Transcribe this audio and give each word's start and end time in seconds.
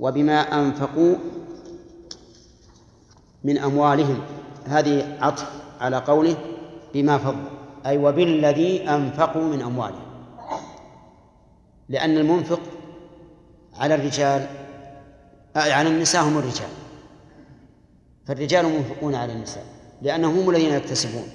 وبما 0.00 0.40
أنفقوا 0.40 1.14
من 3.44 3.58
أموالهم. 3.58 4.20
هذه 4.64 5.18
عطف 5.20 5.50
على 5.80 5.96
قوله 5.96 6.36
بما 6.94 7.18
فضل 7.18 7.44
أي 7.86 7.98
وبالذي 7.98 8.88
أنفقوا 8.88 9.42
من 9.42 9.62
أموالهم. 9.62 10.10
لأن 11.88 12.16
المنفق 12.16 12.60
على 13.76 13.94
الرجال 13.94 14.46
على 15.56 15.88
النساء 15.88 16.22
هم 16.22 16.38
الرجال. 16.38 16.68
فالرجال 18.26 18.66
منفقون 18.66 19.14
على 19.14 19.32
النساء 19.32 19.64
لأنهم 20.02 20.38
هم 20.38 20.50
الذين 20.50 20.74
يكتسبون. 20.74 21.28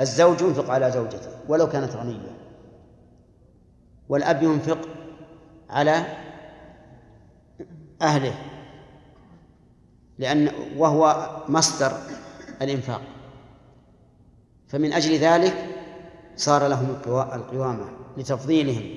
الزوج 0.00 0.40
ينفق 0.40 0.70
على 0.70 0.90
زوجته 0.90 1.30
ولو 1.48 1.68
كانت 1.68 1.96
غنية. 1.96 2.38
والأب 4.08 4.42
ينفق 4.42 4.78
على 5.70 6.06
أهله 8.02 8.34
لأن 10.18 10.50
وهو 10.76 11.30
مصدر 11.48 11.92
الإنفاق. 12.62 13.00
فمن 14.68 14.92
أجل 14.92 15.14
ذلك 15.14 15.66
صار 16.36 16.66
لهم 16.68 16.96
القوامة 17.10 17.84
لتفضيلهم 18.16 18.94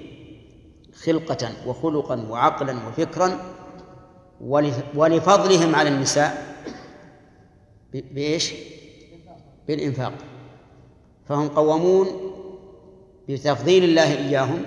خلقة 1.04 1.50
وخلقا 1.68 2.28
وعقلا 2.30 2.88
وفكرا 2.88 3.40
ولفضلهم 4.96 5.76
على 5.76 5.90
النساء 5.90 6.56
بإيش؟ 7.94 8.54
بالإنفاق. 9.68 10.14
فهم 11.26 11.48
قوامون 11.48 12.08
بتفضيل 13.30 13.84
الله 13.84 14.18
إياهم 14.18 14.66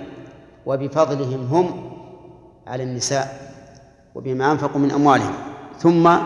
وبفضلهم 0.66 1.46
هم 1.46 1.90
على 2.66 2.82
النساء. 2.82 3.53
وبما 4.14 4.52
أنفقوا 4.52 4.80
من 4.80 4.90
أموالهم. 4.90 5.34
ثم 5.78 6.16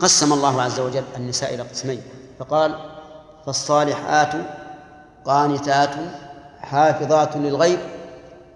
قسم 0.00 0.32
الله 0.32 0.62
عز 0.62 0.80
وجل 0.80 1.04
النساء 1.16 1.54
إلى 1.54 1.62
قسمين. 1.62 2.02
فقال 2.38 2.74
فالصالحات 3.46 4.32
قانتات 5.24 5.90
حافظات 6.60 7.36
للغيب 7.36 7.78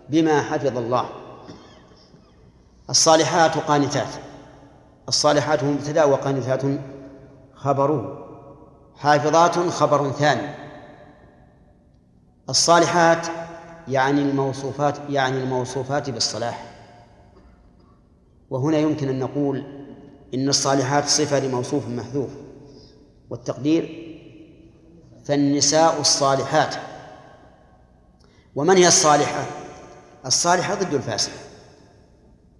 بما 0.08 0.42
حفظ 0.42 0.76
الله. 0.76 1.06
الصالحات 2.90 3.58
قانتات. 3.58 4.08
الصالحات 5.08 5.64
مبتدا 5.64 6.04
وقانتات 6.04 6.62
خبره 7.54 8.26
حافظات 8.96 9.58
خبر 9.58 10.10
ثاني. 10.10 10.54
الصالحات 12.48 13.26
يعني 13.88 14.22
الموصوفات 14.22 14.96
يعني 15.08 15.36
الموصوفات 15.36 16.10
بالصلاح. 16.10 16.69
وهنا 18.50 18.78
يمكن 18.78 19.08
أن 19.08 19.18
نقول 19.18 19.64
إن 20.34 20.48
الصالحات 20.48 21.08
صفة 21.08 21.38
لموصوف 21.38 21.88
محذوف. 21.88 22.30
والتقدير 23.30 24.06
فالنساء 25.24 26.00
الصالحات. 26.00 26.74
ومن 28.54 28.76
هي 28.76 28.88
الصالحة؟ 28.88 29.44
الصالحة 30.26 30.74
ضد 30.74 30.94
الفاسدة 30.94 31.34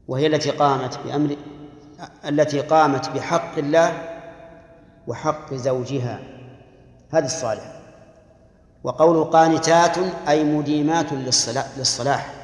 وهي 0.09 0.27
التي 0.27 0.51
قامت 0.51 0.99
بأمر 0.99 1.37
التي 2.29 2.61
قامت 2.61 3.09
بحق 3.09 3.59
الله 3.59 4.03
وحق 5.07 5.55
زوجها. 5.55 6.21
هذه 7.11 7.25
الصالحة. 7.25 7.81
وقول 8.85 9.25
قانتات 9.25 9.99
أي 10.29 10.45
مديمات 10.45 11.13
للصلاح 11.77 12.35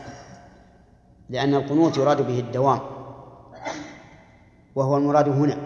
لأن 1.31 1.55
القنوت 1.55 1.97
يراد 1.97 2.27
به 2.27 2.39
الدوام. 2.39 2.96
وهو 4.77 4.97
المراد 4.97 5.29
هنا. 5.29 5.59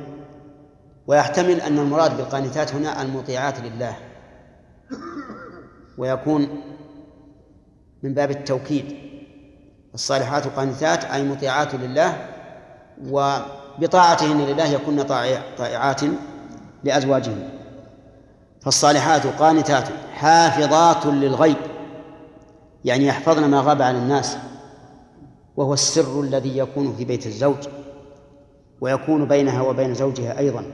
ويحتمل 1.06 1.61
أن 1.61 1.78
المراد 1.78 2.17
بالقانتات 2.17 2.74
هنا 2.74 3.02
المطيعات 3.02 3.61
لله. 3.61 3.96
ويكون 5.98 6.48
من 8.02 8.14
باب 8.14 8.30
التوكيد. 8.30 8.96
الصالحات 9.95 10.46
قانتات 10.46 11.05
أي 11.05 11.24
مطيعات 11.24 11.74
لله 11.74 12.27
وبطاعتهن 13.08 14.40
لله 14.40 14.67
يكن 14.67 15.02
طائعات 15.58 16.01
لأزواجهن. 16.85 17.48
فالصالحات 18.61 19.27
قانتات 19.27 19.89
حافظات 20.14 21.06
للغيب 21.06 21.56
يعني 22.85 23.06
يحفظن 23.06 23.51
ما 23.51 23.61
غاب 23.61 23.83
عن 23.83 23.96
الناس 23.96 24.36
وهو 25.56 25.74
السر 25.74 26.20
الذي 26.20 26.58
يكون 26.58 26.95
في 26.96 27.05
بيت 27.05 27.27
الزوج. 27.27 27.80
ويكون 28.80 29.24
بينها 29.24 29.63
وبين 29.63 29.95
زوجها 29.95 30.39
أيضا. 30.39 30.64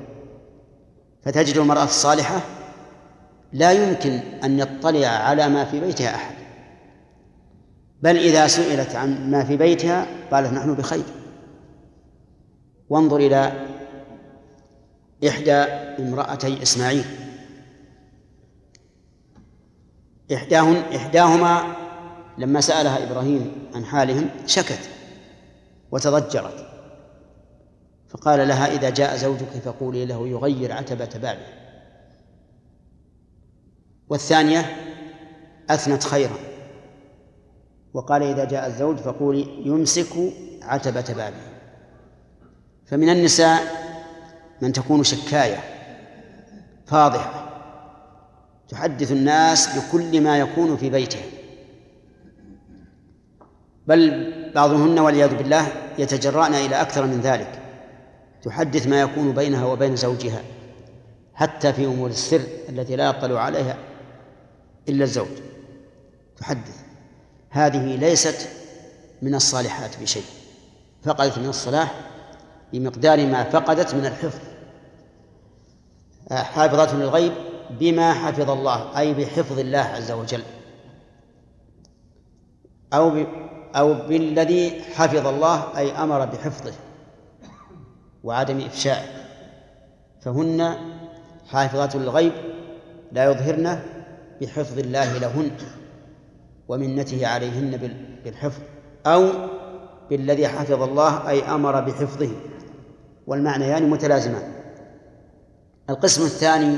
فتجد 1.23 1.57
المرأة 1.57 1.85
الصالحة 1.85 2.41
لا 3.53 3.73
يمكن 3.73 4.11
أن 4.45 4.59
يطلع 4.59 5.09
على 5.09 5.49
ما 5.49 5.65
في 5.65 5.81
بيتها 5.81 6.15
أحد. 6.15 6.35
بل 8.03 8.17
إذا 8.17 8.47
سئلت 8.47 8.95
عن 8.95 9.31
ما 9.31 9.45
في 9.45 9.57
بيتها 9.57 10.07
قالت 10.31 10.53
نحن 10.53 10.75
بخير. 10.75 11.05
وانظر 12.89 13.17
إلى 13.17 13.67
إحدى 15.29 15.53
امرأتي 16.03 16.63
إسماعيل. 16.63 17.05
إحداهن 20.35 20.77
إحداهما 20.97 21.77
لما 22.39 22.61
سألها 22.61 23.11
إبراهيم 23.11 23.53
عن 23.75 23.85
حالهم 23.85 24.29
شكت 24.47 24.91
وتضجرت. 25.91 26.76
فقال 28.17 28.49
لها 28.49 28.67
إذا 28.73 28.91
جاء 28.91 29.17
زوجك 29.17 29.49
فقولي 29.65 30.07
له 30.07 30.29
يغير 30.29 30.73
عتبة 30.73 31.09
بابه. 31.23 31.47
والثانية 34.09 34.77
أثنت 35.71 36.05
خيرا. 36.05 36.37
وقال 37.95 38.23
إذا 38.23 38.45
جاء 38.45 38.67
الزوج 38.67 38.97
فقولي 38.97 39.63
يمسك 39.65 40.33
عتبة 40.63 41.15
بابه. 41.17 41.41
فمن 42.87 43.09
النساء 43.09 43.63
من 44.63 44.73
تكون 44.73 45.05
شكاية 45.05 45.59
فاضحة 46.87 47.47
تحدث 48.69 49.13
الناس 49.13 49.79
بكل 49.79 50.21
ما 50.21 50.39
يكون 50.39 50.77
في 50.77 50.91
بيتها. 50.91 51.25
بل 53.87 54.33
بعضهن 54.55 54.99
والعياذ 54.99 55.37
بالله 55.37 55.69
يتجرأن 55.99 56.55
إلى 56.55 56.81
أكثر 56.81 57.07
من 57.07 57.21
ذلك. 57.21 57.66
تحدث 58.47 58.87
ما 58.87 59.01
يكون 59.01 59.33
بينها 59.33 59.67
وبين 59.67 59.97
زوجها 59.97 60.43
حتى 61.35 61.73
في 61.73 61.87
أمور 61.87 62.11
السر 62.11 62.41
التي 62.69 62.97
لا 62.97 63.11
يطلع 63.11 63.41
عليها 63.41 63.79
إلا 64.89 65.05
الزوج. 65.05 65.29
تحدث. 66.37 66.81
هذه 67.51 67.97
ليست 67.97 68.49
من 69.23 69.35
الصالحات 69.35 69.99
بشيء. 70.03 70.25
فقدت 71.03 71.39
من 71.39 71.47
الصلاح 71.47 71.95
بمقدار 72.73 73.27
ما 73.27 73.45
فقدت 73.45 73.95
من 73.95 74.07
الحفظ. 74.07 74.41
حافظة 76.31 76.97
للغيب 76.97 77.33
بما 77.71 78.13
حفظ 78.13 78.51
الله 78.51 78.99
أي 78.99 79.15
بحفظ 79.15 79.59
الله 79.59 79.79
عز 79.79 80.11
وجل. 80.11 80.43
أو. 82.93 83.25
أو 83.77 83.95
بالذي 83.95 84.83
حفظ 84.95 85.27
الله 85.27 85.79
أي 85.79 85.93
أمر 85.93 86.25
بحفظه. 86.25 86.73
وعدم 88.27 88.61
إفشائه 88.61 89.07
فهن 90.21 90.77
حافظات 91.47 91.97
للغيب 91.97 92.33
لا 93.13 93.25
يظهرن 93.25 93.81
بحفظ 94.41 94.79
الله 94.79 95.19
لهن 95.19 95.51
ومنته 96.69 97.27
عليهن 97.27 97.97
بالحفظ 98.25 98.63
أو 99.07 99.29
بالذي 100.11 100.49
حفظ 100.49 100.83
الله 100.83 101.29
أي 101.29 101.43
أمر 101.43 101.81
بحفظه. 101.81 102.31
والمعنيان 103.27 103.71
يعني 103.71 103.87
متلازمان. 103.87 104.53
القسم 105.91 106.23
الثاني 106.23 106.77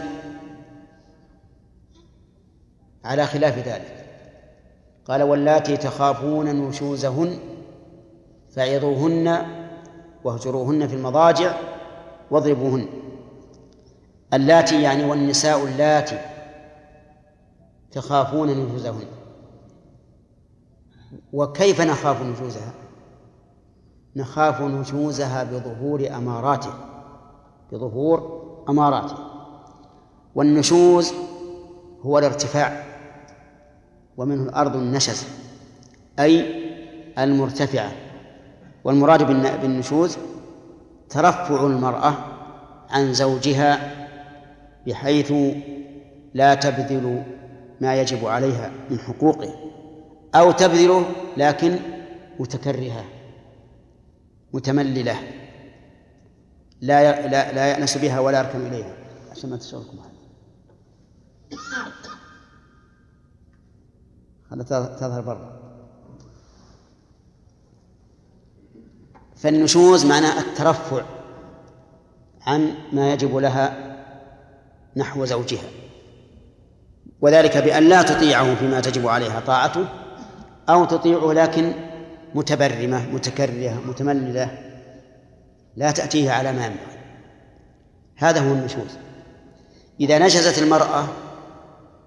على 3.04 3.26
خلاف 3.26 3.58
ذلك. 3.58 4.04
قال 5.04 5.22
واللاتي 5.22 5.76
تخافون 5.76 6.68
نشوزهن 6.68 7.38
فعظوهن 8.50 9.57
واهجروهن 10.28 10.88
في 10.88 10.94
المضاجع 10.94 11.56
واضربوهن. 12.30 12.86
اللاتي 14.34 14.82
يعني 14.82 15.04
والنساء 15.04 15.64
اللاتي 15.64 16.18
تخافون 17.92 18.48
نشوزهن 18.48 19.06
وكيف 21.32 21.80
نخاف 21.80 22.22
نشوزها 22.22 22.72
نخاف 24.16 24.60
نشوزها 24.62 25.44
بظهور 25.44 26.08
أماراته 26.16 26.72
بظهور 27.72 28.44
أماراته 28.68 29.16
والنشوز 30.34 31.12
هو 32.02 32.18
الارتفاع. 32.18 32.84
ومنه 34.16 34.42
الأرض 34.42 34.76
النشز 34.76 35.26
أي 36.18 36.64
المرتفعة. 37.18 37.92
والمراد 38.88 39.26
بالنشوز 39.60 40.18
ترفع 41.10 41.66
المرأة 41.66 42.14
عن 42.90 43.12
زوجها 43.12 43.94
بحيث 44.86 45.32
لا 46.34 46.54
تبذل 46.54 47.24
ما 47.80 48.00
يجب 48.00 48.26
عليها 48.26 48.70
من 48.90 48.98
حقوقه 48.98 49.54
أو 50.34 50.50
تبذله 50.50 51.06
لكن 51.36 51.78
متكرهة 52.40 53.04
متمللة 54.52 55.16
لا 56.80 57.28
لا 57.28 57.52
لا 57.52 57.66
يأنس 57.66 57.98
بها 57.98 58.20
ولا 58.20 58.38
يركن 58.38 58.66
إليها. 58.66 58.96
عشان 59.30 59.50
ما 59.50 59.56
تشغلكم 59.56 59.98
هذا. 64.50 64.62
تظهر 65.00 65.20
برا. 65.20 65.57
فالنشوز 69.38 70.06
معناه 70.06 70.40
الترفع 70.40 71.02
عن 72.46 72.74
ما 72.92 73.12
يجب 73.12 73.36
لها 73.36 73.96
نحو 74.96 75.24
زوجها. 75.24 75.68
وذلك 77.20 77.56
بأن 77.56 77.88
لا 77.88 78.02
تطيعه 78.02 78.54
فيما 78.54 78.80
تجب 78.80 79.06
عليها 79.06 79.40
طاعته 79.40 79.88
أو 80.68 80.84
تطيعه 80.84 81.32
لكن 81.32 81.72
متبرمة 82.34 83.06
متكرهة 83.12 83.80
متمللة 83.86 84.58
لا 85.76 85.90
تأتيه 85.90 86.30
على 86.30 86.52
ما 86.52 86.66
ينبغي 86.66 86.98
هذا 88.16 88.40
هو 88.40 88.52
النشوز. 88.52 88.98
إذا 90.00 90.18
نشزت 90.18 90.62
المرأة 90.62 91.08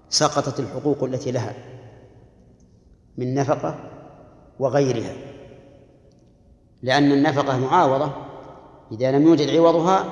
سقطت 0.08 0.60
الحقوق 0.60 1.04
التي 1.04 1.30
لها 1.30 1.54
من 3.18 3.34
نفقة 3.34 3.90
وغيرها. 4.58 5.31
لأن 6.82 7.12
النفقة 7.12 7.58
معاوضة 7.58 8.12
إذا 8.92 9.12
لم 9.12 9.22
يوجد 9.22 9.50
عوضها 9.56 10.04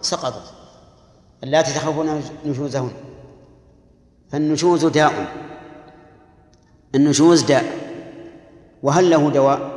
سقطت. 0.00 0.52
اللاتي 1.44 1.74
تخافون 1.74 2.22
نشوزهن. 2.46 2.90
فالنشوز 4.30 4.84
داء. 4.84 5.12
النشوز 6.94 7.42
داء. 7.42 7.64
وهل 8.82 9.10
له 9.10 9.30
دواء؟ 9.30 9.70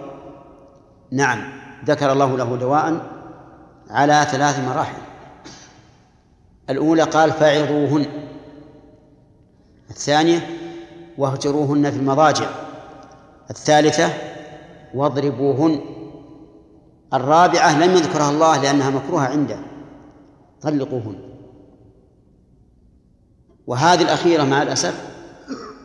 نعم. 1.12 1.52
ذكر 1.86 2.12
الله 2.12 2.38
له 2.38 2.56
دواء 2.56 3.06
على 3.90 4.28
ثلاث 4.32 4.60
مراحل. 4.60 5.02
الأولى 6.70 7.04
قال 7.04 7.32
فعظوهن. 7.32 8.06
الثانية 9.90 10.48
واهجروهن 11.18 11.92
في 11.92 11.98
المضاجع. 11.98 12.50
الثالثة 13.50 14.14
واضربوهن. 14.94 15.99
الرابعة 17.14 17.84
لم 17.84 17.92
يذكرها 17.92 18.30
الله 18.30 18.62
لأنها 18.62 18.90
مكروهة 18.90 19.28
عنده. 19.28 19.60
طلقوهن. 20.62 21.16
وهذه 23.68 24.02
الأخيرة 24.02 24.44
مع 24.44 24.62
الأسف 24.62 25.10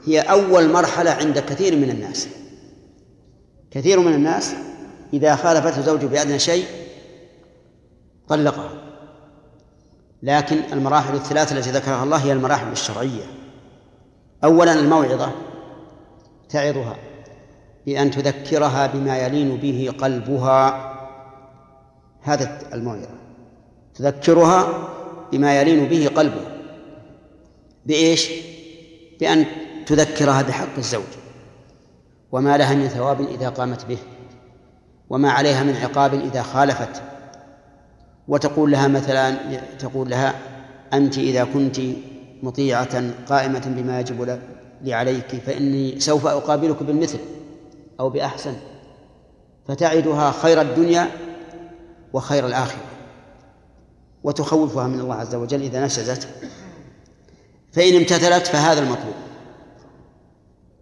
هي 0.05 0.21
أول 0.21 0.73
مرحلة 0.73 1.11
عند 1.11 1.39
كثير 1.39 1.77
من 1.77 1.91
الناس. 1.91 2.29
كثير 3.71 4.01
من 4.01 4.15
الناس 4.15 4.55
إذا 5.13 5.37
خالفته 5.37 5.81
زوجه 5.83 6.07
بأدنى 6.07 6.39
شيء 6.39 6.67
طلقها. 8.29 8.71
لكن 10.23 10.57
المراحل 10.73 11.15
الثلاثة 11.15 11.59
التي 11.59 11.71
ذكرها 11.71 12.05
الله 12.05 12.17
هي 12.17 12.33
المراحل 12.33 12.73
الشرعية. 12.73 13.25
أولا 14.45 14.73
الموعظة 14.73 15.33
تعظها 16.49 16.97
بأن 17.87 18.11
تذكرها 18.11 18.87
بما 18.87 19.19
يلين 19.19 19.57
به 19.57 19.95
قلبها 19.99 20.94
هذا 22.25 22.59
الموعظة. 22.75 23.09
تذكرها 23.95 24.89
بما 25.33 25.61
يلين 25.61 25.89
به 25.89 26.09
قلبها 26.09 26.57
بإيش؟ 27.87 28.31
بأن 29.21 29.47
تذكرها 29.87 30.43
بحق 30.43 30.77
الزوج. 30.79 31.03
وما 32.33 32.57
لها 32.57 32.75
من 32.75 32.89
ثواب 32.89 33.21
إذا 33.21 33.49
قامت 33.49 33.85
به. 33.85 33.99
وما 35.11 35.31
عليها 35.31 35.63
من 35.63 35.77
عقاب 35.77 36.15
إذا 36.15 36.43
خالفت. 36.43 37.03
وتقول 38.29 38.71
لها 38.71 38.89
مثلا 38.89 39.37
تقول 39.79 40.11
لها 40.11 40.35
أنت 40.93 41.19
إذا 41.19 41.45
كنت 41.45 41.81
مطيعة 42.43 43.25
قائمة 43.29 43.63
بما 43.67 44.01
يجب 44.01 44.41
لي 44.83 44.95
عليك 44.95 45.37
فإني 45.47 46.01
سوف 46.01 46.27
أقابلك 46.27 46.83
بالمثل 46.83 47.19
أو 48.01 48.11
بأحسن. 48.11 48.55
فتعدها 49.69 50.31
خير 50.31 50.61
الدنيا 50.61 51.09
وخير 52.15 52.47
الآخرة 52.47 52.81
وتخوفها 54.25 54.87
من 54.87 55.01
الله 55.01 55.15
عز 55.15 55.35
وجل 55.35 55.63
إذا 55.63 55.85
نشزت. 55.85 56.29
فإن 57.73 57.97
امتثلت 57.97 58.47
فهذا 58.47 58.81
المطلوب. 58.81 59.15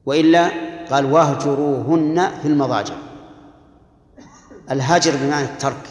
وإلا 0.06 0.50
قال 0.90 1.12
واهجروهن 1.12 2.30
في 2.42 2.48
المضاجع. 2.48 2.94
الهجر 4.70 5.16
بمعنى 5.16 5.44
الترك. 5.44 5.88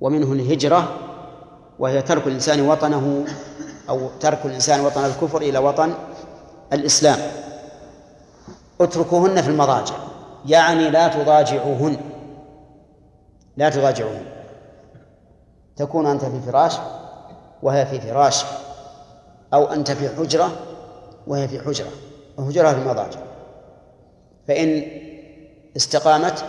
ومنه 0.00 0.32
الهجرة 0.32 0.98
وهي 1.78 2.02
ترك 2.02 2.26
الإنسان 2.26 2.60
وطنه 2.60 3.24
أو 3.88 4.10
ترك 4.20 4.46
الإنسان 4.46 4.80
وطن 4.80 5.04
الكفر 5.04 5.42
إلى 5.42 5.58
وطن 5.58 5.94
الإسلام. 6.72 7.18
اتركوهن 8.80 9.42
في 9.42 9.48
المضاجع. 9.48 9.94
يعني 10.46 10.90
لا 10.90 11.08
تضاجعوهن. 11.08 12.13
لا 13.56 13.70
تضاجعوهن 13.70 14.26
تكون 15.76 16.06
أنت 16.06 16.24
في 16.24 16.40
فراش 16.40 16.76
وهي 17.62 17.86
في 17.86 18.00
فراش 18.00 18.44
أو 19.54 19.64
أنت 19.64 19.90
في 19.90 20.16
حجرة 20.16 20.50
وهي 21.26 21.48
في 21.48 21.60
حجرة 21.60 21.88
وهجرها 22.38 22.72
في 22.72 22.78
المضاجع. 22.78 23.20
فإن 24.48 24.82
استقامت 25.76 26.44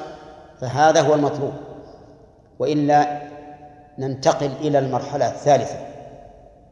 فهذا 0.62 1.02
هو 1.02 1.14
المطلوب. 1.14 1.54
وإلا 2.60 3.22
ننتقل 3.98 4.52
إلى 4.62 4.80
المرحلة 4.80 5.28
الثالثة 5.28 5.78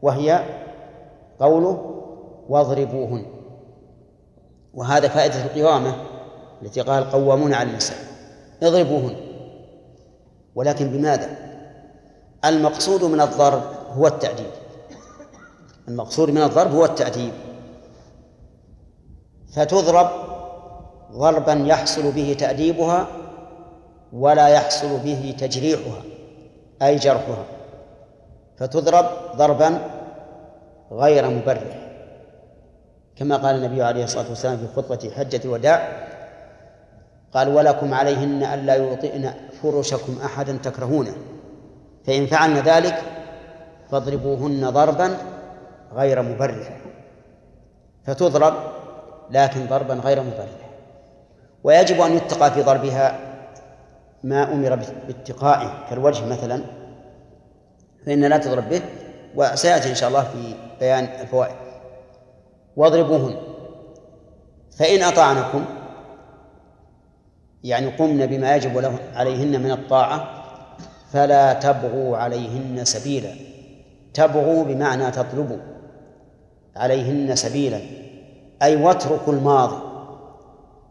وهي 0.02 0.44
قوله 1.40 2.04
واضربوهن. 2.48 3.26
وهذا 4.74 5.08
فائدة 5.08 5.44
القوامة 5.44 5.94
التي 6.62 6.80
قال 6.80 7.10
قوامون 7.10 7.54
على 7.54 7.70
النساء. 7.70 7.98
اضربوهن. 8.62 9.16
ولكن 10.54 10.88
بماذا؟ 10.88 11.28
المقصود 12.44 13.04
من 13.04 13.20
الضرب 13.20 13.62
هو 13.92 14.06
التأديب 14.06 14.50
المقصود 15.88 16.30
من 16.30 16.42
الضرب 16.42 16.74
هو 16.74 16.84
التأديب 16.84 17.32
فتضرب 19.54 20.10
ضربا 21.12 21.52
يحصل 21.52 22.12
به 22.12 22.36
تأديبها 22.38 23.06
ولا 24.12 24.48
يحصل 24.48 24.98
به 24.98 25.34
تجريحها 25.38 26.02
أي 26.82 26.96
جرحها. 26.96 27.44
فتضرب 28.58 29.06
ضربا 29.36 29.78
غير 30.92 31.30
مبرح 31.30 31.84
كما 33.16 33.36
قال 33.36 33.56
النبي 33.56 33.82
عليه 33.82 34.04
الصلاة 34.04 34.28
والسلام 34.28 34.56
في 34.56 34.66
خطبة 34.76 35.10
حجة 35.16 35.40
الوداع 35.44 36.08
قال 37.34 37.48
ولكم 37.48 37.94
عليهن 37.94 38.42
ألا 38.42 38.74
يوطئن 38.74 39.34
فرشكم 39.62 40.18
أحدا 40.24 40.58
تكرهونه. 40.62 41.14
فإن 42.06 42.26
فعلن 42.26 42.58
ذلك 42.58 43.02
فاضربوهن 43.90 44.70
ضربا 44.70 45.16
غير 45.94 46.22
مبرح. 46.22 46.80
فتضرب 48.06 48.54
لكن 49.30 49.66
ضربا 49.66 49.94
غير 49.94 50.22
مبرح. 50.22 50.70
ويجب 51.64 52.00
أن 52.00 52.12
يتقى 52.12 52.50
في 52.50 52.62
ضربها 52.62 53.18
ما 54.24 54.52
أمر 54.52 54.74
باتقائه 55.06 55.86
كالوجه 55.90 56.26
مثلا. 56.26 56.60
فإن 58.06 58.24
لا 58.24 58.38
تضرب 58.38 58.68
به 58.68 58.82
وسيأتي 59.34 59.90
إن 59.90 59.94
شاء 59.94 60.08
الله 60.08 60.22
في 60.22 60.54
بيان 60.80 61.04
الفوائد. 61.04 61.54
واضربوهن. 62.76 63.36
فإن 64.78 65.02
أطعنكم 65.02 65.64
يعني 67.64 67.86
قمن 67.86 68.26
بما 68.26 68.56
يجب 68.56 68.78
له 68.78 68.98
عليهن 69.14 69.62
من 69.62 69.70
الطاعة 69.70 70.28
فلا 71.12 71.52
تبغوا 71.52 72.16
عليهن 72.16 72.84
سبيلا. 72.84 73.30
تبغوا 74.14 74.64
بمعنى 74.64 75.10
تطلبوا 75.10 75.58
عليهن 76.76 77.36
سبيلا 77.36 77.80
أي 78.62 78.76
واتركوا 78.76 79.32
الماضي. 79.32 79.76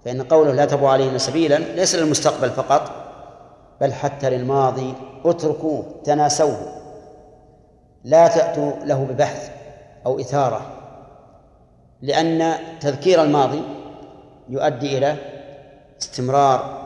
فإن 0.05 0.21
قوله 0.21 0.51
لا 0.51 0.65
تبغوا 0.65 0.89
عليهن 0.89 1.17
سبيلا 1.17 1.55
ليس 1.55 1.95
للمستقبل 1.95 2.49
فقط 2.49 2.91
بل 3.81 3.93
حتى 3.93 4.29
للماضي 4.29 4.93
اتركوه 5.25 5.85
تناسوه. 6.03 6.83
لا 8.03 8.27
تأتوا 8.27 8.71
له 8.85 9.03
ببحث 9.03 9.51
أو 10.05 10.19
إثارة 10.19 10.61
لأن 12.01 12.53
تذكير 12.79 13.23
الماضي 13.23 13.61
يؤدي 14.49 14.97
إلى 14.97 15.15
استمرار 16.03 16.83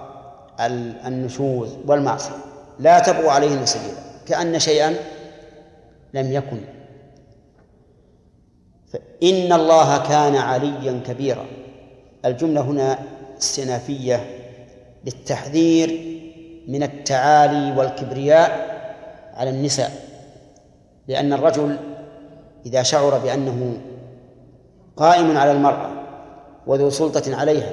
النشوز 1.05 1.69
والمعصية. 1.87 2.35
لا 2.79 2.99
تبغوا 2.99 3.31
عليهن 3.31 3.65
سبيلا. 3.65 3.97
كأن 4.27 4.59
شيئا 4.59 4.95
لم 6.13 6.31
يكن. 6.31 6.61
إن 9.23 9.53
الله 9.53 9.97
كان 9.97 10.35
عليا 10.35 11.01
كبيرا. 11.07 11.45
الجملة 12.25 12.61
هنا 12.61 12.99
استئنافية 13.41 14.25
للتحذير 15.05 15.89
من 16.67 16.83
التعالي 16.83 17.77
والكبرياء 17.77 18.49
على 19.33 19.49
النساء. 19.49 19.91
لأن 21.07 21.33
الرجل 21.33 21.77
إذا 22.65 22.83
شعر 22.83 23.17
بأنه 23.17 23.77
قائم 24.97 25.37
على 25.37 25.51
المرأة 25.51 25.91
وذو 26.67 26.89
سلطة 26.89 27.35
عليها 27.35 27.71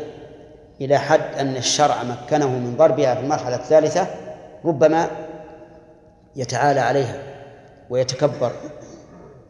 إلى 0.81 0.99
حد 0.99 1.39
أن 1.39 1.57
الشرع 1.57 1.95
مكنه 2.03 2.49
من 2.49 2.75
ضربها 2.77 3.15
في 3.15 3.21
المرحلة 3.21 3.57
الثالثة 3.57 4.07
ربما 4.65 5.07
يتعالى 6.37 6.81
عليها 6.81 7.23
ويتكبر. 7.91 8.53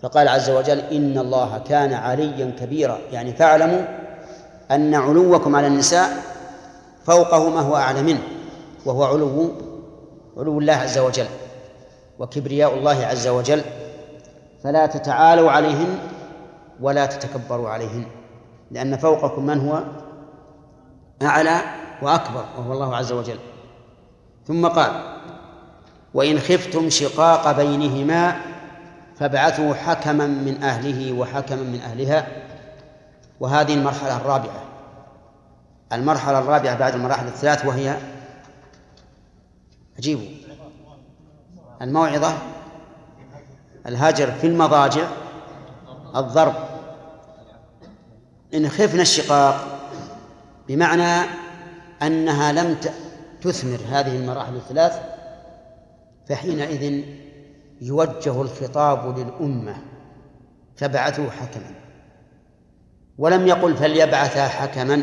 فقال 0.02 0.28
عز 0.28 0.50
وجل 0.50 0.78
إن 0.78 1.18
الله 1.18 1.58
كان 1.58 1.92
عليا 1.92 2.52
كبيرا. 2.60 2.98
يعني 3.12 3.32
فاعلموا 3.32 3.80
أن 4.70 4.94
علوكم 4.94 5.56
على 5.56 5.66
النساء 5.66 6.08
فوقه 7.04 7.48
ما 7.48 7.60
هو 7.60 7.76
أعلى 7.76 8.02
منه 8.02 8.22
وهو 8.86 9.04
علو 9.04 9.52
علو 10.36 10.58
الله 10.58 10.72
عز 10.72 10.98
وجل 10.98 11.26
وكبرياء 12.18 12.74
الله 12.74 13.06
عز 13.06 13.28
وجل. 13.28 13.62
فلا 14.64 14.86
تتعالوا 14.86 15.50
عليهن 15.50 15.98
ولا 16.80 17.06
تتكبروا 17.06 17.68
عليهن 17.68 18.04
لأن 18.70 18.96
فوقكم 18.96 19.46
من 19.46 19.68
هو؟ 19.68 20.03
أعلى 21.22 21.60
وأكبر 22.02 22.44
وهو 22.58 22.72
الله 22.72 22.96
عز 22.96 23.12
وجل. 23.12 23.38
ثم 24.46 24.66
قال 24.66 25.18
وإن 26.14 26.38
خفتم 26.38 26.90
شقاق 26.90 27.52
بينهما 27.52 28.40
فابعثوا 29.18 29.74
حكما 29.74 30.26
من 30.26 30.62
أهله 30.62 31.12
وحكما 31.12 31.62
من 31.62 31.80
أهلها. 31.80 32.26
وهذه 33.40 33.74
المرحلة 33.74 34.16
الرابعة. 34.16 34.62
المرحلة 35.92 36.38
الرابعة 36.38 36.78
بعد 36.78 36.94
المراحل 36.94 37.26
الثلاث 37.26 37.64
وهي 37.66 37.96
عجيب. 39.98 40.20
الموعظة 41.82 42.34
الهجر 43.86 44.32
في 44.32 44.46
المضاجع 44.46 45.06
الضرب. 46.16 46.54
إن 48.54 48.68
خفنا 48.68 49.02
الشقاق 49.02 49.73
بمعنى 50.68 51.30
أنها 52.02 52.52
لم 52.52 52.76
تثمر 53.42 53.78
هذه 53.90 54.16
المراحل 54.16 54.56
الثلاث 54.56 55.00
فحينئذ 56.28 57.04
يوجه 57.80 58.42
الخطاب 58.42 59.18
للأمة 59.18 59.76
فبعثوا 60.76 61.30
حكما. 61.30 61.74
ولم 63.18 63.46
يقل 63.46 63.76
فليبعثا 63.76 64.48
حكما 64.48 65.02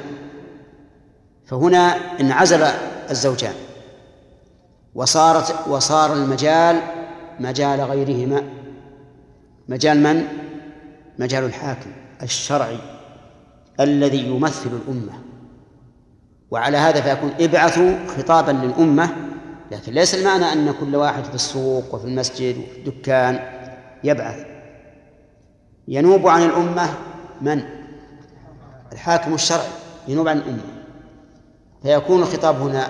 فهنا 1.45 1.95
انعزل 2.19 2.63
الزوجان. 3.09 3.53
وصارت 4.95 5.67
وصار 5.67 6.13
المجال 6.13 6.81
مجال 7.39 7.81
غيرهما. 7.81 8.43
مجال 9.69 10.03
من؟ 10.03 10.27
مجال 11.19 11.43
الحاكم 11.43 11.91
الشرعي 12.21 12.77
الذي 13.79 14.27
يمثل 14.27 14.69
الأمة. 14.69 15.30
وعلى 16.51 16.77
هذا 16.77 17.01
فيكون 17.01 17.31
ابعثوا 17.39 17.93
خطابا 18.17 18.51
للأمة 18.51 19.09
لكن 19.71 19.93
ليس 19.93 20.15
المعنى 20.15 20.45
أن 20.45 20.73
كل 20.79 20.95
واحد 20.95 21.23
في 21.23 21.35
السوق 21.35 21.95
وفي 21.95 22.05
المسجد 22.05 22.57
وفي 22.57 22.77
الدكان 22.77 23.39
يبعث. 24.03 24.45
ينوب 25.87 26.27
عن 26.27 26.43
الأمة 26.43 26.89
من؟ 27.41 27.63
الحاكم 28.91 29.33
الشرعي. 29.33 29.67
ينوب 30.07 30.27
عن 30.27 30.37
الأمة. 30.37 30.61
فيكون 31.83 32.21
الخطاب 32.21 32.61
هنا 32.61 32.87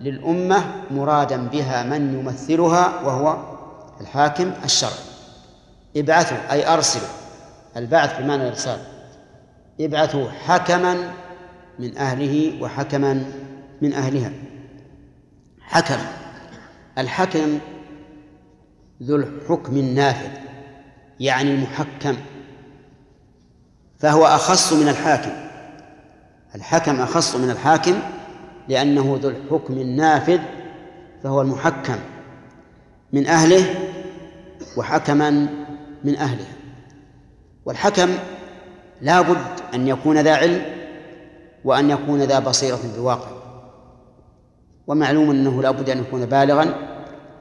للأمة 0.00 0.64
مرادا 0.90 1.36
بها 1.36 1.82
من 1.82 2.20
يمثلها 2.20 3.00
وهو 3.04 3.36
الحاكم 4.00 4.52
الشرعي. 4.64 4.92
ابعثوا 5.96 6.52
أي 6.52 6.74
أرسلوا. 6.74 7.08
البعث 7.76 8.20
بمعنى 8.20 8.42
الإرسال. 8.42 8.78
ابعثوا 9.80 10.28
حكما 10.30 11.10
من 11.78 11.98
أهله 11.98 12.62
وحكما 12.62 13.24
من 13.82 13.92
أهلها. 13.92 14.32
حكم. 15.60 15.98
الحكم 16.98 17.58
ذو 19.02 19.16
الحكم 19.16 19.76
النافذ 19.76 20.30
يعني 21.20 21.50
المحكم 21.50 22.16
فهو 23.98 24.26
أخص 24.26 24.72
من 24.72 24.88
الحاكم. 24.88 25.30
الحكم 26.54 27.00
أخص 27.00 27.36
من 27.36 27.50
الحاكم 27.50 27.98
لأنه 28.68 29.18
ذو 29.22 29.28
الحكم 29.28 29.74
النافذ 29.74 30.40
فهو 31.22 31.42
المحكم 31.42 31.96
من 33.12 33.26
أهله 33.26 33.74
وحكما 34.76 35.30
من 36.04 36.16
أهلها. 36.16 36.52
والحكم 37.64 38.08
لا 39.00 39.20
بد 39.20 39.60
أن 39.74 39.88
يكون 39.88 40.18
ذا 40.18 40.36
علم 40.36 40.77
وأن 41.68 41.90
يكون 41.90 42.22
ذا 42.22 42.38
بصيرة 42.38 42.78
بالواقع 42.94 43.28
ومعلوم 44.86 45.30
أنه 45.30 45.62
لا 45.62 45.70
بد 45.70 45.90
أن 45.90 45.98
يكون 45.98 46.26
بالغا 46.26 46.74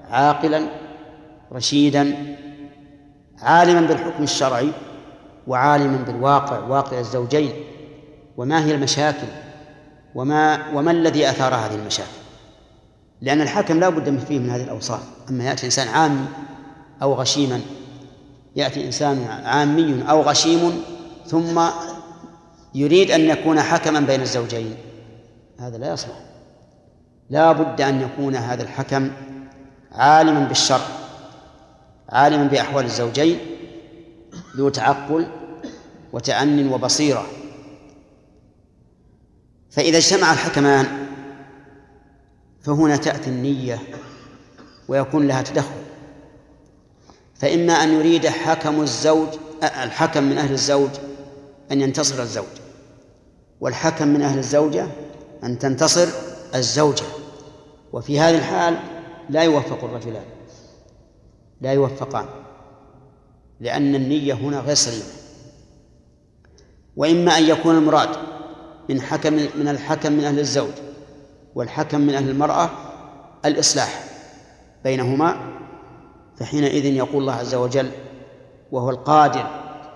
عاقلا 0.09 0.61
رشيدا 1.51 2.35
عالما 3.41 3.81
بالحكم 3.81 4.23
الشرعي 4.23 4.71
وعالما 5.47 5.97
بالواقع 5.97 6.59
واقع 6.59 6.99
الزوجين. 6.99 7.51
وما 8.37 8.65
هي 8.65 8.75
المشاكل؟ 8.75 9.27
وما 10.15 10.69
وما 10.73 10.91
الذي 10.91 11.29
أثار 11.29 11.55
هذه 11.55 11.75
المشاكل؟ 11.75 12.09
لأن 13.21 13.41
الحاكم 13.41 13.79
لا 13.79 13.89
بد 13.89 14.19
فيه 14.19 14.39
من 14.39 14.49
هذه 14.49 14.63
الأوصاف. 14.63 15.03
أما 15.29 15.43
يأتي 15.43 15.65
إنسان 15.65 15.87
عامي 15.87 16.25
أو 17.01 17.13
غشيما 17.13 17.61
يأتي 18.55 18.85
إنسان 18.85 19.27
عامي 19.45 20.03
أو 20.09 20.21
غشيم 20.21 20.81
ثم 21.25 21.59
يريد 22.77 23.11
أن 23.11 23.21
يكون 23.21 23.61
حكما 23.61 23.99
بين 23.99 24.21
الزوجين. 24.21 24.75
هذا 25.59 25.77
لا 25.77 25.93
يصلح. 25.93 26.19
لا 27.29 27.51
بد 27.51 27.81
أن 27.81 28.01
يكون 28.01 28.35
هذا 28.35 28.63
الحكم 28.63 29.11
عالما 29.91 30.47
بالشرع 30.47 30.85
عالما 32.09 32.43
بأحوال 32.43 32.85
الزوجين 32.85 33.39
ذو 34.57 34.69
تعقل 34.69 35.27
وتأن 36.13 36.69
وبصيرة. 36.69 37.25
فإذا 39.69 39.97
اجتمع 39.97 40.33
الحكمان 40.33 41.07
فهنا 42.61 42.97
تأتي 42.97 43.29
النية 43.29 43.79
ويكون 44.87 45.27
لها 45.27 45.41
تدخل. 45.41 45.81
فإما 47.35 47.73
أن 47.73 47.93
يريد 47.93 48.27
حكم 48.27 48.81
الزوج 48.81 49.27
الحكم 49.63 50.23
من 50.23 50.37
أهل 50.37 50.51
الزوج 50.51 50.89
أن 51.71 51.81
ينتصر 51.81 52.21
الزوج. 52.21 52.56
والحكم 53.61 54.07
من 54.07 54.21
أهل 54.21 54.37
الزوجة 54.39 54.87
أن 55.43 55.59
تنتصر 55.59 56.07
الزوجة. 56.55 57.05
وفي 57.93 58.19
هذه 58.19 58.37
الحال 58.37 58.77
لا 59.29 59.41
يوفق 59.41 59.83
الرجلان 59.83 60.25
لا 61.61 61.73
يوفقان 61.73 62.25
لأن 63.59 63.95
النية 63.95 64.33
هنا 64.33 64.59
غير 64.59 64.75
سليمة. 64.75 65.17
وإما 66.97 67.37
أن 67.37 67.43
يكون 67.43 67.75
المراد 67.77 68.09
من 68.89 69.01
حكم 69.01 69.33
من 69.33 69.67
الحكم 69.67 70.11
من 70.11 70.23
أهل 70.23 70.39
الزوج 70.39 70.71
والحكم 71.55 72.01
من 72.01 72.13
أهل 72.13 72.29
المرأة 72.29 72.69
الإصلاح 73.45 74.03
بينهما 74.83 75.37
فحينئذ 76.37 76.85
يقول 76.85 77.21
الله 77.21 77.33
عز 77.33 77.55
وجل 77.55 77.91
وهو 78.71 78.89
القادر 78.89 79.47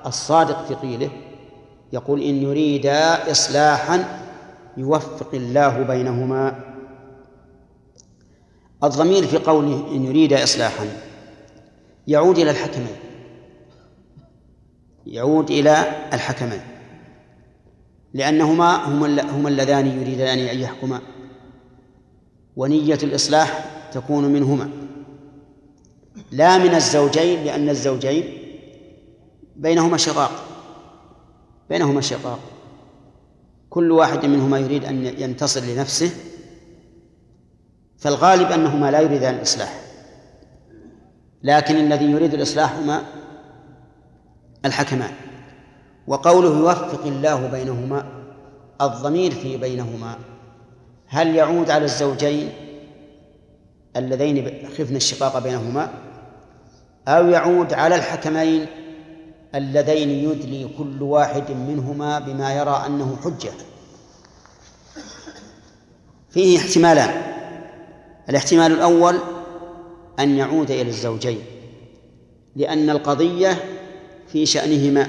الصادق 0.06 0.66
في 0.66 0.74
قيله 0.76 1.10
يقول 1.94 2.22
إن 2.22 2.42
يريدا 2.42 3.32
إصلاحا 3.32 4.22
يوفق 4.78 5.30
الله 5.34 5.84
بينهما. 5.84 6.74
الضمير 8.84 9.28
في 9.28 9.38
قوله 9.38 9.88
إن 9.92 10.06
يريد 10.06 10.34
إصلاحا 10.34 10.86
يعود 12.08 12.38
إلى 12.38 12.52
الحكمين. 12.52 12.96
يعود 15.06 15.52
إلى 15.52 15.86
الحكمين. 16.14 16.62
لأنهما 18.14 18.86
هما 18.86 19.32
هما 19.32 19.50
اللذان 19.50 20.02
يريدان 20.02 20.40
أن 20.40 20.60
يحكما. 20.60 21.02
ونية 22.56 23.00
الإصلاح 23.04 23.66
تكون 23.94 24.26
منهما. 24.26 24.70
لا 26.32 26.58
من 26.58 26.76
الزوجين 26.76 27.44
لأن 27.44 27.70
الزوجين 27.70 28.38
بينهما 29.56 29.98
شقاق 29.98 30.51
بينهما 31.72 32.02
شقاق. 32.02 32.40
كل 33.70 33.92
واحد 33.92 34.26
منهما 34.26 34.60
يريد 34.60 34.86
أن 34.86 35.06
ينتصر 35.06 35.62
لنفسه 35.62 36.12
فالغالب 37.98 38.52
أنهما 38.52 38.92
لا 38.92 39.00
يريدان 39.00 39.36
الإصلاح. 39.36 39.82
لكن 41.44 41.76
الذي 41.76 42.06
يريد 42.06 42.34
الإصلاح 42.34 42.76
هما 42.76 43.04
الحكمان. 44.66 45.12
وقوله 46.08 46.58
يوفق 46.58 47.06
الله 47.06 47.48
بينهما 47.48 48.06
الضمير 48.82 49.32
في 49.32 49.58
بينهما 49.58 50.18
هل 51.08 51.36
يعود 51.36 51.70
على 51.70 51.86
الزوجين 51.86 52.50
اللذين 53.96 54.68
خفن 54.78 54.96
الشقاق 54.96 55.40
بينهما 55.40 55.90
أو 57.08 57.30
يعود 57.30 57.74
على 57.74 57.96
الحكمين 57.96 58.66
اللذين 59.56 60.10
يدلي 60.10 60.70
كل 60.78 61.02
واحد 61.02 61.52
منهما 61.52 62.20
بما 62.20 62.54
يرى 62.54 62.84
أنه 62.88 63.18
حجة 63.24 63.52
فيه 66.30 66.58
احتمالان 66.58 67.22
الاحتمال 68.30 68.72
الأول 68.72 69.18
أن 70.20 70.38
يعود 70.38 70.72
إلى 70.72 70.90
الزوجين 70.90 71.40
لأن 72.56 72.90
القضية 72.90 73.64
في 74.28 74.46
شأنهما 74.46 75.08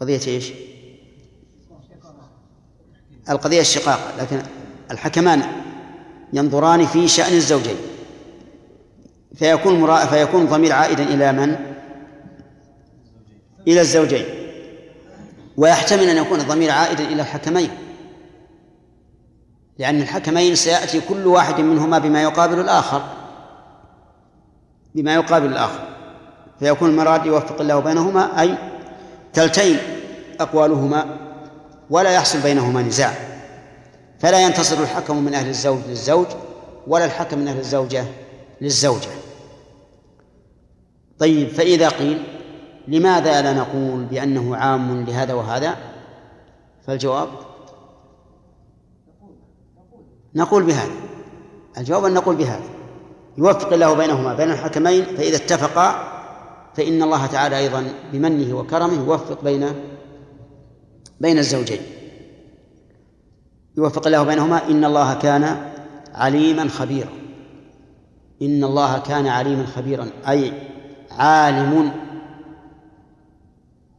قضية 0.00 0.20
إيش؟ 0.26 0.52
القضية 3.30 3.60
الشقاق 3.60 4.14
لكن 4.18 4.42
الحكمان 4.90 5.42
ينظران 6.32 6.86
في 6.86 7.08
شأن 7.08 7.32
الزوجين 7.32 7.76
فيكون. 9.34 10.06
فيكون 10.06 10.42
الضمير 10.42 10.72
عائدا 10.72 11.02
إلى 11.02 11.32
من؟ 11.32 11.71
إلى 13.68 13.80
الزوجين. 13.80 14.24
ويحتمل 15.56 16.08
أن 16.08 16.16
يكون 16.16 16.40
الضمير 16.40 16.70
عائدا 16.70 17.04
إلى 17.04 17.22
الحكمين. 17.22 17.70
لأن 19.78 20.00
الحكمين 20.00 20.54
سيأتي 20.54 21.00
كل 21.00 21.26
واحد 21.26 21.60
منهما 21.60 21.98
بما 21.98 22.22
يقابل 22.22 22.60
الآخر. 22.60 23.02
بما 24.94 25.14
يقابل 25.14 25.46
الآخر. 25.46 25.88
فيكون 26.58 26.90
المراد 26.90 27.26
يوفق 27.26 27.60
الله 27.60 27.78
بينهما 27.78 28.40
أي 28.40 28.58
تلتين 29.32 29.78
أقوالهما 30.40 31.16
ولا 31.90 32.10
يحصل 32.10 32.40
بينهما 32.40 32.82
نزاع. 32.82 33.14
فلا 34.18 34.40
ينتصر 34.40 34.82
الحكم 34.82 35.16
من 35.16 35.34
أهل 35.34 35.48
الزوج 35.48 35.78
للزوج 35.88 36.26
ولا 36.86 37.04
الحكم 37.04 37.38
من 37.38 37.48
أهل 37.48 37.58
الزوجة 37.58 38.04
للزوجة. 38.60 39.08
طيب 41.18 41.48
فإذا 41.48 41.88
قيل 41.88 42.22
لماذا 42.88 43.42
لا 43.42 43.52
نقول 43.52 44.04
بأنه 44.04 44.56
عام 44.56 45.04
لهذا 45.04 45.34
وهذا؟ 45.34 45.76
فالجواب 46.86 47.28
نقول 50.34 50.62
بهذا. 50.62 50.92
الجواب 51.78 52.04
أن 52.04 52.14
نقول 52.14 52.36
بهذا. 52.36 52.64
يوفق 53.38 53.72
الله 53.72 53.94
بينهما 53.94 54.34
بين 54.34 54.50
الحكمين 54.50 55.04
فإذا 55.04 55.36
اتفقا 55.36 56.12
فإن 56.74 57.02
الله 57.02 57.26
تعالى 57.26 57.58
أيضا 57.58 57.84
بمنه 58.12 58.56
وكرمه 58.56 58.94
يوفق 58.94 59.44
بين 59.44 59.66
بين 61.20 61.38
الزوجين. 61.38 61.80
يوفق 63.76 64.06
الله 64.06 64.22
بينهما 64.22 64.70
إن 64.70 64.84
الله 64.84 65.14
كان 65.14 65.72
عليما 66.14 66.68
خبيرا. 66.68 67.10
إن 68.42 68.64
الله 68.64 68.98
كان 68.98 69.26
عليما 69.26 69.66
خبيرا 69.66 70.10
أي 70.28 70.52
عالم 71.10 71.92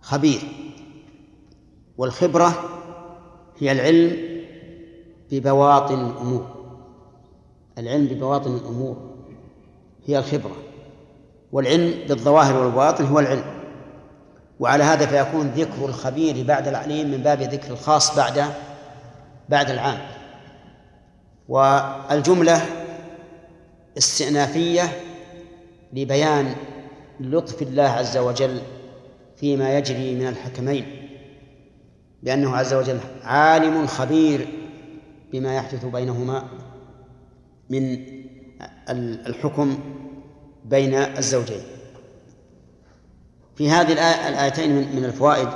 خبير. 0.04 0.42
والخبرة 1.98 2.54
هي 3.60 3.72
العلم 3.72 4.18
ببواطن 5.32 6.10
الأمور. 6.10 6.48
العلم 7.78 8.06
ببواطن 8.06 8.56
الأمور 8.56 8.98
هي 10.06 10.20
الخبرة. 10.20 10.56
والعلم 11.52 12.08
بالظواهر 12.08 12.64
والبواطن 12.64 13.06
هو 13.06 13.20
العلم. 13.20 13.46
وعلى 14.60 14.84
هذا 14.84 15.06
فيكون 15.06 15.48
ذكر 15.48 15.86
الخبير 15.86 16.48
بعد 16.48 16.68
العليم 16.68 17.12
من 17.12 17.18
باب 17.18 17.42
ذكر 17.42 17.72
الخاص 17.72 18.16
بعد 18.16 18.46
بعد 19.50 19.70
العام. 19.70 20.00
والجملة 21.50 22.62
استئنافية 23.98 24.84
لبيان 25.94 26.56
لطف 27.20 27.62
الله 27.62 27.84
عز 27.84 28.18
وجل 28.18 28.62
فيما 29.38 29.78
يجري 29.78 30.16
من 30.16 30.28
الحكمين 30.28 31.10
لأنه 32.24 32.56
عز 32.56 32.74
وجل 32.74 33.00
عالم 33.24 33.88
خبير 33.88 34.48
بما 35.32 35.56
يحدث 35.56 35.86
بينهما 35.86 36.48
من 37.70 37.98
الحكم 39.28 39.80
بين 40.66 40.94
الزوجين. 40.94 41.64
في 43.56 43.70
هذه 43.70 43.92
الآيتين 44.30 44.96
من 44.96 45.06
الفوائد 45.06 45.50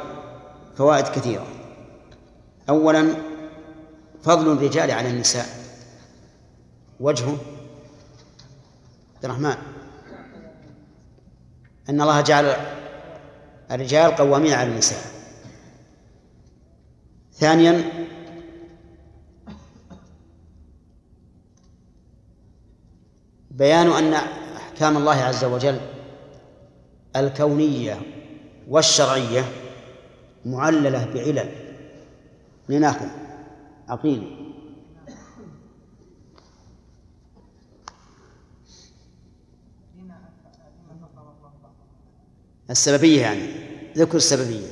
فوائد 0.78 1.08
كثيرة. 1.08 1.48
أولا 2.70 3.08
فضل 4.24 4.52
الرجال 4.52 4.92
على 4.92 5.10
النساء. 5.10 5.46
وجهه 7.00 7.38
عبد 9.16 9.26
الرحمن. 9.26 9.56
أن 11.90 12.02
الله 12.02 12.22
جعل 12.22 12.56
الرجال 13.72 14.12
قوامين 14.12 14.54
على 14.54 14.70
النساء. 14.70 15.00
ثانيا 17.34 17.84
بيان 23.52 23.88
أن 23.88 24.14
أحكام 24.58 24.98
الله 24.98 25.16
عز 25.16 25.44
وجل 25.44 25.80
الكونية 27.16 28.02
والشرعية 28.68 29.46
معللة 30.46 31.06
بعلل. 31.06 31.50
لناخذ 32.70 33.08
عقيل. 33.90 34.47
السببية 42.70 43.22
يعني 43.22 43.48
ذكر 43.98 44.18
السببية. 44.18 44.68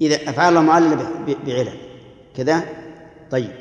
إذا 0.00 0.30
أفعال 0.30 0.48
الله 0.48 0.60
معللة 0.60 1.10
بعلل. 1.46 1.78
كذا؟ 2.36 2.64
طيب. 3.30 3.52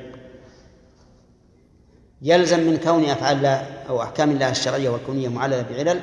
يلزم 2.21 2.59
من 2.59 2.77
كون 2.77 3.05
أفعال 3.05 3.37
الله 3.37 3.55
أو 3.89 4.01
أحكام 4.01 4.31
الله 4.31 4.49
الشرعية 4.51 4.89
والكونية 4.89 5.27
معللة 5.27 5.61
بعلل 5.61 5.99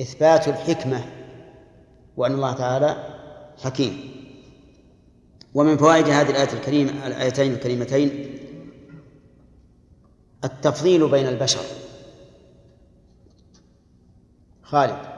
إثبات 0.00 0.48
الحكمة 0.48 1.04
وأن 2.16 2.32
الله 2.32 2.52
تعالى 2.52 3.18
حكيم. 3.64 4.16
ومن 5.54 5.76
فوائد 5.76 6.08
هذه 6.08 6.30
الآية 6.30 6.52
الكريمة 6.52 7.06
الآيتين 7.06 7.52
الكريمتين 7.52 8.38
التفضيل 10.44 11.10
بين 11.10 11.28
البشر. 11.28 11.64
خالد. 14.62 15.15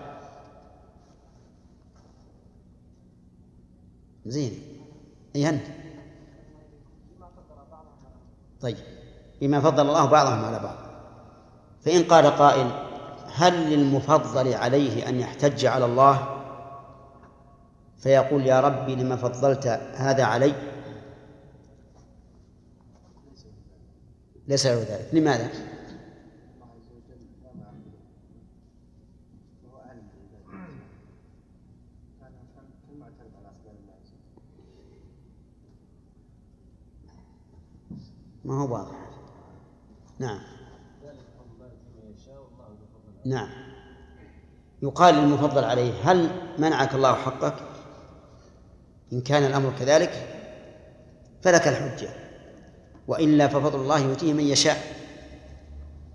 زين. 4.30 4.52
أي 5.36 5.48
أنت؟ 5.48 5.64
طيب. 8.60 8.76
بما 9.40 9.60
فضل 9.60 9.88
الله 9.88 10.04
بعضهم 10.04 10.44
على 10.44 10.58
بعض. 10.58 10.76
فإن 11.80 12.04
قال 12.04 12.26
قائل 12.26 12.70
هل 13.34 13.70
للمفضل 13.70 14.54
عليه 14.54 15.08
أن 15.08 15.20
يحتج 15.20 15.66
على 15.66 15.84
الله؟ 15.84 16.28
فيقول 17.98 18.46
يا 18.46 18.60
ربي 18.60 18.94
لما 18.94 19.16
فضلت 19.16 19.66
هذا 19.94 20.24
علي؟ 20.24 20.54
ليس 24.48 24.66
له 24.66 24.74
ذلك. 24.74 25.08
لماذا؟ 25.12 25.67
ما 38.48 38.62
هو 38.62 38.74
واضح. 38.74 38.96
نعم. 40.18 40.40
نعم. 43.26 43.48
يقال 44.82 45.14
للمفضل 45.14 45.64
عليه 45.64 45.92
هل 46.04 46.30
منعك 46.58 46.94
الله 46.94 47.14
حقك؟ 47.14 47.54
إن 49.12 49.20
كان 49.20 49.44
الأمر 49.44 49.72
كذلك 49.78 50.11
فلك 51.42 51.68
الحجة. 51.68 52.08
وإلا 53.08 53.48
ففضل 53.48 53.80
الله 53.80 53.98
يؤتيه 53.98 54.32
من 54.32 54.44
يشاء. 54.44 54.76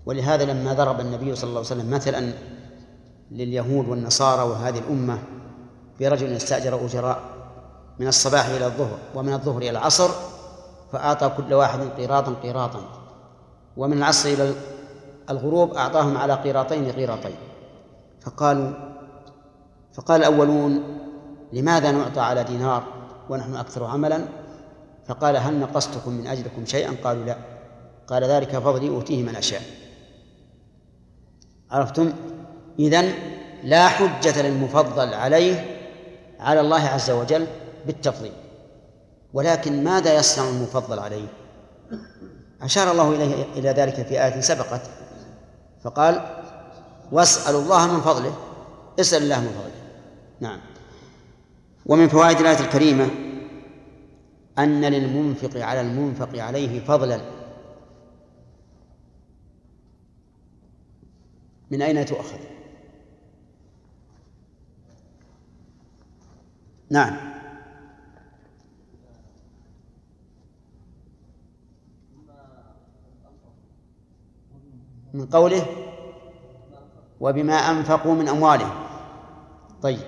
ولهذا 0.06 0.44
لما 0.44 0.72
ضرب 0.72 1.00
النبي 1.00 1.34
صلى 1.34 1.48
الله 1.48 1.60
عليه 1.60 1.68
وسلم 1.80 1.90
مثلا 1.90 2.32
لليهود 3.30 3.88
والنصارى 3.88 4.42
وهذه 4.42 4.78
الأمة 4.78 5.18
برجل 6.00 6.32
استأجر 6.32 6.86
أجراء 6.86 7.22
من 7.98 8.06
الصباح 8.06 8.46
إلى 8.46 8.66
الظهر 8.66 8.98
ومن 9.14 9.32
الظهر 9.32 9.58
إلى 9.58 9.70
العصر 9.70 10.33
فأعطى 10.94 11.28
كل 11.36 11.54
واحد 11.54 11.80
قيراطا 11.80 12.34
قيراطا. 12.42 12.80
ومن 13.76 13.98
العصر 13.98 14.28
إلى 14.28 14.54
الغروب 15.30 15.74
أعطاهم 15.74 16.16
على 16.16 16.34
قيراطين 16.34 16.92
قيراطين. 16.92 17.36
فقالوا 18.20 18.72
فقال 19.94 20.20
الأولون 20.20 20.82
لماذا 21.52 21.90
نعطى 21.92 22.20
على 22.20 22.44
دينار 22.44 22.84
ونحن 23.30 23.54
أكثر 23.54 23.84
عملا؟ 23.84 24.24
فقال 25.06 25.36
هل 25.36 25.60
نقصتكم 25.60 26.12
من 26.12 26.26
أجلكم 26.26 26.66
شيئا؟ 26.66 26.96
قالوا 27.04 27.24
لا. 27.24 27.36
قال 28.08 28.24
ذلك 28.24 28.58
فضلي 28.58 28.88
أوتيه 28.88 29.22
من 29.22 29.36
أشاء. 29.36 29.62
عرفتم؟ 31.70 32.12
إذن 32.78 33.12
لا 33.62 33.88
حجة 33.88 34.42
للمفضل 34.42 35.14
عليه 35.14 35.76
على 36.40 36.60
الله 36.60 36.80
عز 36.80 37.10
وجل 37.10 37.46
بالتفضيل. 37.86 38.32
ولكن 39.34 39.84
ماذا 39.84 40.16
يصنع 40.16 40.48
المفضل 40.48 40.98
عليه؟ 40.98 41.26
أشار 42.62 42.90
الله 42.90 43.14
إليه 43.14 43.44
إلى 43.44 43.68
ذلك 43.68 43.94
في 43.94 44.24
آية 44.24 44.40
سبقت 44.40 44.90
فقال 45.82 46.42
واسألوا 47.12 47.62
الله 47.62 47.94
من 47.94 48.00
فضله 48.00 48.36
اسأل 49.00 49.22
الله 49.22 49.40
من 49.40 49.48
فضله. 49.48 49.84
نعم. 50.40 50.60
ومن 51.86 52.08
فوائد 52.08 52.40
الآية 52.40 52.60
الكريمة 52.60 53.10
أن 54.58 54.84
للمنفق 54.84 55.60
على 55.60 55.80
المنفق 55.80 56.42
عليه 56.42 56.84
فضلا. 56.84 57.20
من 61.70 61.82
أين 61.82 62.06
تؤخذ؟ 62.06 62.38
نعم. 66.90 67.33
من 75.14 75.26
قوله 75.26 75.66
وبما 77.20 77.54
أنفقوا 77.54 78.14
من 78.14 78.28
أموالهم. 78.28 78.86
طيب. 79.82 80.00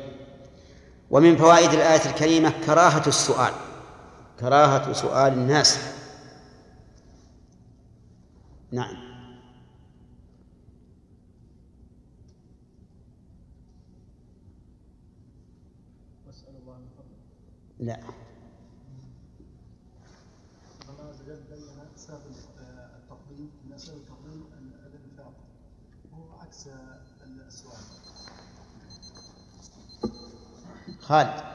ومن 1.10 1.36
فوائد 1.36 1.70
الآية 1.70 2.10
الكريمة 2.10 2.52
كراهة 2.66 3.06
السؤال. 3.06 3.52
كراهة 4.40 4.92
سؤال 4.92 5.32
الناس. 5.32 5.78
نعم. 8.72 9.06
لا. 17.78 18.15
خالد. 31.08 31.46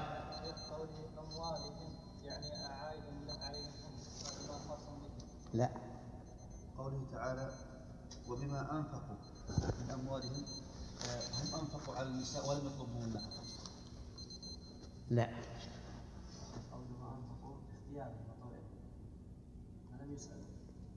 لا. 5.54 5.70
قوله 6.78 7.06
تعالى 7.14 7.50
وبما 8.30 8.62
أنفقوا 8.72 9.16
من 9.82 9.92
أموالهم 9.92 10.44
هم 11.34 11.60
أنفقوا 11.62 11.96
على 11.96 12.08
النساء 12.08 12.50
ولم 12.50 12.68
يطلبوهن 12.68 13.22
لا. 15.10 15.30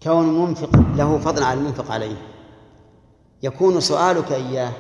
كون 0.03 0.29
المنفق 0.29 0.77
له 0.77 1.19
فضل 1.19 1.43
على 1.43 1.61
المنفق 1.61 1.91
عليه. 1.91 2.17
يكون 3.43 3.81
سؤالك 3.81 4.33
إياه 4.33 4.73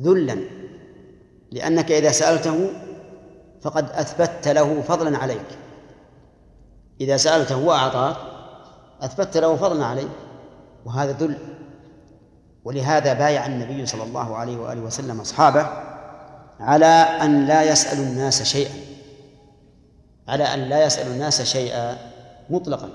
ذلا. 0.00 0.65
لأنك 1.56 1.92
إذا 1.92 2.12
سألته 2.12 2.68
فقد 3.62 3.90
أثبتت 3.90 4.48
له 4.48 4.82
فضلا 4.82 5.18
عليك. 5.18 5.46
إذا 7.00 7.16
سألته 7.16 7.56
وأعطاك 7.56 8.16
أثبتت 9.00 9.36
له 9.36 9.56
فضلا 9.56 9.84
عليك. 9.84 10.08
وهذا 10.84 11.12
ذل. 11.12 11.38
ولهذا 12.64 13.12
بايع 13.12 13.46
النبي 13.46 13.86
صلى 13.86 14.02
الله 14.02 14.36
عليه 14.36 14.56
وآله 14.56 14.80
وسلم 14.80 15.20
أصحابه 15.20 15.66
على 16.60 17.06
أن 17.22 17.46
لا 17.46 17.62
يسألوا 17.62 18.04
الناس 18.04 18.42
شيئا. 18.42 18.74
على 20.28 20.44
أن 20.44 20.58
لا 20.58 20.84
يسألوا 20.84 21.12
الناس 21.12 21.42
شيئا 21.42 21.96
مطلقا. 22.50 22.88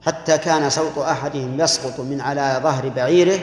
حتى 0.00 0.38
كان 0.38 0.70
صوت 0.70 0.98
أحدهم 0.98 1.60
يسقط 1.60 2.00
من 2.00 2.20
على 2.20 2.60
ظهر 2.62 2.88
بعيره 2.88 3.40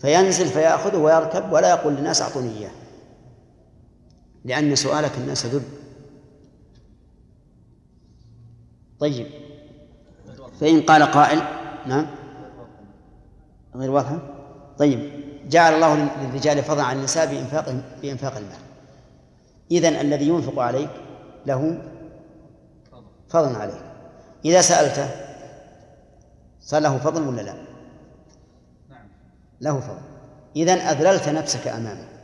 فينزل 0.00 0.46
فيأخذه 0.46 0.96
ويركب 0.96 1.52
ولا 1.52 1.70
يقول 1.70 1.92
للناس 1.92 2.22
أعطوني 2.22 2.58
إياه. 2.58 2.85
لأن 4.46 4.76
سؤالك 4.76 5.18
الناس 5.18 5.46
ذل. 5.46 5.62
طيب. 9.00 9.26
فإن 10.60 10.80
قال 10.80 11.02
قائل 11.02 11.42
نعم. 11.86 12.06
غير 13.74 13.90
واضحة؟ 13.90 14.18
طيب. 14.78 15.10
جعل 15.48 15.74
الله 15.74 15.94
للرجال 16.22 16.62
فضلا 16.62 16.82
عن 16.82 16.96
النساء 16.96 17.26
بإنفاق 17.26 17.82
بإنفاق 18.02 18.36
المال. 18.36 18.58
إذن 19.70 19.94
الذي 19.94 20.28
ينفق 20.28 20.58
عليك 20.58 20.90
له 21.46 21.78
فضل 23.28 23.56
عليك. 23.56 23.82
إذا 24.44 24.60
سألته 24.60 25.08
صار 26.60 26.80
له 26.82 26.98
فضل 26.98 27.28
ولا 27.28 27.42
لا؟ 27.42 27.54
نعم. 28.90 29.08
له 29.60 29.80
فضل. 29.80 30.02
إذا 30.56 30.72
أذللت 30.72 31.28
نفسك 31.28 31.68
أمامه. 31.68 32.15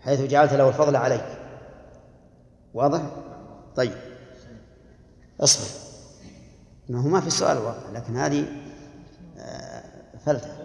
حيث 0.00 0.20
جعلت 0.20 0.52
له 0.52 0.68
الفضل 0.68 0.96
عليك. 0.96 1.24
واضح؟ 2.74 3.02
طيب. 3.76 3.94
اصبر. 5.40 5.80
ما 6.88 7.00
هو 7.00 7.08
ما 7.08 7.20
في 7.20 7.26
السؤال 7.26 7.58
واضح 7.58 7.90
لكن 7.92 8.16
هذه 8.16 8.46
آه، 9.38 9.84
فلتة. 10.26 10.56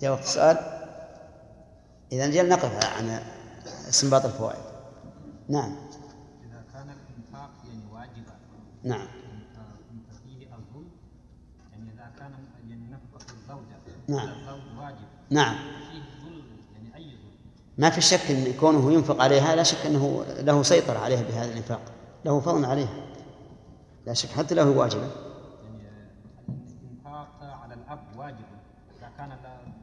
جاوبت 0.00 0.22
السؤال. 0.22 0.56
إذا 2.12 2.26
نجي 2.26 2.42
نقف 2.42 2.98
عن 2.98 3.20
استنباط 3.88 4.24
الفوائد. 4.24 4.62
نعم. 5.48 5.76
إذا 6.44 6.64
كان 6.72 6.88
الإنفاق 6.90 7.50
يعني 7.68 7.92
واجبا 7.92 8.34
نعم. 8.84 9.06
فيه 10.24 10.46
الظلم 10.46 10.90
يعني 11.72 11.90
إذا 11.94 12.10
كان 12.18 12.32
يعني 12.68 12.86
نفقة 12.90 13.32
الزوجة 13.32 13.76
نعم. 14.08 14.28
الزوج 14.28 14.78
واجب. 14.78 15.08
نعم 15.30 15.56
فيه 15.90 16.02
ظلم 16.24 16.44
يعني 16.74 16.96
أي 16.96 17.16
ظلم 17.16 17.34
ما 17.78 17.90
في 17.90 18.00
شك 18.00 18.30
إن 18.30 18.52
كونه 18.60 18.92
ينفق 18.92 19.22
عليها 19.22 19.56
لا 19.56 19.62
شك 19.62 19.86
إنه 19.86 20.24
له 20.38 20.62
سيطرة 20.62 20.98
عليها 20.98 21.22
بهذا 21.22 21.52
الإنفاق. 21.52 21.80
له 22.24 22.40
فضل 22.40 22.64
عليها. 22.64 23.06
لا 24.06 24.14
شك 24.14 24.28
حتى 24.28 24.54
له 24.54 24.70
واجبة. 24.70 25.02
يعني 25.02 26.08
الإنفاق 26.82 27.28
على 27.62 27.74
الأب 27.74 27.98
واجب. 28.16 28.44
إذا 28.98 29.10
كان 29.18 29.32
الأب 29.32 29.74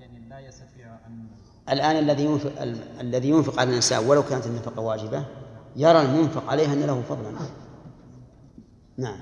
يعني 0.00 0.28
لا 0.28 0.38
يستطيع 0.40 0.86
أن 1.06 1.26
الآن 1.68 1.96
الذي 1.96 2.24
ينفق 2.24 2.62
ال- 2.62 3.00
الذي 3.00 3.28
ينفق 3.28 3.60
على 3.60 3.70
النساء 3.70 4.04
ولو 4.04 4.22
كانت 4.22 4.46
النفقة 4.46 4.80
واجبة 4.82 5.24
يرى 5.76 6.00
المنفق 6.00 6.50
عليها 6.50 6.72
إن 6.72 6.80
له 6.82 7.02
فضلا. 7.08 7.38
نعم. 8.96 9.20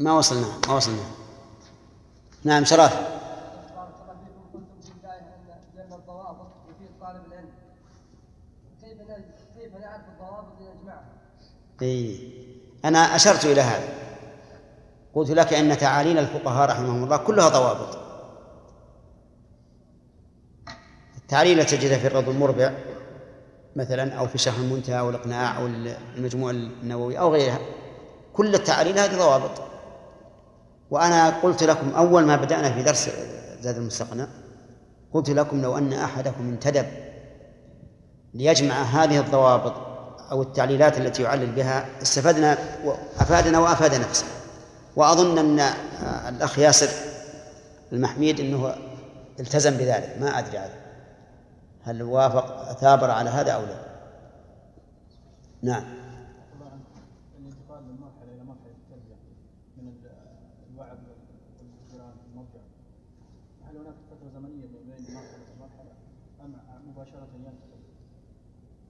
ما 0.00 0.12
وصلنا 0.12 0.46
ما 0.68 0.74
وصلنا. 0.74 1.02
نعم 2.44 2.64
شرافه 2.64 2.96
بارك 3.76 3.94
الله 4.02 4.14
فيكم 4.24 4.42
قلتم 4.54 4.80
في 4.80 4.88
البدايه 4.92 5.20
ان 5.20 5.86
جمع 5.86 5.96
الضوابط 5.96 6.46
يفيد 6.70 6.90
طالب 7.00 7.22
العلم 7.26 7.48
كيف 8.82 9.00
ن- 9.00 9.24
كيف 9.60 9.76
نعرف 9.76 10.02
الضوابط 10.08 10.52
لنجمعها؟ 10.60 11.04
إيه. 11.82 12.18
أنا 12.84 12.98
أشرت 12.98 13.44
إلى 13.44 13.60
هذا. 13.60 13.88
قلت 15.14 15.30
لك 15.30 15.52
أن 15.52 15.78
تعاليل 15.78 16.18
الفقهاء 16.18 16.70
رحمهم 16.70 17.04
الله 17.04 17.16
كلها 17.16 17.48
ضوابط. 17.48 17.98
التعليل 21.16 21.66
تجدها 21.66 21.98
في 21.98 22.06
الرض 22.06 22.28
المربع 22.28 22.72
مثلا 23.76 24.14
أو 24.14 24.26
في 24.26 24.38
شرح 24.38 24.58
المنتهى 24.58 24.98
أو 24.98 25.10
الإقناع 25.10 25.58
أو 25.58 25.66
المجموع 26.16 26.50
النووي 26.50 27.18
أو 27.18 27.32
غيرها 27.32 27.58
كل 28.32 28.54
التعاليل 28.54 28.98
هذه 28.98 29.18
ضوابط. 29.18 29.62
وأنا 30.90 31.40
قلت 31.40 31.62
لكم 31.62 31.90
أول 31.90 32.24
ما 32.24 32.36
بدأنا 32.36 32.72
في 32.72 32.82
درس 32.82 33.10
زاد 33.60 33.76
المستقنع 33.76 34.28
قلت 35.12 35.30
لكم 35.30 35.62
لو 35.62 35.78
أن 35.78 35.92
أحدكم 35.92 36.48
انتدب 36.48 36.86
ليجمع 38.34 38.82
هذه 38.82 39.20
الضوابط 39.20 39.87
أو 40.30 40.42
التعليلات 40.42 40.98
التي 40.98 41.22
يعلل 41.22 41.50
بها 41.50 41.86
استفدنا 42.02 42.58
وأفادنا 42.84 43.58
وأفاد 43.58 43.94
نفسه. 43.94 44.26
وأظن 44.96 45.38
أن 45.38 45.60
الأخ 46.28 46.58
ياسر 46.58 46.88
المحميد 47.92 48.40
أنه 48.40 48.74
التزم 49.40 49.70
بذلك. 49.76 50.16
ما 50.20 50.38
أدري 50.38 50.58
عنه 50.58 50.74
هل 51.84 52.02
وافق 52.02 52.72
ثابر 52.72 53.10
على 53.10 53.30
هذا 53.30 53.52
أو 53.52 53.60
لا. 53.60 53.88
نعم. 55.62 55.84
الانتقال 57.38 57.82
من 57.84 58.00
مرحله 58.00 58.32
إلى 58.34 58.44
مرحله 58.44 58.72
التربيه 58.78 59.16
من 59.76 59.92
هل 63.68 63.76
هناك 63.76 63.94
فتره 64.10 64.28
زمنيه 64.34 64.66
بين 64.66 65.14
مرحله 65.14 65.40
ومرحله 65.56 65.90
ام 66.40 66.54
مباشره 66.90 67.28
ينتقل؟ 67.36 67.80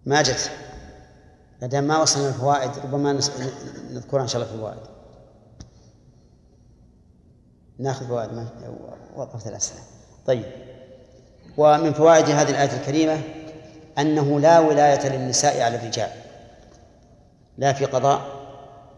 ما 0.06 0.22
جت. 0.22 0.50
ما 1.62 1.66
دام 1.66 1.84
ما 1.84 2.02
وصلنا 2.02 2.28
الفوائد 2.28 2.70
ربما 2.78 3.12
نذكرها 3.90 4.22
إن 4.22 4.28
شاء 4.28 4.42
الله 4.42 4.52
في 4.52 4.54
الفوائد. 4.54 4.78
ناخذ 7.78 8.06
فوائد 8.06 8.32
ما 8.32 8.46
وقفت 9.16 9.46
الاسئله 9.46 9.80
طيب. 10.26 10.44
ومن 11.56 11.92
فوائد 11.92 12.24
هذه 12.24 12.50
الآية 12.50 12.80
الكريمة 12.80 13.20
أنه 13.98 14.40
لا 14.40 14.58
ولاية 14.58 15.08
للنساء 15.08 15.60
على 15.60 15.76
الرجال. 15.76 16.10
لا 17.58 17.72
في 17.72 17.84
قضاء 17.84 18.20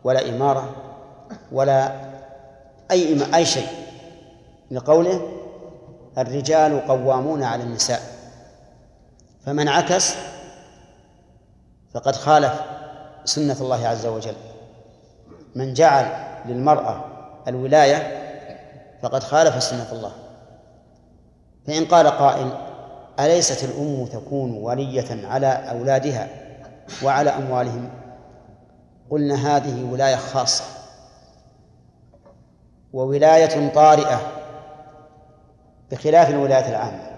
ولا 0.04 0.28
إمارة 0.28 0.76
ولا 1.52 2.10
أي 2.90 3.34
أي 3.34 3.46
شيء. 3.46 3.68
لقوله 4.70 5.32
الرجال 6.18 6.86
قوامون 6.88 7.42
على 7.42 7.62
النساء. 7.62 8.00
فمن 9.46 9.68
عكس 9.68 10.14
فقد 11.94 12.16
خالف 12.16 12.52
سنة 13.24 13.56
الله 13.60 13.88
عز 13.88 14.06
وجل. 14.06 14.34
من 15.54 15.74
جعل 15.74 16.06
للمرأة 16.46 17.04
الولاية 17.48 18.20
فقد 19.02 19.22
خالف 19.22 19.62
سنة 19.62 19.92
الله. 19.92 20.12
فإن 21.66 21.84
قال 21.84 22.06
قائل 22.06 22.50
أليست 23.20 23.64
الأم 23.64 24.06
تكون 24.06 24.52
ولية 24.52 25.26
على 25.26 25.46
أولادها 25.46 26.28
وعلى 27.04 27.30
أموالهم؟ 27.30 27.90
قلنا 29.10 29.56
هذه 29.56 29.84
ولاية 29.92 30.16
خاصة 30.16 30.64
وولاية 32.92 33.72
طارئة 33.74 34.20
بخلاف 35.90 36.30
الولاية 36.30 36.68
العامة. 36.68 37.10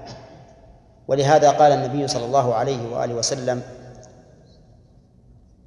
ولهذا 1.08 1.50
قال 1.50 1.72
النبي 1.72 2.08
صلى 2.08 2.24
الله 2.24 2.54
عليه 2.54 2.94
وآله 2.94 3.14
وسلم 3.14 3.62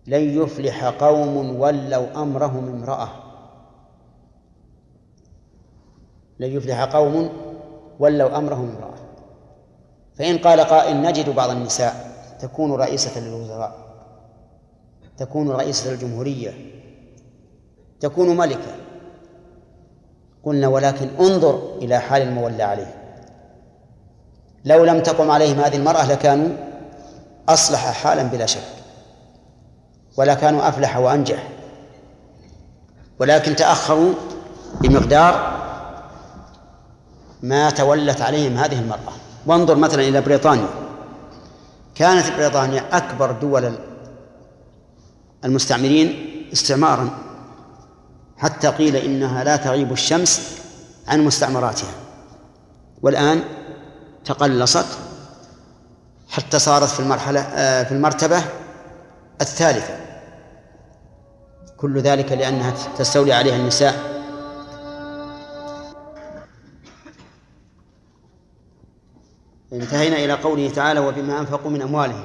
لن 0.07 0.41
يفلح 0.41 0.85
قوم 0.85 1.59
ولوا 1.59 2.21
أمرهم 2.21 2.67
امرأة. 2.67 3.09
لن 6.39 6.51
يفلح 6.51 6.83
قوم 6.83 7.29
ولوا 7.99 8.37
أمرهم 8.37 8.69
امرأة. 8.69 8.95
فإن 10.15 10.37
قال 10.37 10.59
قائل 10.61 11.01
نجد 11.01 11.29
بعض 11.29 11.49
النساء 11.49 12.11
تكون 12.39 12.71
رئيسة 12.71 13.19
للوزراء 13.19 13.85
تكون 15.17 15.49
رئيسة 15.49 15.91
الجمهورية 15.91 16.53
تكون 17.99 18.37
ملكة. 18.37 18.75
قلنا 20.43 20.67
ولكن 20.67 21.07
انظر 21.19 21.77
إلى 21.77 21.99
حال 21.99 22.21
المولى 22.21 22.63
عليه. 22.63 22.95
لو 24.65 24.85
لم 24.85 25.03
تقم 25.03 25.31
عليهم 25.31 25.59
هذه 25.59 25.75
المرأة 25.75 26.11
لكانوا 26.11 26.49
أصلح 27.49 27.91
حالا 27.91 28.23
بلا 28.23 28.45
شك. 28.45 28.74
ولا 30.17 30.33
كانوا 30.33 30.69
أفلح 30.69 30.97
وأنجح. 30.97 31.47
ولكن 33.19 33.55
تأخروا 33.55 34.13
بمقدار 34.81 35.55
ما 37.43 37.69
تولت 37.69 38.21
عليهم 38.21 38.57
هذه 38.57 38.79
المرأة. 38.79 39.13
وانظر 39.45 39.75
مثلا 39.75 40.01
إلى 40.01 40.21
بريطانيا. 40.21 40.67
كانت 41.95 42.31
بريطانيا 42.37 42.97
أكبر 42.97 43.31
دول 43.31 43.75
المستعمرين 45.45 46.31
استعمارا. 46.53 47.09
حتى 48.37 48.67
قيل 48.67 48.95
إنها 48.95 49.43
لا 49.43 49.55
تغيب 49.55 49.91
الشمس 49.91 50.57
عن 51.07 51.25
مستعمراتها. 51.25 51.91
والآن 53.01 53.43
تقلصت 54.25 54.85
حتى 56.29 56.59
صارت 56.59 56.89
في 56.89 56.99
المرحلة 56.99 57.39
آه، 57.39 57.83
في 57.83 57.91
المرتبة 57.91 58.41
الثالثة. 59.41 60.04
كل 61.77 61.99
ذلك 61.99 62.31
لأنها 62.31 62.73
تستولي 62.97 63.33
عليها 63.33 63.55
النساء 63.55 64.15
انتهينا 69.73 70.15
إلى 70.25 70.33
قوله 70.33 70.69
تعالى 70.69 70.99
وبما 70.99 71.39
أنفقوا 71.39 71.71
من 71.71 71.81
أموالهم 71.81 72.23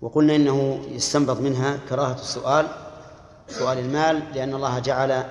وقلنا 0.00 0.36
إنه 0.36 0.80
يستنبط 0.90 1.40
منها 1.40 1.78
كراهة 1.88 2.14
السؤال 2.14 2.66
سؤال 3.48 3.78
المال 3.78 4.22
لأن 4.34 4.54
الله 4.54 4.78
جعل 4.78 5.24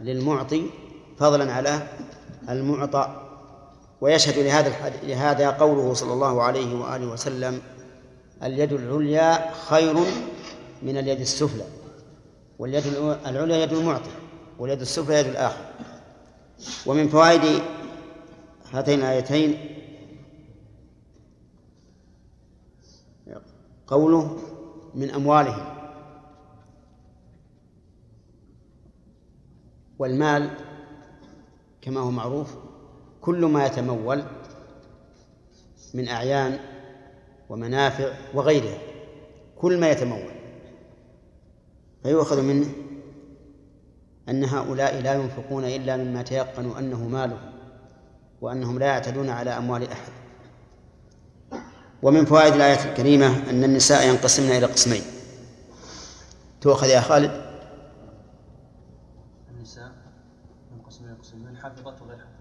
للمعطي 0.00 0.66
فضلا 1.18 1.52
على 1.52 1.88
المعطى 2.48 3.20
ويشهد 4.00 4.38
لهذا. 4.38 4.92
لهذا 5.02 5.50
قوله 5.50 5.94
صلى 5.94 6.12
الله 6.12 6.42
عليه 6.42 6.80
وآله 6.80 7.06
وسلم 7.06 7.60
اليد 8.44 8.72
العليا 8.72 9.54
خير 9.54 9.94
من 10.82 10.96
اليد 10.98 11.20
السفلى 11.20 11.64
واليد 12.58 12.86
العليا 13.26 13.56
يد 13.56 13.72
المعطي 13.72 14.10
واليد 14.58 14.80
السفلى 14.80 15.20
يد 15.20 15.26
الآخر. 15.26 15.64
ومن 16.86 17.08
فوائد 17.08 17.62
هاتين 18.72 18.98
الآيتين 18.98 19.70
قوله 23.86 24.38
من 24.94 25.10
أموالهم 25.10 25.74
والمال 29.98 30.50
كما 31.82 32.00
هو 32.00 32.10
معروف 32.10 32.56
كل 33.20 33.44
ما 33.44 33.66
يتمول 33.66 34.22
من 35.94 36.08
أعيان 36.08 36.73
ومنافع 37.48 38.12
وغيرها. 38.34 38.78
كل 39.56 39.80
ما 39.80 39.90
يتمول. 39.90 40.32
فيؤخذ 42.02 42.42
منه 42.42 42.66
أن 44.28 44.44
هؤلاء 44.44 45.00
لا 45.00 45.14
ينفقون 45.14 45.64
إلا 45.64 45.96
مما 45.96 46.22
تيقنوا 46.22 46.78
أنه 46.78 47.08
مالهم 47.08 47.52
وأنهم 48.40 48.78
لا 48.78 48.86
يعتدون 48.86 49.28
على 49.30 49.50
أموال 49.50 49.88
أحد. 49.92 50.12
ومن 52.02 52.24
فوائد 52.24 52.54
الآية 52.54 52.90
الكريمة 52.90 53.50
أن 53.50 53.64
النساء 53.64 54.08
ينقسمن 54.08 54.50
إلى 54.50 54.66
قسمين. 54.66 55.02
تؤخذ 56.60 56.86
يا 56.86 57.00
خالد. 57.00 57.44
النساء 59.50 59.92
ينقسم 60.76 61.04
إلى 61.04 61.14
قسمين 61.14 61.56
حافظات 61.56 62.02
وغير 62.02 62.18
حافظات 62.18 62.34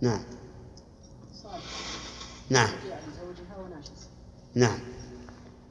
نعم. 0.00 0.20
نعم. 2.52 2.68
نعم. 4.54 4.78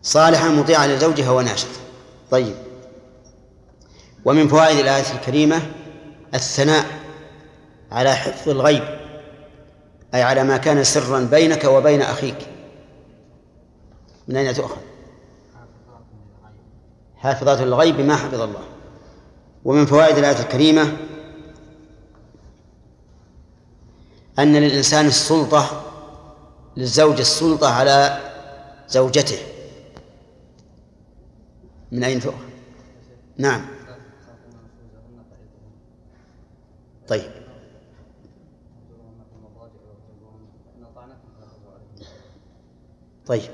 صالحا 0.03 0.49
مطيعا 0.49 0.87
لزوجها 0.87 1.31
وناشط. 1.31 1.67
طيب. 2.31 2.55
ومن 4.25 4.47
فوائد 4.47 4.77
الآية 4.77 5.13
الكريمة 5.13 5.61
الثناء 6.33 6.85
على 7.91 8.15
حفظ 8.15 8.49
الغيب 8.49 8.83
أي 10.13 10.23
على 10.23 10.43
ما 10.43 10.57
كان 10.57 10.83
سرا 10.83 11.19
بينك 11.19 11.63
وبين 11.63 12.01
أخيك. 12.01 12.47
من 14.27 14.37
أين 14.37 14.53
تؤخذ؟ 14.53 14.81
حافظات 17.17 17.61
الغيب 17.61 17.99
ما 17.99 18.15
حفظ 18.15 18.41
الله. 18.41 18.63
ومن 19.65 19.85
فوائد 19.85 20.17
الآية 20.17 20.39
الكريمة 20.39 20.97
أن 24.39 24.55
للإنسان 24.55 25.05
السلطة 25.07 25.90
للزوج 26.77 27.19
السلطة 27.19 27.73
على 27.73 28.19
زوجته. 28.89 29.37
من 31.91 32.03
أين 32.03 32.19
تؤخذ؟ 32.19 32.37
نعم. 33.37 33.65
طيب. 37.07 37.31
طيب. 43.25 43.49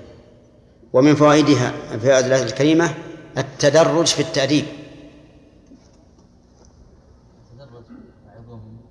ومن 0.94 1.16
فوائدها 1.16 1.74
هذه 1.92 2.20
الآية 2.20 2.44
الكريمة 2.44 2.94
التدرج 3.38 4.06
في 4.06 4.22
التأديب. 4.22 4.66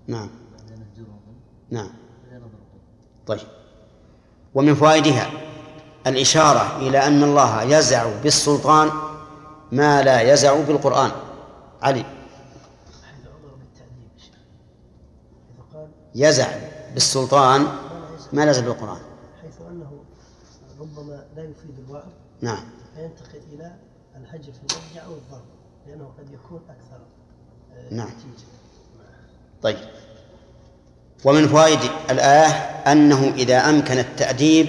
نعم. 0.07 0.31
الجرهم 0.71 1.21
نعم. 1.71 1.91
طيب. 3.27 3.56
ومن 4.57 4.75
فوائدها 4.75 5.31
الإشارة 6.07 6.77
إلى 6.77 7.07
أن 7.07 7.23
الله 7.23 7.62
يزع 7.62 8.21
بالسلطان 8.23 8.90
ما 9.73 10.03
لا 10.03 10.33
يزع 10.33 10.61
بالقرآن. 10.61 11.11
علي. 11.83 12.05
يزع 16.14 16.49
بالسلطان 16.95 17.66
ما 18.33 18.45
لا 18.45 18.51
يزع 18.51 18.61
بالقرآن. 18.61 19.01
حيث 19.42 19.61
أنه 19.71 20.05
ربما 20.81 21.25
لا 21.37 21.42
يفيد 21.42 21.79
الوعظ 21.88 22.09
نعم. 22.40 22.64
فينتقل 22.95 23.40
إلى 23.53 23.77
الهجر 24.16 24.53
في 24.53 24.59
المضجع 24.59 25.05
أو 25.05 25.14
الضرب 25.14 25.45
لأنه 25.87 26.11
قد 26.19 26.31
يكون 26.31 26.61
أكثر 26.69 27.01
آه، 27.75 27.95
نعم. 27.95 28.09
نتيجة. 28.09 28.47
طيب. 29.62 29.77
ومن 31.24 31.48
فوائد 31.48 31.79
الآية 32.11 32.46
أنه 32.92 33.29
إذا 33.37 33.59
أمكن 33.70 33.98
التأديب 33.98 34.68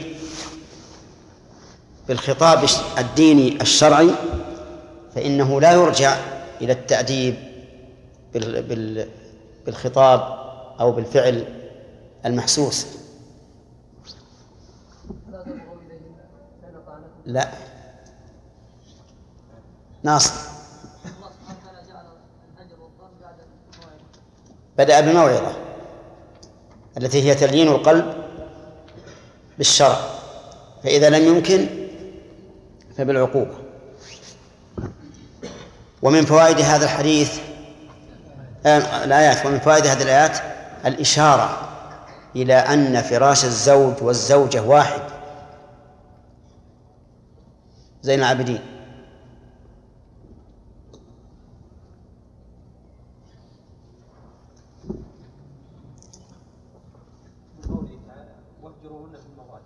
بالخطاب 2.08 2.66
الديني 2.98 3.62
الشرعي 3.62 4.10
فإنه 5.16 5.62
لا 5.62 5.74
يرجع 5.74 6.18
إلى 6.62 6.72
التأديب 6.74 7.36
بال- 8.34 8.64
بال- 8.64 9.10
بالخطاب 9.66 10.20
أو 10.80 10.92
بالفعل 10.92 11.46
المحسوس. 12.26 12.86
لا. 17.26 17.52
ناصر. 20.04 20.32
الله 20.34 21.30
سبحانه 21.32 21.60
وتعالى 21.62 21.88
جعل 21.88 22.06
الهجر 22.58 22.80
والضرب 22.82 23.12
بعد 23.22 23.36
الموعظه 23.40 24.04
بدأ 24.78 25.00
بالموعظة 25.02 25.56
التي 26.98 27.24
هي 27.24 27.36
تليين 27.36 27.68
القلب 27.68 28.14
بالشرع 29.58 29.98
فإذا 30.84 31.10
لم 31.10 31.36
يمكن 31.36 31.68
فبالعقوبة. 32.98 33.56
ومن 36.02 36.26
فوائد 36.26 36.60
هذا 36.60 36.86
الحديث 36.86 37.40
آه، 38.66 39.04
الآيات 39.04 39.46
ومن 39.46 39.60
فوائد 39.60 39.88
هذه 39.88 40.04
الآيات 40.04 40.38
الإشارة 40.86 41.70
إلى 42.36 42.54
أن 42.54 43.02
فراش 43.02 43.46
الزوج 43.46 43.94
والزوجة 44.02 44.62
واحد. 44.62 45.02
زين 48.02 48.20
العابدين 48.20 48.62
من 57.58 57.76
قوله 57.76 58.00
تعالى 58.08 58.36
واهجروهن 58.62 59.12
في 59.12 59.26
المضاجع 59.26 59.64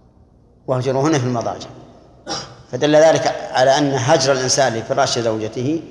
واهجروهن 0.71 1.19
في 1.19 1.25
المضاجع. 1.25 1.69
فدل 2.71 2.95
ذلك 2.95 3.27
على 3.51 3.77
أن 3.77 3.93
هجر 3.93 4.31
الإنسان 4.31 4.73
لفراش 4.73 5.19
زوجته 5.19 5.81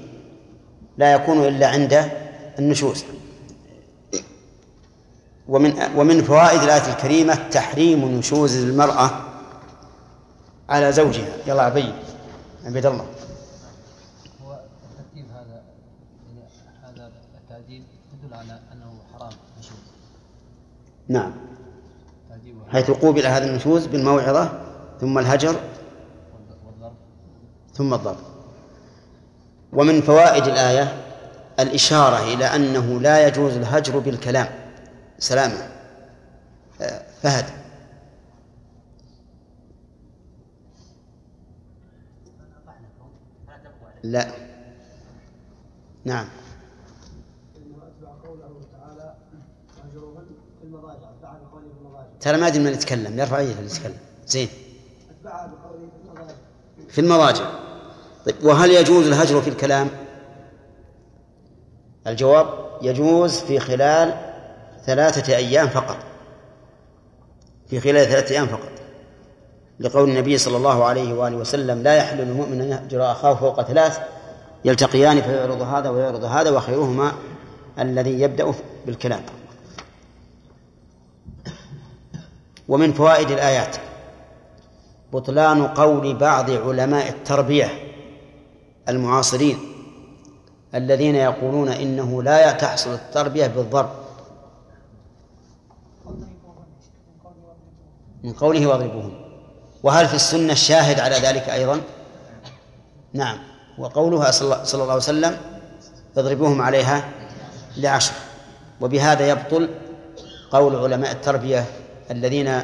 لا 0.99 1.13
يكون 1.13 1.45
إلا 1.49 1.67
عند 1.69 2.11
النشوز. 2.59 3.05
ومن 5.49 5.97
ومن 5.97 6.23
فوائد 6.23 6.63
الآية 6.63 6.93
الكريمة 6.93 7.35
تحريم 7.35 8.19
نشوز 8.19 8.57
المرأة 8.57 9.11
على 10.69 10.93
زوجها. 10.93 11.29
يلا 11.47 11.63
عبيد 11.63 11.95
عبيد 12.65 12.87
الله. 12.87 13.07
هو 14.45 14.53
الترتيب 14.53 15.27
هذا 15.31 15.63
يعني 16.27 16.99
هذا 16.99 17.11
التأديب 17.43 17.83
يدل 18.13 18.35
على 18.35 18.61
أنه 18.73 18.93
حرام 19.13 19.33
نشوز. 19.59 19.79
نعم. 21.09 21.33
حيث 22.73 22.91
قوبل 22.91 23.27
هذا 23.27 23.45
النشوز 23.45 23.87
بالموعظة 23.87 24.70
ثم 25.01 25.19
الهجر 25.19 25.61
ثم 27.75 27.95
الضرب. 27.95 28.17
ومن 29.73 30.01
فوائد 30.01 30.45
الآية 30.45 31.03
الإشارة 31.61 32.19
إلى 32.35 32.45
أنه 32.45 33.01
لا 33.01 33.27
يجوز 33.27 33.57
الهجر 33.57 33.99
بالكلام 33.99 34.49
سلامة. 35.19 35.69
فهد. 37.23 37.45
لا. 44.03 44.27
نعم. 46.05 46.29
ترى 52.21 52.37
ما 52.37 52.47
أدري 52.47 52.59
من 52.59 52.73
يتكلم 52.73 53.19
يرفع 53.19 53.41
يده 53.41 53.53
اللي 53.53 53.71
يتكلم. 53.71 53.97
زين. 54.27 54.49
في 56.89 57.01
المضاجع 57.01 57.45
طيب 58.27 58.35
وهل 58.43 58.71
يجوز 58.71 59.07
الهجر 59.07 59.41
في 59.41 59.51
الكلام؟ 59.51 59.89
الجواب 62.07 62.47
يجوز 62.83 63.39
في 63.39 63.61
خلال 63.61 64.15
ثلاثة 64.87 65.37
أيام 65.37 65.69
فقط. 65.69 65.97
في 67.69 67.81
خلال 67.81 68.07
ثلاثة 68.07 68.35
أيام 68.35 68.47
فقط. 68.47 68.71
لقول 69.81 70.09
النبي 70.09 70.39
صلى 70.39 70.57
الله 70.57 70.85
عليه 70.85 71.15
وآله 71.15 71.37
وسلم 71.37 71.83
لا 71.83 71.97
يحل 71.97 72.19
للمؤمن 72.19 72.61
أن 72.61 72.69
يهجر 72.71 73.13
أخاه 73.13 73.35
فوق 73.35 73.63
ثلاث 73.63 74.01
يلتقيان 74.65 75.23
فيعرض 75.23 75.63
هذا 75.63 75.91
ويعرض 75.91 76.25
هذا 76.25 76.51
وخيرهما 76.51 77.13
الذي 77.79 78.21
يبدأ 78.21 78.55
بالكلام. 78.87 79.23
ومن 82.69 82.93
فوائد 82.93 83.31
الآيات. 83.31 83.77
بطلان 85.13 85.67
قول 85.67 86.15
بعض 86.15 86.51
علماء 86.51 87.09
التربية 87.09 87.69
المعاصرين 88.89 89.59
الذين 90.75 91.15
يقولون 91.15 91.69
إنه 91.69 92.23
لا 92.23 92.53
تحصل 92.53 92.95
التربية 92.95 93.47
بالضرب. 93.47 93.91
من 98.25 98.33
قوله 98.33 98.67
واضربوهم. 98.67 99.13
وهل 99.83 100.09
في 100.09 100.15
السنة 100.15 100.53
الشاهد 100.53 101.01
على 101.01 101.15
ذلك 101.17 101.49
أيضا؟ 101.49 101.81
نعم. 103.13 103.39
وقولها 103.79 104.31
صلى 104.31 104.63
الله- 104.75 104.83
عليه 104.83 104.95
وسلم 104.95 105.37
اضربوهم 106.17 106.63
عليها 106.63 107.09
لعشر. 107.77 108.13
وبهذا 108.81 109.29
يبطل 109.29 109.69
قول 110.51 110.77
علماء 110.77 111.13
التربية 111.13 111.65
الذين 112.11 112.61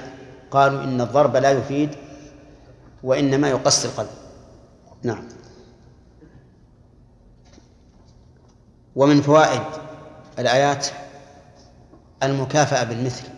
قالوا 0.51 0.85
إن 0.85 1.01
الضرب 1.01 1.37
لا 1.37 1.51
يفيد 1.51 1.91
وإنما 3.03 3.49
يقسي 3.49 3.89
القلب. 3.89 4.09
نعم. 5.03 5.29
ومن 8.97 9.23
فوائد 9.23 9.63
الآيات 10.39 10.87
المكافأة 12.23 12.85
بالمثل. 12.85 13.29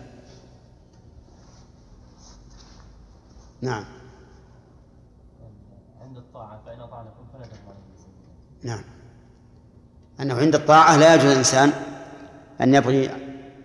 نعم. 3.61 3.85
عند 6.01 6.17
الطاعة 6.17 6.61
فإن 6.67 6.81
أطعنكم 6.81 7.27
فلا 7.33 7.49
نعم. 8.63 8.85
أنه 10.21 10.35
عند 10.35 10.55
الطاعة 10.55 10.97
لا 10.97 11.15
يجوز 11.15 11.31
الإنسان 11.31 11.73
أن 12.61 12.75
يبغي 12.75 13.11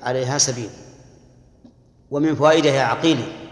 عليها 0.02 0.38
سبيل. 0.38 0.70
ومن 2.12 2.36
فوائدها 2.36 2.74
يا 2.74 2.84
عقيلي 2.84 3.43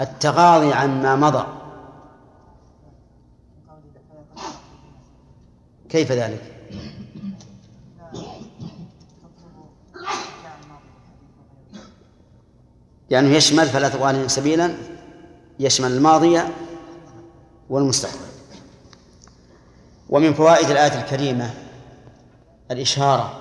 التغاضي 0.00 0.72
عن 0.72 1.02
ما 1.02 1.16
مضى. 1.16 1.46
كيف 5.88 6.12
ذلك؟ 6.12 6.42
لأنه 13.10 13.28
يشمل 13.28 13.66
فلا 13.66 13.88
تغالي 13.88 14.28
سبيلا 14.28 14.74
يشمل 15.60 15.92
الماضي 15.92 16.40
والمستقبل. 17.70 18.24
ومن 20.10 20.34
فوائد 20.34 20.70
الآية 20.70 21.00
الكريمة 21.00 21.50
الإشارة 22.70 23.40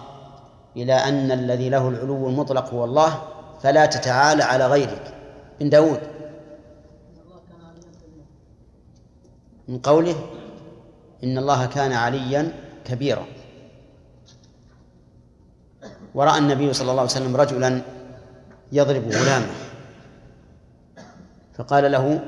إلى 0.77 0.93
أن 0.93 1.31
الذي 1.31 1.69
له 1.69 1.89
العلو 1.89 2.29
المطلق 2.29 2.73
هو 2.73 2.85
الله 2.85 3.23
فلا 3.63 3.85
تتعالى 3.85 4.43
على 4.43 4.67
غيرك. 4.67 5.13
من 5.61 5.69
داود. 5.69 6.22
من 9.67 9.79
قوله 9.79 10.15
إن 11.23 11.37
الله 11.37 11.65
كان 11.65 11.91
عليا 11.91 12.53
كبيرا. 12.85 13.25
ورأى 16.15 16.37
النبي 16.37 16.73
صلى 16.73 16.91
الله 16.91 17.01
عليه 17.01 17.11
وسلم 17.11 17.35
رجلا 17.35 17.81
يضرب 18.71 19.07
غلامه. 19.11 19.51
فقال 21.57 21.91
له 21.91 22.19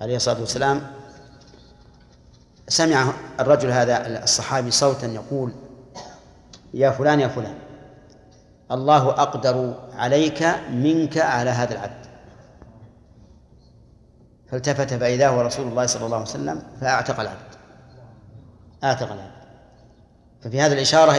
عليه 0.00 0.16
الصلاة 0.16 0.40
والسلام 0.40 0.90
سمع 2.68 3.12
الرجل 3.40 3.70
هذا 3.70 4.24
الصحابي 4.24 4.70
صوتا 4.70 5.06
يقول 5.06 5.52
يا 6.74 6.90
فلان 6.90 7.20
يا 7.20 7.28
فلان 7.28 7.54
الله 8.72 9.10
أقدر 9.10 9.74
عليك 9.94 10.42
منك 10.70 11.18
على 11.18 11.50
هذا 11.50 11.72
العبد. 11.72 12.03
فالتفت 14.50 14.94
فإذا 14.94 15.28
هو 15.28 15.40
رسول 15.40 15.68
الله 15.68 15.86
صلى 15.86 16.06
الله 16.06 16.16
عليه 16.16 16.26
وسلم 16.26 16.62
فأعتق 16.80 17.20
العبد. 17.20 17.54
أعتق 18.84 19.12
العبد. 19.12 19.44
ففي 20.42 20.60
هذه 20.60 20.72
الإشارة 20.72 21.16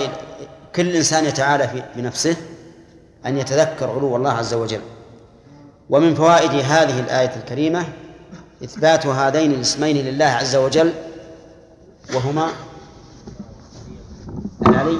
كل 0.75 0.95
إنسان 0.95 1.25
يتعالى 1.25 1.67
في 1.67 1.83
بنفسه 1.95 2.35
أن 3.25 3.37
يتذكر 3.37 3.89
علو 3.89 4.15
الله 4.15 4.31
عز 4.31 4.53
وجل. 4.53 4.81
ومن 5.89 6.15
فوائد 6.15 6.51
هذه 6.51 6.99
الآية 6.99 7.35
الكريمة 7.35 7.85
إثبات 8.63 9.05
هذين 9.05 9.51
الاسمين 9.51 9.97
لله 9.97 10.25
عز 10.25 10.55
وجل 10.55 10.93
وهما 12.13 12.49
العلي 14.67 14.99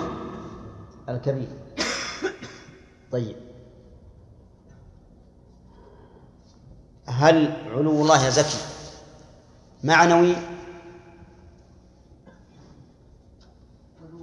الكبير. 1.10 1.48
طيب. 3.12 3.45
هل 7.06 7.54
علو 7.72 8.02
الله 8.02 8.30
زكي؟ 8.30 8.58
معنوي 9.84 10.36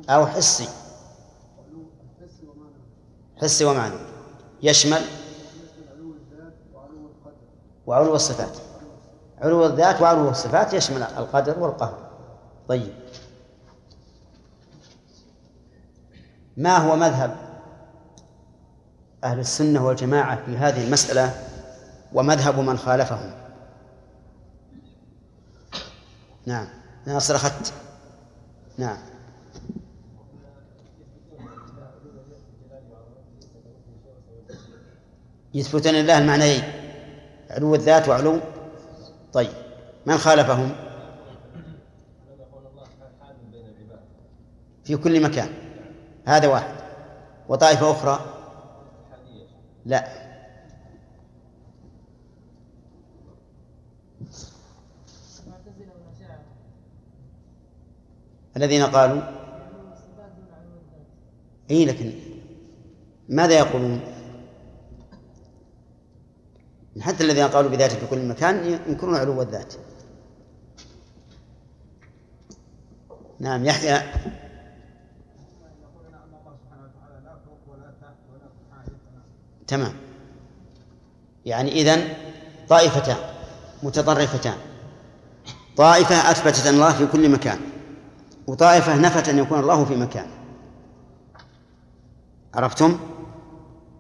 أو 0.09 0.27
حسي؟ 0.27 0.69
حسي 3.43 3.65
ومعنوي. 3.65 4.01
يشمل 4.63 5.01
وعلو 7.87 8.15
الصفات. 8.15 8.57
علو 9.39 9.67
الذات 9.67 10.01
وعلو 10.01 10.31
الصفات 10.31 10.75
يشمل 10.75 11.03
القدر 11.03 11.59
والقهر. 11.59 12.11
طيب. 12.69 12.93
ما 16.57 16.77
هو 16.77 16.97
مذهب 16.97 17.37
أهل 19.25 19.39
السنة 19.39 19.87
والجماعة 19.87 20.45
في 20.45 20.57
هذه 20.57 20.85
المسألة؟ 20.85 21.52
ومذهب 22.15 22.59
من 22.59 22.79
خالفهم. 22.79 23.35
نعم. 26.47 26.69
ناصر 27.07 27.37
أخذت 27.37 27.73
نعم. 28.79 28.99
يثبتون 35.55 35.93
لله 35.93 36.19
المعنيين. 36.19 36.63
علو 37.51 37.75
الذات 37.75 38.09
وعلو. 38.09 38.41
طيب. 39.33 39.53
من 40.07 40.19
خالفهم؟ 40.19 40.73
في 44.85 44.97
كل 44.97 45.23
مكان. 45.23 45.49
هذا 46.25 46.49
واحد. 46.49 46.75
وطائفة 47.49 47.91
أخرى؟ 47.91 48.21
لا. 49.85 50.22
الذين 58.57 58.83
قالوا 58.83 59.23
إي 61.71 61.85
لكن 61.85 62.13
ماذا 63.29 63.55
يقولون؟ 63.55 64.01
حتى 67.01 67.25
الذين 67.25 67.45
قالوا 67.45 67.71
بذاته 67.71 67.97
في 67.97 68.07
كل 68.07 68.29
مكان 68.29 68.81
ينكرون 68.89 69.17
علو 69.17 69.43
الذات 69.43 69.75
نعم 73.41 73.65
يحيى. 73.65 74.01
تمام. 79.67 79.93
يعني 81.47 81.73
إذن 81.73 82.15
طائفتان 82.69 83.17
متطرفتان. 83.83 84.72
طائفة 85.77 86.31
أثبتت 86.31 86.67
أن 86.67 86.75
الله 86.75 86.93
في 86.93 87.07
كل 87.07 87.29
مكان 87.29 87.59
وطائفة 88.47 88.97
نفت 88.97 89.29
أن 89.29 89.39
يكون 89.39 89.61
الله 89.61 89.85
في 89.85 89.97
مكان 89.97 90.27
عرفتم؟ 92.55 92.99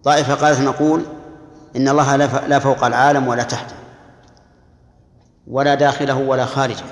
طائفة 0.05 0.35
قالت 0.35 0.61
نقول 0.61 1.03
إن 1.77 1.89
الله 1.89 2.17
لا 2.47 2.59
فوق 2.59 2.85
العالم 2.85 3.29
ولا 3.29 3.43
تحته 3.43 3.75
ولا 5.47 5.75
داخله 5.75 6.15
ولا 6.17 6.47
خارجه 6.47 6.85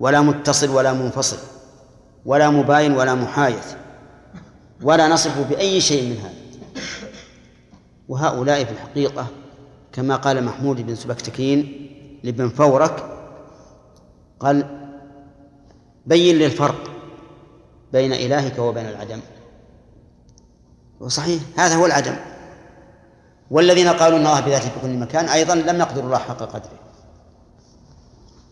ولا 0.00 0.20
متصل 0.20 0.70
ولا 0.70 0.92
منفصل 0.92 1.38
ولا 2.26 2.50
مباين 2.50 2.92
ولا 2.92 3.14
محايث 3.14 3.74
ولا 4.82 5.08
نصف 5.08 5.48
بأي 5.48 5.80
شيء 5.80 6.10
من 6.10 6.16
هذا 6.16 6.34
وهؤلاء 8.08 8.64
في 8.64 8.70
الحقيقة 8.72 9.26
كما 9.92 10.16
قال 10.16 10.44
محمود 10.44 10.86
بن 10.86 10.94
سبكتكين 10.94 11.90
لابن 12.24 12.48
فورك 12.48 13.13
قال 14.40 14.80
بين 16.06 16.38
لي 16.38 16.46
الفرق 16.46 16.90
بين 17.92 18.12
إلهك 18.12 18.58
وبين 18.58 18.88
العدم. 18.88 19.20
وصحيح 21.00 21.42
هذا 21.56 21.76
هو 21.76 21.86
العدم. 21.86 22.16
والذين 23.50 23.88
قالوا 23.88 24.18
إن 24.18 24.26
الله 24.26 24.40
بذاته 24.40 24.68
في 24.68 24.80
كل 24.80 24.96
مكان 24.98 25.28
أيضا 25.28 25.54
لم 25.54 25.80
يقدروا 25.80 26.06
الله 26.06 26.18
حق 26.18 26.42
قدره. 26.42 26.78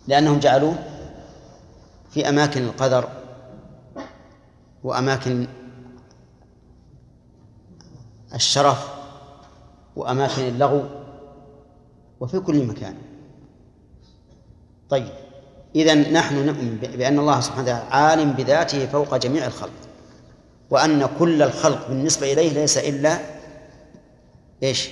لأنهم 0.06 0.38
جعلوه 0.38 0.74
في 2.10 2.28
أماكن 2.28 2.62
القدر 2.62 3.08
وأماكن 4.84 5.46
الشرف 8.34 8.88
وأماكن 9.96 10.42
اللغو 10.42 10.82
وفي 12.20 12.40
كل 12.40 12.66
مكان. 12.66 12.96
طيب 14.88 15.21
اذا 15.74 15.94
نحن 15.94 16.46
نؤمن 16.46 16.78
بأن 16.96 17.18
الله 17.18 17.40
سبحانه 17.40 17.62
وتعالى 17.62 17.84
عالم 17.90 18.32
بذاته 18.32 18.86
فوق 18.86 19.16
جميع 19.16 19.46
الخلق 19.46 19.70
وأن 20.70 21.08
كل 21.18 21.42
الخلق 21.42 21.88
بالنسبة 21.88 22.32
إليه 22.32 22.52
ليس 22.52 22.78
إلا 22.78 23.18
إيش؟ 24.62 24.88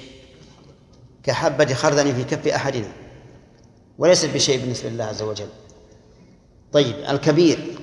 كحبة 1.22 1.74
خردل 1.74 2.14
في 2.14 2.24
كف 2.24 2.48
أحدنا 2.48 2.92
وليست 3.98 4.30
بشيء 4.34 4.60
بالنسبة 4.60 4.88
لله 4.88 5.04
عز 5.04 5.22
وجل. 5.22 5.48
طيب 6.72 6.94
الكبير 7.08 7.78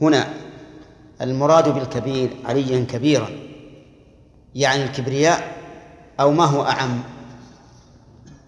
هنا 0.00 0.34
المراد 1.20 1.68
بالكبير 1.68 2.30
عليا 2.44 2.84
كبيرا 2.84 3.28
يعني 4.54 4.84
الكبرياء 4.84 5.56
أو 6.20 6.30
ما 6.30 6.44
هو 6.44 6.64
أعم؟ 6.64 7.02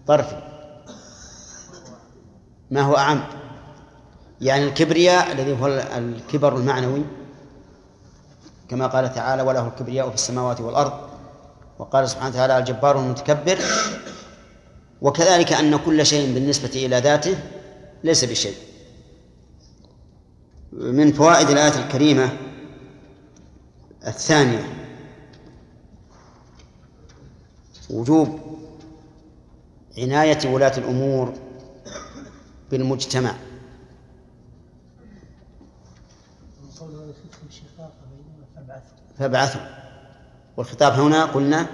طرفي. 0.07 0.46
ما 2.71 2.81
هو 2.81 2.97
أعم؟ 2.97 3.23
يعني 4.41 4.63
الكبرياء 4.63 5.31
الذي 5.31 5.61
هو 5.61 5.67
الكبر 5.97 6.55
المعنوي 6.57 7.03
كما 8.69 8.87
قال 8.87 9.13
تعالى 9.13 9.41
وله 9.41 9.67
الكبرياء 9.67 10.09
في 10.09 10.15
السماوات 10.15 10.61
والأرض. 10.61 10.93
وقال 11.79 12.09
سبحانه 12.09 12.29
وتعالى 12.29 12.57
الجبار 12.57 12.99
المتكبر. 12.99 13.59
وكذلك 15.01 15.53
أن 15.53 15.77
كل 15.77 16.05
شيء 16.05 16.33
بالنسبة 16.33 16.71
إلى 16.85 16.99
ذاته 16.99 17.37
ليس 18.03 18.25
بشيء. 18.25 18.55
من 20.71 21.11
فوائد 21.11 21.49
الآية 21.49 21.85
الكريمة 21.85 22.29
الثانية 24.07 24.63
وجوب 27.89 28.39
عناية 29.97 30.53
ولاة 30.53 30.77
الأمور 30.77 31.33
بالمجتمع. 32.71 33.33
فابعثوا. 39.19 39.61
والخطاب 40.57 40.93
هنا 40.93 41.25
قلنا 41.25 41.67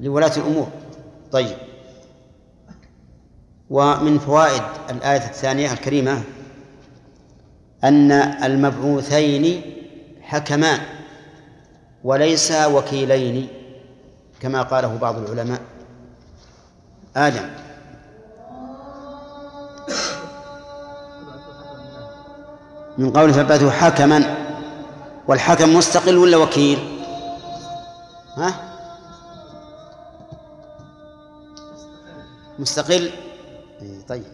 لولاة 0.00 0.36
الأمور. 0.36 0.68
طيب. 1.32 1.56
ومن 3.70 4.18
فوائد 4.18 4.62
الآية 4.90 5.24
الثانية 5.28 5.72
الكريمة 5.72 6.22
أن 7.84 8.12
المبعوثين 8.12 9.62
حكمان 10.20 10.80
وليس 12.04 12.52
وكيلين 12.52 13.48
كما 14.40 14.62
قاله 14.62 14.96
بعض 14.96 15.18
العلماء. 15.18 15.60
آدم. 17.16 17.61
من 22.98 23.10
قول 23.12 23.34
فبعثه 23.34 23.70
حكما 23.70 24.36
والحكم 25.28 25.76
مستقل 25.76 26.16
ولا 26.16 26.36
وكيل؟ 26.36 26.78
ها؟ 28.36 28.54
مستقل؟ 32.58 33.10
إيه، 33.82 34.00
طيب. 34.08 34.24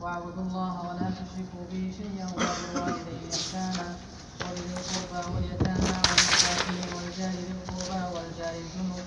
واعبدوا 0.00 0.42
الله 0.42 0.80
ولا 0.80 1.10
تشركوا 1.10 1.64
به 1.72 1.92
شيئا 1.98 2.26
وبالوالدين 2.26 3.28
إحسانا 3.32 3.96
وبذي 4.40 4.74
القربى 4.80 5.20
واليتامى 5.34 5.92
والمساكين 6.08 6.86
والجار 6.94 7.30
ذي 7.30 7.52
القربى 7.56 8.02
والجار 8.14 8.54
الجنوب 8.64 9.06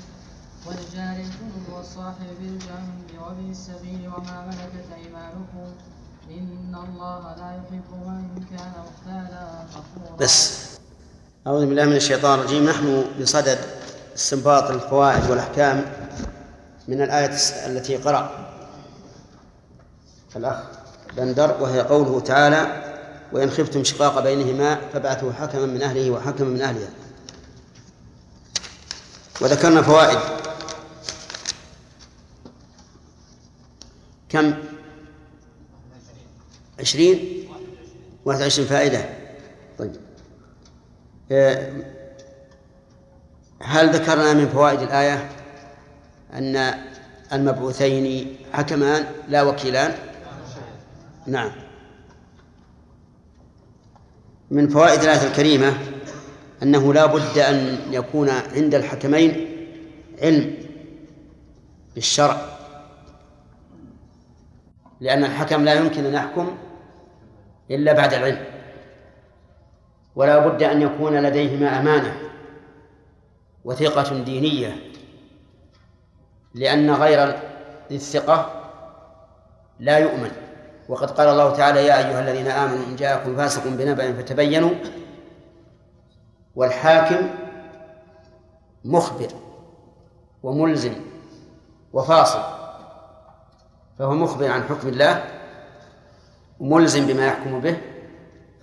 والجار 0.66 1.16
الجنوب 1.16 1.66
والصاحب 1.76 2.28
بالجنب 2.40 3.10
وابن 3.22 3.52
السبيل 3.52 4.08
وما 4.08 4.46
ملكت 4.48 4.88
أيمانكم 4.96 5.68
إن 6.30 6.76
الله 6.76 7.36
لا 7.38 7.50
يحب 7.58 7.90
من 7.92 8.46
كان 8.52 8.74
مختالا 8.88 9.44
فخورا 9.72 10.18
بس. 10.20 10.62
أعوذ 11.48 11.66
بالله 11.66 11.86
من 11.86 11.96
الشيطان 11.96 12.40
الرجيم. 12.40 12.70
نحن 12.70 13.06
بصدد 13.22 13.60
استنباط 14.16 14.72
الفوائد 14.72 15.30
والأحكام 15.30 15.86
من 16.88 17.02
الآية 17.02 17.38
التي 17.66 17.98
قرأ. 17.98 18.48
الأخ 20.36 20.58
بندر 21.18 21.58
وهي 21.62 21.82
قوله 21.82 22.20
تعالى 22.20 22.91
وإن 23.34 23.52
خفتم 23.52 23.84
شقاق 23.84 24.20
بينهما 24.24 24.76
فابعثوا 24.94 25.34
حكما 25.34 25.66
من 25.66 25.82
أهله 25.82 26.12
وحكما 26.12 26.48
من 26.48 26.62
أهلها. 26.62 26.90
وذكرنا 29.42 29.82
فوائد. 29.82 30.20
كم؟ 34.30 34.54
عشرين؟ 36.80 37.48
واحد 38.26 38.42
وعشرين 38.42 38.68
فائدة. 38.68 39.10
طيب. 39.80 39.96
آه، 41.32 41.74
هل 43.62 43.96
ذكرنا 43.96 44.34
من 44.34 44.50
فوائد 44.50 44.82
الآية 44.82 45.30
أن 46.34 46.74
المبعوثين 47.34 48.36
حكمان 48.54 49.06
لا 49.28 49.42
وكيلان؟ 49.44 49.96
نعم. 51.28 51.52
من 54.52 54.68
فوائد 54.68 55.02
الآية 55.02 55.28
الكريمة 55.28 55.74
أنه 56.64 56.94
لا 56.94 57.06
بد 57.06 57.38
أن 57.38 57.78
يكون 57.92 58.30
عند 58.30 58.76
الحكمين 58.76 59.48
علم 60.22 60.56
بالشرع 61.96 62.42
لأن 65.00 65.24
الحكم 65.24 65.66
لا 65.66 65.74
يمكن 65.74 66.06
أن 66.06 66.14
يحكم 66.14 66.58
إلا 67.72 67.94
بعد 67.94 68.14
العلم. 68.14 68.46
ولا 70.16 70.48
بد 70.48 70.64
أن 70.64 70.82
يكون 70.82 71.14
لديهما 71.24 71.80
أمانة 71.80 72.20
وثقة 73.66 74.24
دينية 74.24 74.76
لأن 76.54 76.92
غير 76.92 77.40
الثقة 77.92 78.70
لا 79.80 79.98
يؤمن. 79.98 80.32
وقد 80.92 81.12
قال 81.12 81.28
الله 81.28 81.56
تعالى 81.56 81.86
يا 81.86 81.98
أيها 81.98 82.20
الذين 82.20 82.48
آمنوا 82.48 82.86
إن 82.86 82.96
جاءكم 82.96 83.36
فاسق 83.36 83.68
بنبأ 83.68 84.14
فتبينوا 84.14 84.72
والحاكم 86.56 87.30
مخبر 88.86 89.28
وملزم 90.44 90.94
وفاصل 91.94 92.44
فهو 94.00 94.14
مخبر 94.14 94.52
عن 94.52 94.64
حكم 94.64 94.88
الله 94.88 95.24
ملزم 96.60 97.08
بما 97.08 97.28
يحكم 97.28 97.60
به 97.62 97.78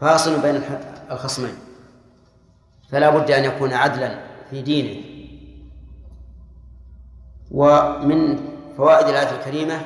فاصل 0.01 0.43
بين 0.43 0.63
الخصمين. 1.11 1.55
فلا 2.91 3.11
بد 3.11 3.31
أن 3.31 3.45
يكون 3.45 3.73
عدلا 3.73 4.19
في 4.51 4.63
دينه. 4.63 5.05
ومن 7.51 8.39
فوائد 8.77 9.09
الآية 9.09 9.31
الكريمة 9.39 9.81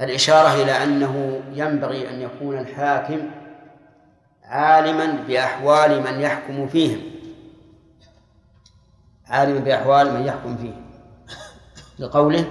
الإشارة 0.00 0.62
إلى 0.62 0.82
أنه 0.82 1.40
ينبغي 1.54 2.10
أن 2.10 2.20
يكون 2.20 2.58
الحاكم 2.58 3.20
عالما 4.44 5.24
بأحوال 5.28 6.02
من 6.02 6.20
يحكم 6.20 6.68
فيهم. 6.68 7.00
عالما 9.26 9.60
بأحوال 9.60 10.14
من 10.14 10.26
يحكم 10.26 10.56
فيهم. 10.56 10.82
لقوله 11.98 12.44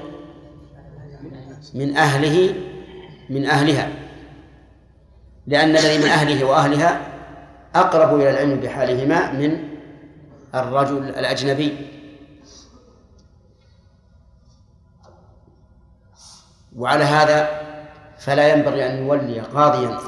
من 1.74 1.98
أهله 1.98 2.56
من 3.30 3.45
أهلها. 3.45 3.89
لأن 5.48 5.70
الذي 5.70 5.98
من 5.98 6.10
أهله 6.10 6.45
وأهلها 6.45 7.02
أقرب 7.76 8.16
إلى 8.16 8.30
العلم 8.30 8.60
بحالهما 8.60 9.32
من 9.32 9.70
الرجل 10.56 11.10
الأجنبي. 11.10 11.97
وعلى 16.78 17.03
هذا 17.03 17.61
فلا 18.19 18.53
ينبغي 18.53 18.89
أن 18.89 19.07
يولي 19.07 19.39
قاضيا 19.39 19.99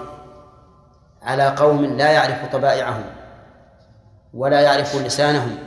على 1.21 1.47
قوم 1.47 1.85
لا 1.85 2.11
يعرف 2.11 2.51
طبائعهم 2.51 3.03
ولا 4.33 4.61
يعرف 4.61 4.95
لسانهم 4.95 5.57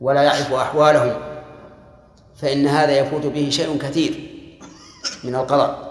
ولا 0.00 0.22
يعرف 0.22 0.52
أحوالهم 0.52 1.20
فإن 2.36 2.66
هذا 2.66 2.98
يفوت 2.98 3.26
به 3.26 3.48
شيء 3.50 3.78
كثير 3.78 4.30
من 5.24 5.34
القضاء. 5.34 5.88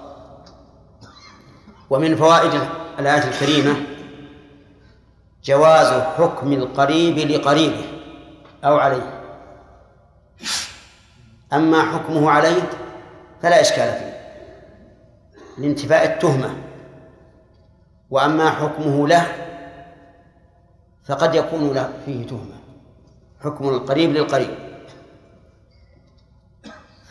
ومن 1.90 2.16
فوائد 2.16 2.62
الآية 3.00 3.24
الكريمة 3.24 3.76
جواز 5.44 6.02
حكم 6.18 6.54
القريب 6.54 7.18
لقريبه 7.18 7.86
أو 8.66 8.78
عليه. 8.78 9.22
أما 11.54 11.82
حكمه 11.82 12.32
عليه 12.32 12.62
فلا 13.42 13.62
إشكال 13.62 13.94
فيه 13.94 14.18
لانتفاء 15.58 16.06
التهمة. 16.14 16.58
وأما 18.10 18.50
حكمه 18.50 19.08
له 19.08 19.28
فقد 21.04 21.36
يكون 21.36 21.74
له 21.74 21.94
فيه 22.06 22.28
تهمة. 22.28 22.56
حكم 23.40 23.70
القريب 23.70 24.10
للقريب. 24.10 24.56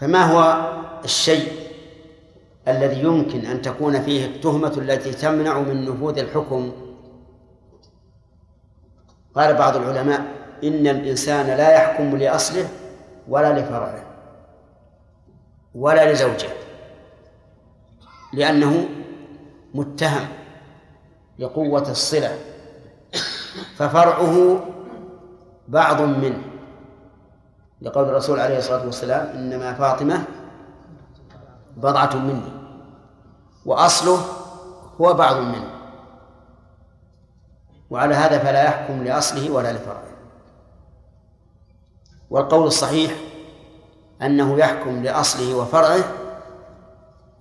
فما 0.00 0.24
هو 0.24 0.72
الشيء 1.04 1.52
الذي 2.68 3.00
يمكن 3.00 3.46
أن 3.46 3.62
تكون 3.62 4.02
فيه 4.02 4.26
التهمة 4.26 4.72
التي 4.78 5.12
تمنع 5.12 5.58
من 5.58 5.84
نفوذ 5.84 6.18
الحكم؟ 6.18 6.72
قال 9.34 9.54
بعض 9.54 9.76
العلماء 9.76 10.20
إن 10.64 10.86
الإنسان 10.86 11.46
لا 11.46 11.70
يحكم 11.74 12.16
لأصله 12.16 12.68
ولا 13.28 13.58
لفرعه. 13.58 14.05
ولا 15.76 16.12
لزوجة 16.12 16.48
لأنه 18.32 18.88
متهم 19.74 20.28
لقوة 21.38 21.90
الصلة 21.90 22.38
ففرعه 23.76 24.60
بعض 25.68 26.00
منه. 26.02 26.42
لقول 27.82 28.04
الرسول 28.04 28.40
عليه 28.40 28.58
الصلاة 28.58 28.84
والسلام 28.84 29.26
إنما 29.36 29.74
فاطمة 29.74 30.24
بضعة 31.76 32.16
مني 32.16 32.52
وأصله 33.66 34.18
هو 35.00 35.14
بعض 35.14 35.36
منه. 35.36 35.70
وعلى 37.90 38.14
هذا 38.14 38.38
فلا 38.38 38.64
يحكم 38.64 39.04
لأصله 39.04 39.50
ولا 39.50 39.72
لفرعه. 39.72 40.16
والقول 42.30 42.66
الصحيح 42.66 43.14
أنه 44.22 44.58
يحكم 44.58 45.02
لأصله 45.02 45.54
وفرعه 45.54 46.04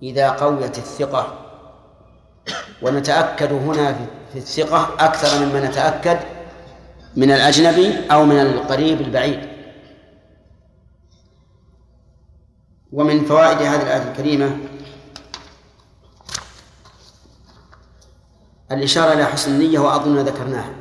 إذا 0.02 0.30
قويت 0.30 0.78
الثقة. 0.78 1.38
ونتأكد 2.82 3.52
هنا 3.52 3.92
في 4.32 4.38
الثقة 4.38 4.94
أكثر 4.98 5.46
مما 5.46 5.68
نتأكد 5.68 6.18
من 7.16 7.32
الأجنبي 7.32 8.12
أو 8.12 8.24
من 8.24 8.40
القريب 8.40 9.00
البعيد. 9.00 9.48
ومن 12.92 13.24
فوائد 13.24 13.58
هذه 13.58 13.82
الآية 13.82 14.10
الكريمة 14.10 14.58
الإشارة 18.72 19.12
إلى 19.12 19.24
حسن 19.24 19.50
النية 19.54 19.78
وأظن 19.78 20.18
ذكرناها. 20.18 20.74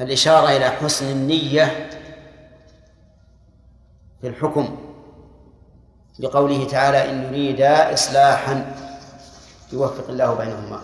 الإشارة 0.00 0.56
إلى 0.56 0.70
حسن 0.70 1.10
النية 1.10 1.90
في 4.20 4.28
الحكم 4.28 4.76
لقوله 6.18 6.66
تعالى 6.66 7.10
إن 7.10 7.22
يريدا 7.22 7.94
إصلاحا 7.94 8.74
يوفق 9.72 10.08
الله 10.08 10.34
بينهما. 10.34 10.80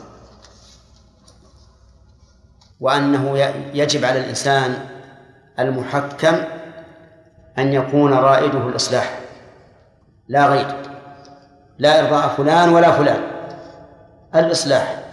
وأنه 2.80 3.39
يجب 3.74 4.05
على 4.05 4.20
الإنسان 4.20 4.87
المحكم 5.59 6.35
أن 7.59 7.72
يكون 7.72 8.12
رائده 8.12 8.68
الإصلاح. 8.68 9.20
لا 10.28 10.47
غير 10.47 10.66
لا 11.78 12.01
إرضاء 12.01 12.28
فلان 12.28 12.68
ولا 12.68 12.93
فلان 12.93 13.22
الإصلاح. 14.35 15.05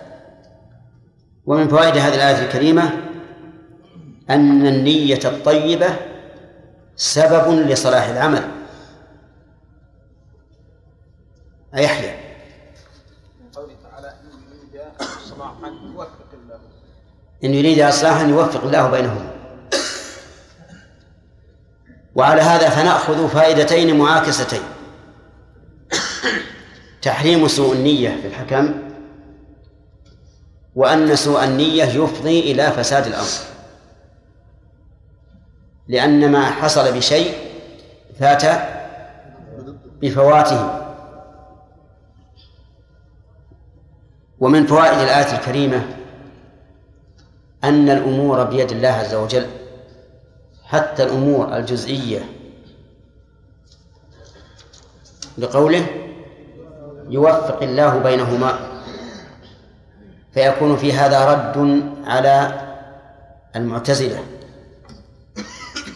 ومن 1.46 1.68
فوائد 1.68 1.98
هذه 1.98 2.16
الآية 2.16 2.46
الكريمة 2.46 2.92
أن 4.30 4.68
النية 4.68 5.20
الطيبة 5.26 6.11
سبب 6.96 7.50
لصلاح 7.50 8.08
العمل. 8.08 8.52
أيحيى. 11.76 12.16
قوله 13.56 13.76
تعالى 13.84 14.14
إن 14.24 14.30
يريد 14.52 14.82
إصلاحا 15.02 15.68
يوفق 15.68 16.30
الله. 16.34 16.60
إن 17.44 17.54
يريد 17.54 17.80
إصلاحا 17.80 18.24
يوفق 18.24 18.64
الله 18.64 18.90
بينهما 18.92 19.32
وعلى 22.16 22.42
هذا 22.42 22.70
فنأخذ 22.70 23.30
فائدتين 23.30 23.98
معاكستين. 23.98 24.62
تحريم 27.02 27.48
سوء 27.48 27.74
النية 27.74 28.22
في 28.22 28.28
الحكم 28.28 28.92
وأن 30.76 31.16
سوء 31.16 31.44
النية 31.44 31.84
يفضي 31.84 32.52
إلى 32.52 32.72
فساد 32.72 33.08
الأمر 33.08 33.51
لأن 35.88 36.32
ما 36.32 36.46
حصل 36.46 36.94
بشيء 36.98 37.34
فات 38.20 38.44
بفواته 40.02 40.82
ومن 44.40 44.66
فوائد 44.66 45.00
الآية 45.00 45.38
الكريمة 45.40 45.86
أن 47.64 47.90
الأمور 47.90 48.44
بيد 48.44 48.72
الله 48.72 48.90
عز 48.90 49.14
وجل 49.16 49.48
حتى 50.64 51.04
الأمور 51.04 51.58
الجزئية. 51.58 52.26
لقوله 55.38 55.86
يوفق 57.10 57.64
الله 57.64 57.98
بينهما 57.98 58.60
فيكون 60.34 60.78
في 60.78 60.94
هذا 60.94 61.32
رد 61.32 61.84
على 62.06 62.62
المعتزلة. 63.56 64.24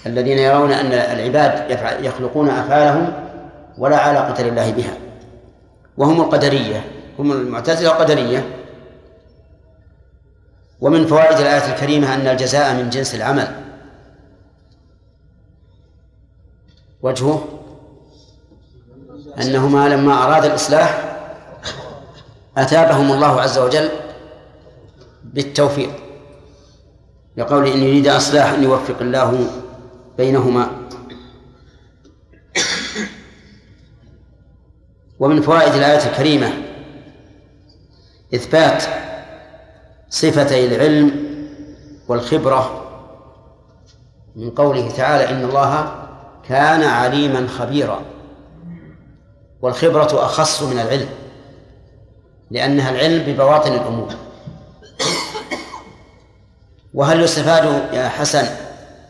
الذين 0.05 0.37
يرون 0.37 0.71
أن 0.71 0.91
العباد 0.93 1.71
يخلقون 2.05 2.49
أفعالهم 2.49 3.13
ولا 3.77 3.97
علاقة 3.97 4.43
لله 4.43 4.71
بها. 4.71 4.97
وهم 5.97 6.21
القدرية 6.21 6.85
هم 7.19 7.31
المعتزلة 7.31 7.91
القدرية. 7.91 8.45
ومن 10.81 11.07
فوائد 11.07 11.39
الآية 11.39 11.73
الكريمة 11.73 12.15
أن 12.15 12.27
الجزاء 12.27 12.73
من 12.73 12.89
جنس 12.89 13.15
العمل. 13.15 13.47
وجهه 17.01 17.45
أنهما 19.41 19.89
لما 19.89 20.23
أراد 20.23 20.45
الإصلاح 20.45 21.15
أثابهم 22.57 23.11
الله 23.11 23.41
عز 23.41 23.57
وجل 23.57 23.89
بالتوفيق. 25.23 25.89
لقول 27.37 27.67
إن 27.67 27.77
يريد 27.77 28.07
إصلاح 28.07 28.49
أن 28.51 28.63
يوفق 28.63 29.01
الله 29.01 29.47
بينهما. 30.17 30.69
ومن 35.19 35.41
فوائد 35.41 35.73
الآية 35.73 36.11
الكريمة 36.11 36.53
إثبات 38.35 38.83
صفتي 40.09 40.65
العلم 40.65 41.25
والخبرة 42.07 42.81
من 44.35 44.49
قوله 44.49 44.91
تعالى 44.91 45.29
إن 45.29 45.43
الله 45.43 46.05
كان 46.47 46.83
عليما 46.83 47.47
خبيرا. 47.47 48.01
والخبرة 49.61 50.25
أخص 50.25 50.63
من 50.63 50.79
العلم 50.79 51.09
لأنها 52.51 52.89
العلم 52.89 53.23
ببواطن 53.33 53.73
الأمور. 53.73 54.13
وهل 56.93 57.21
يستفاد 57.23 57.93
يا 57.93 58.09
حسن 58.09 58.64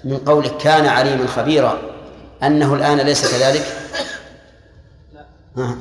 من 0.06 0.18
قولك 0.18 0.58
كان 0.58 0.86
عليما 0.86 1.28
خبيرا 1.28 1.82
أنه 2.44 2.74
الآن 2.74 2.98
ليس 2.98 3.32
كذلك؟ 3.32 3.66
ها. 5.58 5.78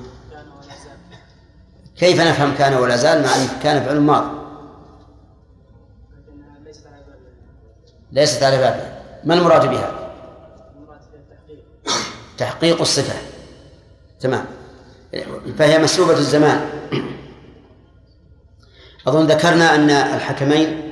كيف 1.97 2.21
نفهم 2.21 2.55
كان 2.55 2.75
ولا 2.75 2.97
زال؟ 2.97 3.23
مع 3.23 3.37
أن 3.37 3.49
كان 3.63 3.85
فعل 3.85 4.01
ماضي. 4.01 4.45
ليست 8.13 8.43
على 8.43 8.57
بابها 8.57 9.03
ما 9.25 9.35
المراد 9.35 9.71
بها؟ 9.71 10.11
تحقيق 12.39 12.81
الصفة. 12.81 13.15
تمام. 14.21 14.45
فهي 15.59 15.79
مسلوبة 15.79 16.19
الزمان. 16.19 16.71
أظن 19.07 19.27
ذكرنا 19.27 19.75
أن 19.75 19.91
الحكمين 19.91 20.84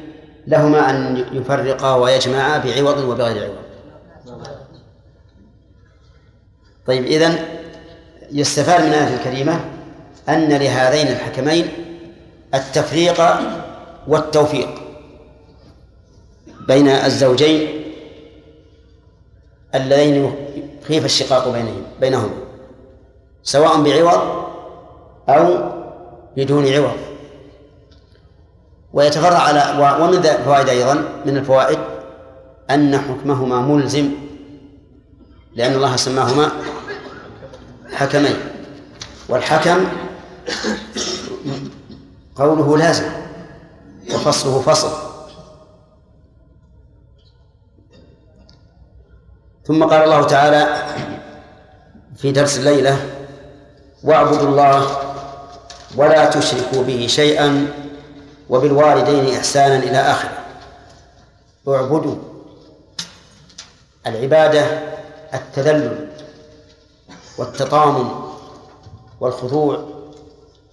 لهما 0.46 0.90
أن 0.90 1.24
يفرقا 1.32 1.94
ويجمعا 1.94 2.58
بعوض 2.58 2.98
وبغير 2.98 3.44
عوض. 3.44 3.62
طيب 6.86 7.04
إذن 7.04 7.38
يستفاد 8.32 8.80
من 8.82 8.88
الآية 8.88 9.14
الكريمة 9.16 9.60
أن 10.28 10.48
لهذين 10.48 11.06
الحكمين 11.06 11.68
التفريق 12.54 13.22
والتوفيق 14.08 14.68
بين 16.68 16.88
الزوجين 16.88 17.82
اللذين 19.74 20.34
خيف 20.88 21.04
الشقاق 21.04 21.48
بينهم 21.48 21.82
بينهما 22.00 22.34
سواء 23.42 23.82
بعوض 23.82 24.44
أو 25.28 25.72
بدون 26.36 26.68
عوض. 26.72 27.11
ويتفرع 28.92 29.38
على 29.38 29.94
ومن 30.00 30.14
الفوائد 30.14 30.68
أيضا 30.68 30.94
من 31.26 31.36
الفوائد 31.36 31.78
أن 32.70 32.98
حكمهما 32.98 33.60
ملزم 33.60 34.10
لأن 35.54 35.74
الله 35.74 35.96
سماهما 35.96 36.50
حكمين. 37.92 38.36
والحكم 39.28 39.86
قوله 42.36 42.78
لازم 42.78 43.04
وفصله 44.14 44.60
فصل. 44.60 44.90
ثم 49.66 49.84
قال 49.84 50.04
الله 50.04 50.22
تعالى 50.26 50.84
في 52.16 52.32
درس 52.32 52.58
الليلة 52.58 52.96
واعبدوا 54.04 54.48
الله 54.48 54.96
ولا 55.96 56.30
تشركوا 56.30 56.82
به 56.82 57.06
شيئا 57.06 57.66
وبالوالدين 58.48 59.36
إحسانا 59.36 59.76
إلى 59.76 59.98
آخره. 59.98 60.38
اعبدوا 61.68 62.16
العبادة 64.06 64.64
التذلل 65.34 66.08
والتطامن 67.38 68.10
والخضوع 69.20 69.88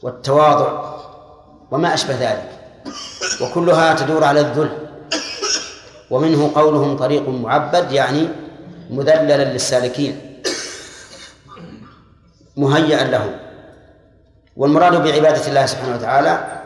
والتواضع 0.02 0.96
وما 1.72 1.94
أشبه 1.94 2.16
ذلك 2.16 2.52
وكلها 3.42 3.94
تدور 3.96 4.24
على 4.24 4.40
الذل. 4.40 4.88
ومنه 6.10 6.52
قولهم 6.56 6.98
طريق 6.98 7.30
معبد 7.30 7.92
يعني 7.92 8.28
مذللا 8.90 9.54
للسالكين 9.54 10.42
مهيئا 12.58 13.04
لهم. 13.04 13.32
والمراد 14.58 15.04
بعبادة 15.04 15.48
الله 15.48 15.66
سبحانه 15.66 15.96
وتعالى 15.96 16.59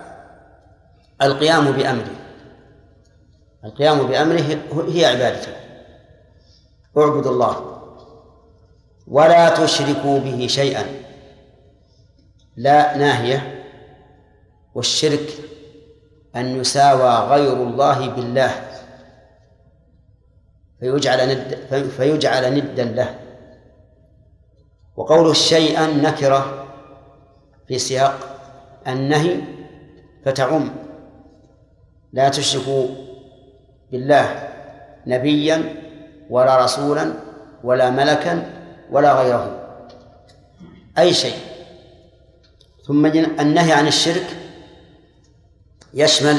القيام 1.23 1.71
بأمره. 1.71 2.15
القيام 3.65 4.07
بأمره 4.07 4.59
هي 4.87 5.05
عبادته. 5.05 5.51
اعبدوا 6.97 7.31
الله. 7.31 7.81
ولا 9.07 9.49
تشركوا 9.49 10.19
به 10.19 10.47
شيئا. 10.47 10.85
لا 12.57 12.97
ناهية 12.97 13.65
والشرك 14.75 15.33
أن 16.35 16.59
يساوى 16.59 17.29
غير 17.29 17.53
الله 17.53 18.09
بالله. 18.09 18.69
فيجعل 20.79 21.29
ند 21.29 21.55
فيجعل 21.97 22.53
ندا 22.55 22.83
له. 22.83 23.19
وقوله 24.95 25.33
شيئا 25.33 25.87
نكرة 25.87 26.67
في 27.67 27.79
سياق 27.79 28.19
النهي 28.87 29.41
فتعم. 30.25 30.82
لا 32.13 32.29
تشركوا 32.29 32.87
بالله 33.91 34.49
نبيا 35.07 35.75
ولا 36.29 36.63
رسولا 36.63 37.13
ولا 37.63 37.89
ملكا 37.89 38.51
ولا 38.91 39.13
غيره. 39.21 39.59
أي 40.97 41.13
شيء. 41.13 41.37
ثم 42.87 43.05
النهي 43.05 43.73
عن 43.73 43.87
الشرك 43.87 44.37
يشمل 45.93 46.37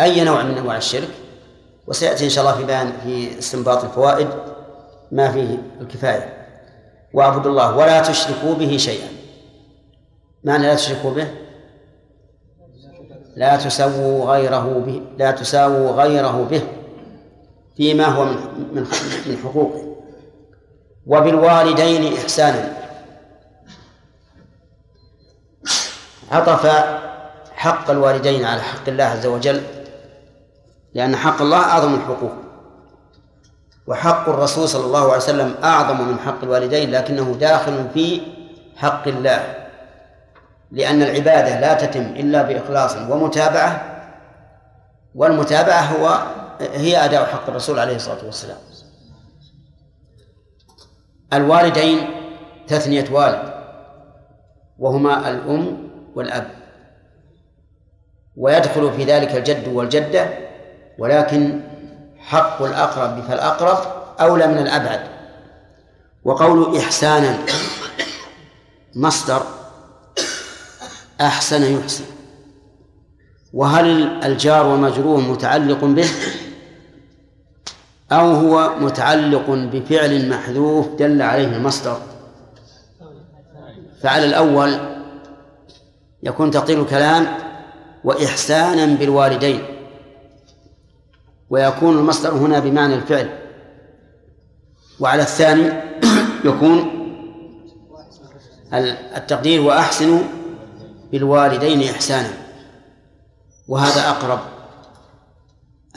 أي 0.00 0.24
نوع 0.24 0.42
من 0.42 0.58
أنواع 0.58 0.76
الشرك 0.76 1.08
وسيأتي 1.86 2.24
إن 2.24 2.30
شاء 2.30 2.44
الله 2.44 2.56
في 2.56 2.64
بيان 2.64 2.92
في 3.04 3.38
استنباط 3.38 3.84
الفوائد 3.84 4.28
ما 5.12 5.32
فيه 5.32 5.58
الكفاية. 5.80 6.46
واعبدوا 7.12 7.50
الله 7.50 7.76
ولا 7.76 8.00
تشركوا 8.02 8.54
به 8.54 8.76
شيئا. 8.76 9.08
معنى 10.44 10.62
لا 10.62 10.74
تشركوا 10.74 11.14
به؟ 11.14 11.28
لا 13.40 13.56
تسووا 13.56 14.32
غيره 14.32 14.82
به 14.86 15.02
لا 15.18 15.30
تساووا 15.30 15.90
غيره 16.02 16.46
به 16.50 16.62
فيما 17.76 18.04
هو 18.04 18.24
من 18.24 18.36
من 18.74 18.86
من 19.26 19.36
حقوقه. 19.44 19.96
وبالوالدين 21.06 22.16
إحسانا. 22.16 22.72
عطف 26.30 26.66
حق 27.52 27.90
الوالدين 27.90 28.44
على 28.44 28.60
حق 28.60 28.88
الله 28.88 29.04
عز 29.04 29.26
وجل 29.26 29.62
لأن 30.94 31.16
حق 31.16 31.42
الله 31.42 31.58
أعظم 31.58 31.94
الحقوق. 31.94 32.32
وحق 33.86 34.28
الرسول 34.28 34.68
صلى 34.68 34.84
الله 34.84 35.04
عليه 35.04 35.16
وسلم 35.16 35.54
أعظم 35.64 36.08
من 36.08 36.18
حق 36.18 36.42
الوالدين 36.42 36.90
لكنه 36.90 37.36
داخل 37.40 37.88
في 37.94 38.20
حق 38.76 39.08
الله. 39.08 39.59
لأن 40.70 41.02
العبادة 41.02 41.60
لا 41.60 41.74
تتم 41.74 42.02
إلا 42.02 42.42
بإخلاص 42.42 42.96
ومتابعة 42.96 44.00
والمتابعة 45.14 45.80
هو 45.80 46.26
هي 46.60 47.04
أداء 47.04 47.24
حق 47.24 47.48
الرسول 47.48 47.78
عليه 47.78 47.96
الصلاة 47.96 48.24
والسلام. 48.24 48.56
الوالدين 51.32 52.10
تثنية 52.68 53.04
والد 53.10 53.52
وهما 54.78 55.28
الأم 55.30 55.90
والأب. 56.14 56.50
ويدخل 58.36 58.92
في 58.92 59.04
ذلك 59.04 59.34
الجد 59.34 59.68
والجدة 59.68 60.28
ولكن 60.98 61.60
حق 62.18 62.62
الأقرب 62.62 63.20
فالأقرب 63.20 63.78
أولى 64.20 64.46
من 64.46 64.58
الأبعد. 64.58 65.00
وقول 66.24 66.76
إحسانا 66.76 67.38
مصدر 68.94 69.42
أحسن 71.20 71.62
يحسن. 71.62 72.04
وهل 73.52 73.86
الجار 74.24 74.66
ومجرور 74.66 75.20
متعلق 75.20 75.84
به؟ 75.84 76.08
أو 78.12 78.32
هو 78.32 78.74
متعلق 78.80 79.50
بفعل 79.50 80.28
محذوف 80.28 80.88
دل 80.88 81.22
عليه 81.22 81.56
المصدر؟ 81.56 82.00
فعلى 84.02 84.26
الأول 84.26 84.78
يكون 86.22 86.50
تقدير 86.50 86.82
الكلام 86.82 87.26
وإحسانا 88.04 88.86
بالوالدين. 88.86 89.62
ويكون 91.50 91.98
المصدر 91.98 92.30
هنا 92.30 92.58
بمعنى 92.58 92.94
الفعل. 92.94 93.38
وعلى 95.00 95.22
الثاني 95.22 95.72
يكون 96.44 96.90
التقدير 99.16 99.60
وأحسنوا 99.60 100.20
بالوالدين 101.12 101.82
إحسانا. 101.82 102.30
وهذا 103.68 104.08
أقرب 104.08 104.40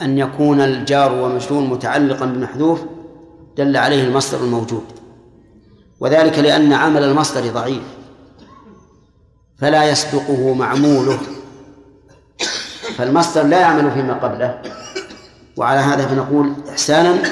أن 0.00 0.18
يكون 0.18 0.60
الجار 0.60 1.12
ومجرور 1.12 1.62
متعلقا 1.62 2.26
بمحذوف 2.26 2.80
دل 3.56 3.76
عليه 3.76 4.04
المصدر 4.04 4.40
الموجود. 4.40 4.84
وذلك 6.00 6.38
لأن 6.38 6.72
عمل 6.72 7.02
المصدر 7.02 7.52
ضعيف 7.52 7.82
فلا 9.58 9.84
يسبقه 9.90 10.54
معموله. 10.54 11.18
فالمصدر 12.96 13.42
لا 13.42 13.60
يعمل 13.60 13.90
فيما 13.90 14.14
قبله. 14.14 14.62
وعلى 15.56 15.80
هذا 15.80 16.06
فنقول 16.06 16.52
إحسانا 16.68 17.22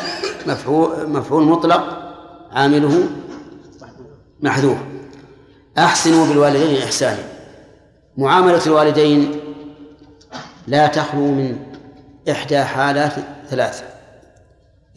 مفعول 0.46 1.08
مفعول 1.08 1.42
مطلق 1.42 2.14
عامله 2.52 3.06
محذوف. 4.42 4.78
أحسنوا 5.78 6.26
بالوالدين 6.26 6.82
إحسانا. 6.82 7.31
معاملة 8.16 8.66
الوالدين 8.66 9.40
لا 10.66 10.86
تخلو 10.86 11.26
من 11.26 11.58
إحدى 12.30 12.64
حالات 12.64 13.12
ثلاثة 13.48 13.84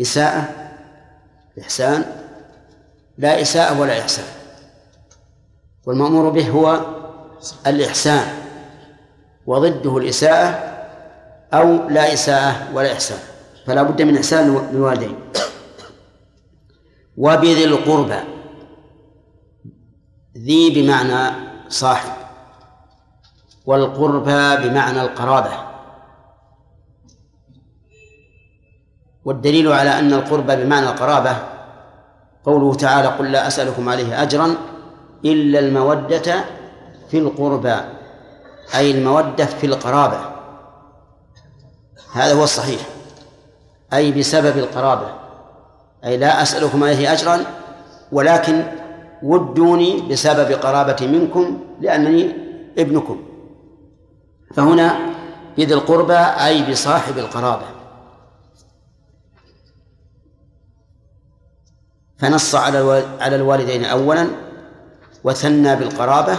إساءة 0.01 0.49
إحسان 1.59 2.05
لا 3.17 3.41
إساءة 3.41 3.79
ولا 3.79 3.99
إحسان. 3.99 4.25
والمأمور 5.85 6.29
به 6.29 6.49
هو 6.49 6.85
الإحسان 7.67 8.27
وضده 9.45 9.97
الإساءة 9.97 10.75
أو 11.53 11.89
لا 11.89 12.13
إساءة 12.13 12.75
ولا 12.75 12.93
إحسان 12.93 13.19
فلا 13.65 13.83
بد 13.83 14.01
من 14.01 14.15
إحسان 14.17 14.69
للوالدين 14.73 15.19
وبذي 17.17 17.65
القربى 17.65 18.19
ذي 20.37 20.69
بمعنى 20.69 21.35
صاحب. 21.69 22.24
والقربى 23.65 24.69
بمعنى 24.69 25.01
القرابة. 25.01 25.51
والدليل 29.25 29.71
على 29.71 29.99
أن 29.99 30.13
القربى 30.13 30.55
بمعنى 30.55 30.89
القرابة 30.89 31.37
قوله 32.45 32.75
تعالى 32.75 33.07
قل 33.07 33.31
لا 33.31 33.47
أسألكم 33.47 33.89
عليه 33.89 34.21
أجرا 34.23 34.55
إلا 35.25 35.59
المودة 35.59 36.45
في 37.09 37.17
القربى 37.17 37.75
أي 38.75 38.91
المودة 38.91 39.45
في 39.45 39.65
القرابة. 39.65 40.19
هذا 42.13 42.33
هو 42.33 42.43
الصحيح. 42.43 42.81
أي 43.93 44.11
بسبب 44.11 44.57
القرابة. 44.57 45.07
أي 46.05 46.17
لا 46.17 46.41
أسألكم 46.41 46.83
عليه 46.83 47.13
أجرا 47.13 47.39
ولكن 48.11 48.63
ودوني 49.23 50.01
بسبب 50.01 50.51
قرابتي 50.51 51.07
منكم 51.07 51.59
لأنني 51.81 52.35
ابنكم. 52.77 53.34
فهنا 54.53 54.99
بذي 55.57 55.73
القربى 55.73 56.17
أي 56.17 56.71
بصاحب 56.71 57.17
القرابة. 57.17 57.65
فنص 62.17 62.55
على 62.55 63.03
على 63.19 63.35
الوالدين 63.35 63.85
أولا 63.85 64.27
وثنى 65.23 65.75
بالقرابة 65.75 66.37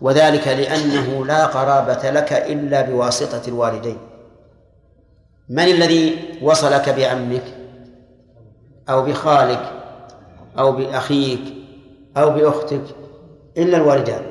وذلك 0.00 0.48
لأنه 0.48 1.26
لا 1.26 1.46
قرابة 1.46 2.10
لك 2.10 2.32
إلا 2.32 2.82
بواسطة 2.82 3.48
الوالدين. 3.48 3.98
من 5.48 5.64
الذي 5.64 6.16
وصلك 6.42 6.88
بعمك؟ 6.88 7.44
أو 8.88 9.02
بخالك؟ 9.02 9.72
أو 10.58 10.72
بأخيك؟ 10.72 11.54
أو 12.16 12.30
بأختك؟ 12.30 12.84
إلا 13.56 13.76
الوالدان. 13.76 14.27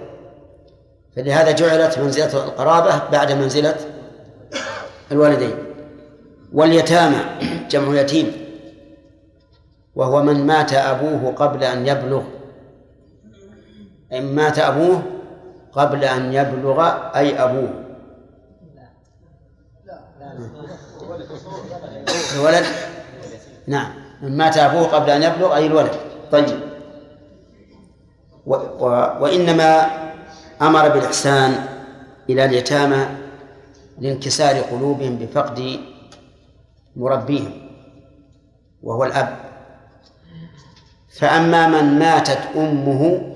فلهذا 1.17 1.51
جعلت 1.51 1.99
منزلة 1.99 2.43
القرابة 2.43 3.01
بعد 3.11 3.31
منزلة 3.31 3.75
الوالدين. 5.11 5.55
واليتامى 6.53 7.17
جمع 7.69 8.01
يتيم 8.01 8.31
وهو 9.95 10.23
من 10.23 10.45
مات 10.47 10.73
أبوه 10.73 11.33
قبل 11.33 11.63
أن 11.63 11.87
يبلغ 11.87 12.23
إن 14.13 14.35
مات 14.35 14.59
أبوه 14.59 15.01
قبل 15.71 16.03
أن 16.03 16.33
يبلغ 16.33 16.81
أي 17.15 17.43
أبوه. 17.43 17.69
الولد 22.35 22.65
نعم 23.67 23.91
من 24.21 24.37
مات 24.37 24.57
أبوه 24.57 24.87
قبل 24.87 25.09
أن 25.09 25.23
يبلغ 25.23 25.55
أي 25.55 25.65
الولد. 25.65 25.91
طيب 26.31 26.59
و 28.45 28.55
و 28.55 28.85
وإنما 29.19 29.87
أمر 30.61 30.89
بالإحسان 30.89 31.65
إلى 32.29 32.45
اليتامى 32.45 33.07
لانكسار 33.99 34.55
قلوبهم 34.61 35.15
بفقد 35.17 35.79
مربيهم 36.95 37.51
وهو 38.83 39.03
الأب. 39.03 39.37
فأما 41.19 41.67
من 41.67 41.99
ماتت 41.99 42.39
أمه 42.55 43.33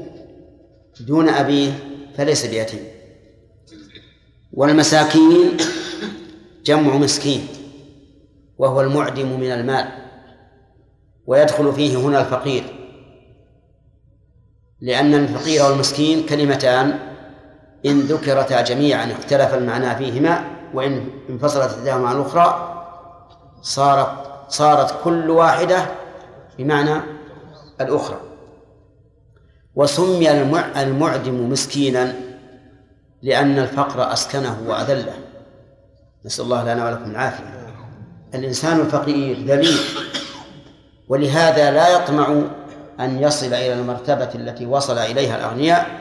دون 0.99 1.29
أبيه 1.29 1.71
فليس 2.17 2.45
بيتيم. 2.45 2.83
والمساكين 4.53 5.57
جمع 6.65 6.95
مسكين 6.97 7.47
وهو 8.57 8.81
المعدم 8.81 9.39
من 9.39 9.51
المال 9.51 9.87
ويدخل 11.27 11.73
فيه 11.73 11.97
هنا 11.97 12.21
الفقير 12.21 12.63
لأن 14.81 15.13
الفقير 15.13 15.63
والمسكين 15.65 16.25
كلمتان 16.25 17.10
إن 17.85 17.99
ذكرتا 17.99 18.61
جميعا 18.61 19.11
اختلف 19.11 19.53
المعنى 19.53 19.95
فيهما 19.95 20.43
وإن 20.73 21.09
انفصلت 21.29 21.73
إحداهما 21.77 22.07
عن 22.09 22.15
الأخرى 22.15 22.77
صارت 23.61 24.09
صارت 24.49 24.95
كل 25.03 25.29
واحدة 25.29 25.85
بمعنى 26.57 27.01
الأخرى. 27.81 28.19
وسمي 29.75 30.31
المعدم 30.81 31.49
مسكينا 31.49 32.13
لأن 33.21 33.59
الفقر 33.59 34.13
أسكنه 34.13 34.57
وأذله. 34.67 35.13
نسأل 36.25 36.43
الله 36.45 36.73
لنا 36.73 36.85
ولكم 36.85 37.11
العافية. 37.11 37.61
الإنسان 38.35 38.79
الفقير 38.79 39.45
ذليل 39.45 39.79
ولهذا 41.07 41.71
لا 41.71 41.89
يطمع 41.89 42.41
أن 42.99 43.23
يصل 43.23 43.45
إلى 43.53 43.73
المرتبة 43.73 44.29
التي 44.35 44.65
وصل 44.65 44.97
إليها 44.97 45.37
الأغنياء 45.37 46.00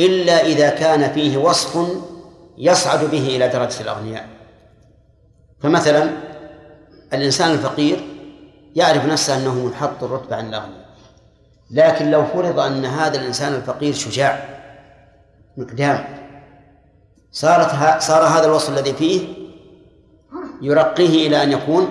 إلا 0.00 0.46
إذا 0.46 0.70
كان 0.70 1.12
فيه 1.12 1.36
وصف 1.36 1.86
يصعد 2.58 3.04
به 3.04 3.36
إلى 3.36 3.48
درجة 3.48 3.80
الأغنياء. 3.80 4.28
فمثلا 5.60 6.10
الإنسان 7.12 7.50
الفقير 7.50 8.04
يعرف 8.76 9.04
نفسه 9.04 9.36
أنه 9.36 9.54
منحط 9.54 10.04
الرتبة 10.04 10.36
عن 10.36 10.48
الأغنياء. 10.48 10.82
لكن 11.70 12.10
لو 12.10 12.24
فرض 12.24 12.58
أن 12.58 12.84
هذا 12.84 13.20
الإنسان 13.20 13.54
الفقير 13.54 13.94
شجاع 13.94 14.48
مقدام 15.56 16.04
صارت 17.32 18.02
صار 18.02 18.22
هذا 18.22 18.46
الوصف 18.46 18.70
الذي 18.70 18.92
فيه 18.92 19.28
يرقيه 20.62 21.28
إلى 21.28 21.42
أن 21.42 21.52
يكون 21.52 21.90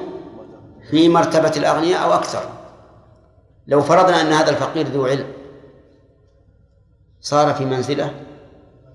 في 0.89 1.09
مرتبة 1.09 1.51
الأغنياء 1.57 2.03
أو 2.03 2.13
أكثر. 2.13 2.49
لو 3.67 3.81
فرضنا 3.81 4.21
أن 4.21 4.33
هذا 4.33 4.49
الفقير 4.49 4.87
ذو 4.87 5.05
علم 5.05 5.25
صار 7.21 7.53
في 7.53 7.65
منزلة 7.65 8.11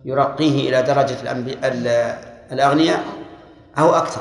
يرقيه 0.05 0.69
إلى 0.69 0.83
درجة 0.83 1.33
الأغنياء 2.53 3.05
أو 3.79 3.95
أكثر. 3.95 4.21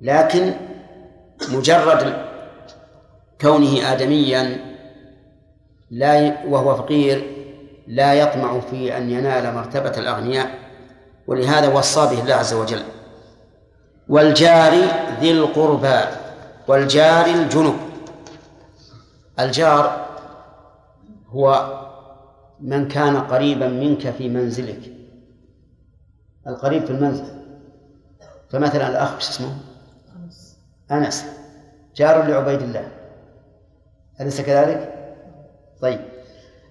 لكن 0.00 0.54
مجرد 1.52 2.26
كونه 3.40 3.92
آدميا 3.92 4.58
لا 5.90 6.46
وهو 6.46 6.76
فقير 6.76 7.36
لا 7.86 8.14
يطمع 8.14 8.60
في 8.60 8.96
أن 8.96 9.10
ينال 9.10 9.54
مرتبة 9.54 9.98
الأغنياء. 9.98 10.50
ولهذا 11.26 11.74
وصى 11.74 12.00
به 12.00 12.20
الله 12.22 12.34
عز 12.34 12.54
وجل 12.54 12.82
والجار 14.08 14.72
ذي 15.20 15.30
القربى 15.30 16.00
والجار 16.68 17.26
الجنب. 17.26 17.76
الجار 19.40 20.06
هو 21.28 21.80
من 22.62 22.88
كان 22.88 23.16
قريبا 23.16 23.68
منك 23.68 24.10
في 24.10 24.28
منزلك. 24.28 24.92
القريب 26.46 26.84
في 26.84 26.90
المنزل. 26.90 27.24
فمثلا 28.50 28.88
الأخ 28.88 29.20
شو 29.20 29.30
اسمه؟ 29.30 29.56
أنس. 30.90 31.24
جار 31.96 32.28
لعبيد 32.28 32.62
الله. 32.62 32.88
أليس 34.20 34.40
كذلك؟ 34.40 34.94
طيب. 35.80 36.00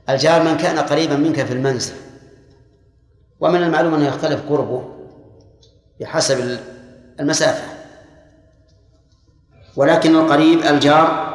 الجار 0.09 0.43
من 0.43 0.57
كان 0.57 0.79
قريبا 0.79 1.15
منك 1.15 1.43
في 1.43 1.53
المنزل. 1.53 1.95
ومن 3.39 3.63
المعلوم 3.63 3.93
أنه 3.93 4.07
يختلف 4.07 4.49
قربه 4.49 4.89
بحسب 5.99 6.59
المسافة. 7.19 7.79
ولكن 9.75 10.15
القريب 10.15 10.59
الجار 10.59 11.29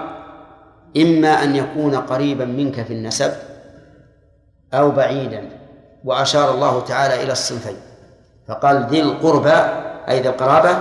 إما 0.97 1.29
أن 1.29 1.57
يكون 1.57 1.95
قريبا 1.95 2.45
منك 2.45 2.83
في 2.83 2.93
النسب 2.93 3.33
أو 4.75 4.91
بعيدا 4.91 5.49
وأشار 6.05 6.55
الله 6.55 6.81
تعالى 6.81 7.23
إلى 7.23 7.33
الصنفين. 7.33 7.77
فقال 8.49 8.87
ذي 8.91 9.01
القربى 9.01 9.57
أي 10.09 10.21
ذي 10.21 10.29
القرابة 10.29 10.79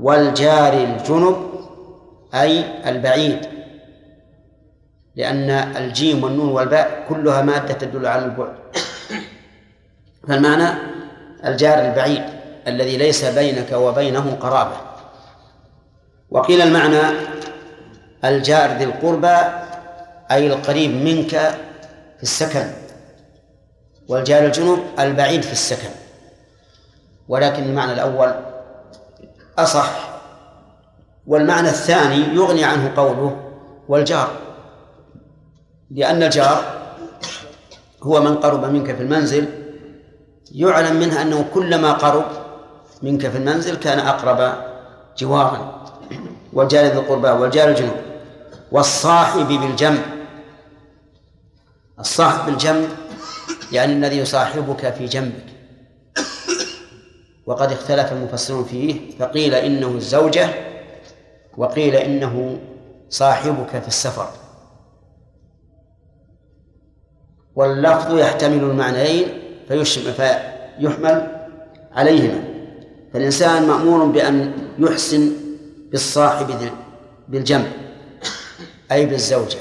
والجار 0.00 0.72
الجنب 0.72 1.36
أي 2.34 2.64
البعيد. 2.90 3.46
لأن 5.16 5.50
الجيم 5.50 6.24
والنون 6.24 6.48
والباء 6.48 7.04
كلها 7.08 7.42
مادة 7.42 7.74
تدل 7.74 8.06
على 8.06 8.24
البعد. 8.24 8.54
فالمعنى 10.28 10.68
الجار 11.44 11.78
البعيد 11.78 12.22
الذي 12.68 12.96
ليس 12.96 13.24
بينك 13.24 13.72
وبينه 13.72 14.36
قرابة. 14.40 14.76
وقيل 16.30 16.62
المعنى 16.62 17.02
الجار 18.24 18.70
ذي 18.70 18.84
القربى 18.84 19.36
أي 20.30 20.46
القريب 20.46 20.90
منك 20.90 21.30
في 22.16 22.22
السكن. 22.22 22.81
والجار 24.08 24.44
الجنوب 24.44 24.78
البعيد 24.98 25.42
في 25.42 25.52
السكن. 25.52 25.88
ولكن 27.28 27.62
المعنى 27.62 27.92
الأول 27.92 28.34
أصح 29.58 29.90
والمعنى 31.26 31.68
الثاني 31.68 32.34
يغني 32.34 32.64
عنه 32.64 32.92
قوله 32.96 33.36
والجار. 33.88 34.30
لأن 35.90 36.22
الجار 36.22 36.82
هو 38.02 38.20
من 38.20 38.36
قرب 38.36 38.64
منك 38.64 38.96
في 38.96 39.02
المنزل 39.02 39.48
يعلم 40.52 40.96
منها 40.96 41.22
أنه 41.22 41.44
كلما 41.54 41.92
قرب 41.92 42.24
منك 43.02 43.28
في 43.28 43.38
المنزل 43.38 43.76
كان 43.76 43.98
أقرب 43.98 44.54
جوارا. 45.18 45.82
والجار 46.52 46.84
ذي 46.84 46.92
القربى 46.92 47.28
والجار 47.28 47.68
الجنوب. 47.68 47.96
والصاحب 48.72 49.48
بالجنب 49.48 50.02
الصاحب 52.00 52.46
بالجنب 52.46 52.88
يعني 53.72 53.92
الذي 53.92 54.18
يصاحبك 54.18 54.94
في 54.94 55.06
جنبك. 55.06 55.44
وقد 57.46 57.72
اختلف 57.72 58.12
المفسرون 58.12 58.64
فيه 58.64 59.18
فقيل 59.18 59.54
إنه 59.54 59.88
الزوجة 59.88 60.48
وقيل 61.56 61.94
إنه 61.96 62.58
صاحبك 63.08 63.80
في 63.82 63.88
السفر. 63.88 64.28
واللفظ 67.54 68.18
يحتمل 68.18 68.64
المعنيين 68.64 69.28
فيحمل 69.68 71.46
عليهما. 71.92 72.44
فالإنسان 73.12 73.66
مأمور 73.68 74.04
بأن 74.04 74.52
يحسن 74.78 75.32
بالصاحب 75.90 76.70
بالجنب 77.28 77.72
أي 78.92 79.06
بالزوجة 79.06 79.58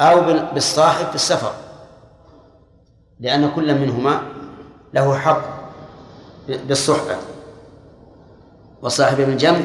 أو 0.00 0.20
بال- 0.20 0.48
بالصاحب 0.54 1.06
في 1.08 1.14
السفر. 1.14 1.52
لأن 3.20 3.50
كل 3.56 3.74
منهما 3.74 4.22
له 4.94 5.14
حق 5.18 5.42
بالصحبة. 6.48 7.16
وصاحب 8.82 9.16
بالجنب 9.16 9.64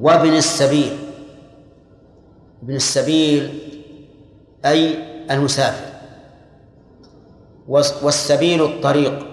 وابن 0.00 0.28
السبيل. 0.28 0.98
ابن 2.62 2.74
السبيل 2.74 3.58
أي 4.64 4.94
المسافر. 5.30 5.92
والس- 7.68 8.02
والسبيل 8.02 8.64
الطريق. 8.64 9.26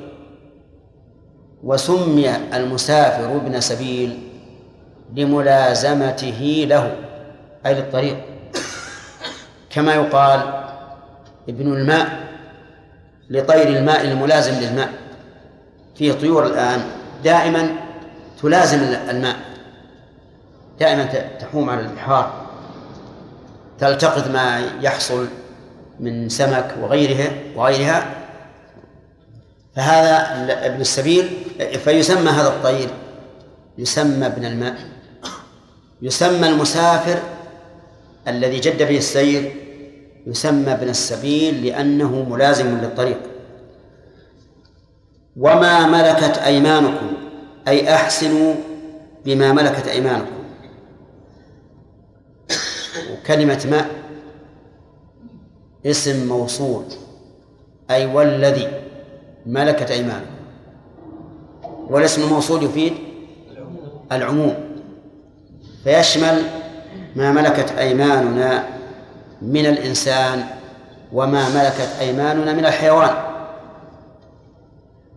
وسمي 1.63 2.35
المسافر 2.35 3.35
ابن 3.35 3.59
سبيل 3.59 4.19
لملازمته 5.15 6.65
له 6.69 6.95
أي 7.65 7.73
للطريق. 7.73 8.17
كما 9.69 9.93
يقال 9.95 10.39
ابن 11.49 11.73
الماء. 11.73 12.24
لطير 13.29 13.67
الماء 13.67 14.01
الملازم 14.01 14.53
للماء. 14.53 14.89
فيه 15.95 16.13
طيور 16.13 16.45
الآن 16.45 16.81
دائما 17.23 17.75
تلازم 18.41 18.79
الماء. 19.09 19.35
دائما 20.79 21.05
تحوم 21.39 21.69
على 21.69 21.81
البحار. 21.81 22.45
تلتقط 23.79 24.27
ما 24.27 24.69
يحصل 24.81 25.27
من 25.99 26.29
سمك 26.29 26.75
وغيرها 26.81 27.31
وغيرها. 27.55 28.15
فهذا 29.75 30.45
ابن 30.65 30.81
السبيل 30.81 31.29
فيسمى 31.83 32.29
هذا 32.29 32.47
الطير 32.47 32.89
يسمى 33.77 34.25
ابن 34.25 34.45
الماء. 34.45 34.75
يسمى 36.01 36.47
المسافر 36.47 37.19
الذي 38.27 38.59
جد 38.59 38.83
به 38.83 38.97
السير 38.97 39.55
يسمى 40.25 40.73
ابن 40.73 40.89
السبيل 40.89 41.65
لأنه 41.65 42.29
ملازم 42.29 42.77
للطريق. 42.77 43.19
وما 45.37 45.87
ملكت 45.87 46.37
أيمانكم 46.37 47.13
أي 47.67 47.93
أحسنوا 47.95 48.53
بما 49.25 49.53
ملكت 49.53 49.87
أيمانكم. 49.87 50.35
وكلمة 53.13 53.67
ما 53.71 53.85
اسم 55.85 56.27
موصول 56.27 56.83
أي 57.91 58.05
والذي 58.05 58.67
ملكت 59.45 59.91
أيمانكم. 59.91 60.35
والاسم 61.89 62.23
الموصول 62.23 62.63
يفيد 62.63 62.93
العموم. 64.11 64.55
فيشمل 65.83 66.41
ما 67.15 67.31
ملكت 67.31 67.71
أيماننا 67.71 68.74
من 69.45 69.65
الإنسان 69.65 70.45
وما 71.13 71.49
ملكت 71.49 71.89
أيماننا 71.99 72.53
من 72.53 72.65
الحيوان. 72.65 73.15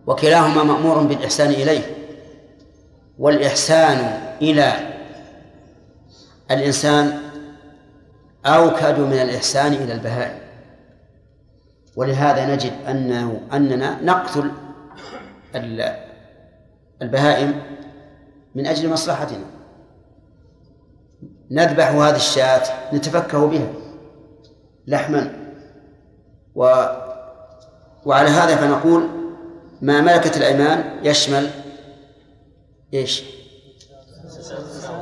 وكلاهما 0.07 0.63
مأمور 0.63 0.97
بالإحسان 1.03 1.49
إليه. 1.49 1.95
والإحسان 3.19 3.97
إلى 4.41 4.73
الإنسان 6.51 7.19
أوكد 8.45 8.99
من 8.99 9.13
الإحسان 9.13 9.73
إلى 9.73 9.93
البهائم. 9.93 10.39
ولهذا 11.95 12.55
نجد 12.55 12.73
أنه 12.87 13.41
أننا 13.53 14.01
نقتل 14.01 14.51
ال- 15.55 15.95
البهائم 17.01 17.61
من 18.55 18.67
أجل 18.67 18.89
مصلحتنا. 18.89 19.45
نذبح 21.51 21.87
هذه 21.89 22.15
الشاة 22.15 22.61
نتفكه 22.93 23.47
بها. 23.47 23.67
لحما. 24.89 25.31
و 26.55 26.85
وعلى 28.05 28.29
هذا 28.29 28.55
فنقول 28.55 29.07
ما 29.81 30.01
ملكت 30.01 30.37
الأيمان 30.37 30.83
يشمل 31.03 31.49
إيش؟ 32.93 33.23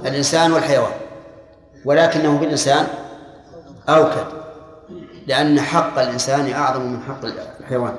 الإنسان 0.06 0.52
والحيوان. 0.52 0.92
ولكنه 1.86 2.38
بالإنسان 2.38 2.88
أوكد 3.90 4.28
لأن 5.28 5.62
حق 5.62 6.00
الإنسان 6.00 6.52
أعظم 6.52 6.82
من 6.82 7.02
حق 7.02 7.26
الحيوان. 7.60 7.96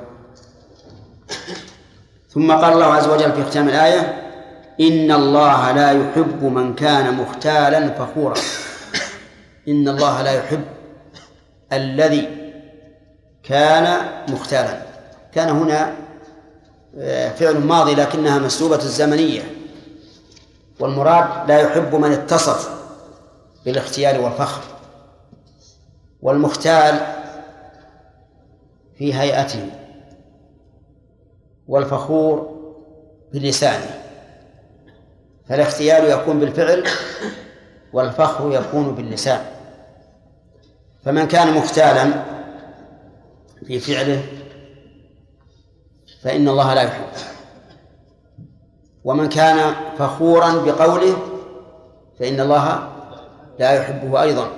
ثم 2.29 2.53
قال 2.53 2.73
الله 2.73 2.87
عز 2.87 3.09
وجل 3.09 3.33
في 3.33 3.45
ختام 3.45 3.69
الآية 3.69 4.01
إن 4.81 5.13
الله 5.13 5.73
لا 5.73 5.91
يحب 5.93 6.45
من 6.45 6.75
كان 6.75 7.15
مختالا 7.15 7.91
فخورا. 7.91 8.35
إن 9.69 9.89
الله 9.89 10.23
لا 10.23 10.33
يحب 10.33 10.65
الذي 11.73 12.29
كان 13.43 14.09
مختالا 14.29 14.83
كان 15.33 15.49
هنا 15.49 15.97
آه، 16.99 17.29
فعل 17.29 17.59
ماضي 17.59 17.95
لكنها 17.95 18.39
مسلوبة 18.39 18.77
الزمنية. 18.77 19.43
والمراد 20.81 21.49
لا 21.49 21.61
يحب 21.61 21.95
من 21.95 22.13
اتصف 22.13 22.71
بالاختيال 23.65 24.21
والفخر. 24.21 24.63
والمختال 26.23 27.01
في 28.99 29.15
هيئته. 29.15 29.71
والفخور 31.69 32.59
بلسانه. 33.33 34.05
فالاختيال 35.49 36.05
يكون 36.05 36.41
بالفعل 36.41 36.85
والفخر 37.93 38.53
يكون 38.53 38.95
باللسان. 38.95 39.58
فمن 41.05 41.29
كان 41.29 41.55
مختالا 41.55 42.25
في 43.67 43.81
فعله 43.81 44.23
فإن 46.23 46.49
الله 46.49 46.75
لا 46.75 46.83
يحب. 46.83 47.03
ومن 49.05 49.29
كان 49.29 49.75
فخورا 49.99 50.53
بقوله 50.53 51.17
فإن 52.19 52.41
الله 52.41 52.89
لا 53.59 53.73
يحبه 53.73 54.23
أيضا. 54.23 54.49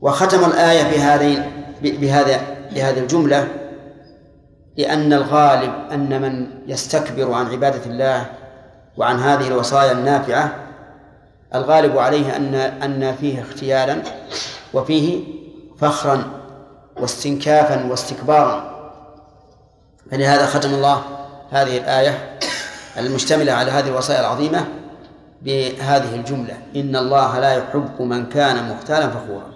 وختم 0.00 0.44
الآية 0.44 0.82
بهذين 0.82 1.66
بهذا 1.82 2.56
بهذه 2.74 2.98
الجملة 2.98 3.48
لأن 4.76 5.12
الغالب 5.12 5.72
أن 5.92 6.22
من 6.22 6.46
يستكبر 6.66 7.32
عن 7.32 7.46
عبادة 7.46 7.86
الله 7.86 8.26
وعن 8.96 9.18
هذه 9.20 9.48
الوصايا 9.48 9.92
النافعة 9.92 10.65
الغالب 11.54 11.98
عليه 11.98 12.36
أن 12.36 12.54
أن 12.54 13.16
فيه 13.16 13.42
اختيالا 13.42 14.02
وفيه 14.74 15.24
فخرا 15.78 16.24
واستنكافا 17.00 17.90
واستكبارا. 17.90 18.76
فلهذا 20.10 20.46
ختم 20.46 20.74
الله 20.74 21.02
هذه 21.50 21.78
الآية 21.78 22.38
المشتملة 22.98 23.52
على 23.52 23.70
هذه 23.70 23.88
الوصايا 23.88 24.20
العظيمة 24.20 24.66
بهذه 25.42 26.14
الجملة. 26.14 26.54
إن 26.76 26.96
الله 26.96 27.38
لا 27.38 27.52
يحب 27.54 28.02
من 28.02 28.26
كان 28.26 28.68
مختالا 28.70 29.10
فخورا. 29.10 29.52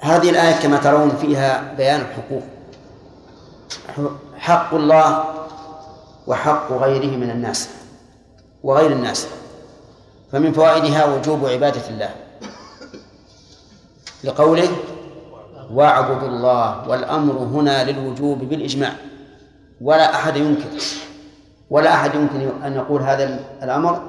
هذه 0.00 0.30
الآية 0.30 0.62
كما 0.62 0.76
ترون 0.76 1.10
فيها 1.10 1.74
بيان 1.76 2.00
الحقوق. 2.00 2.42
حق 4.36 4.74
الله 4.74 5.24
وحق 6.26 6.72
غيره 6.72 7.16
من 7.16 7.30
الناس 7.30 7.68
وغير 8.62 8.92
الناس. 8.92 9.26
فمن 10.32 10.52
فوائدها 10.52 11.14
وجوب 11.14 11.46
عبادة 11.46 11.88
الله. 11.88 12.10
لقوله 14.24 14.68
واعبدوا 15.72 16.28
الله 16.28 16.88
والأمر 16.88 17.32
هنا 17.32 17.90
للوجوب 17.90 18.38
بالإجماع. 18.38 18.92
ولا 19.80 20.14
أحد 20.14 20.36
ينكر 20.36 20.68
ولا 21.70 21.94
أحد 21.94 22.14
يمكن 22.14 22.62
أن 22.64 22.72
يقول 22.72 23.02
هذا 23.02 23.40
الأمر 23.62 24.02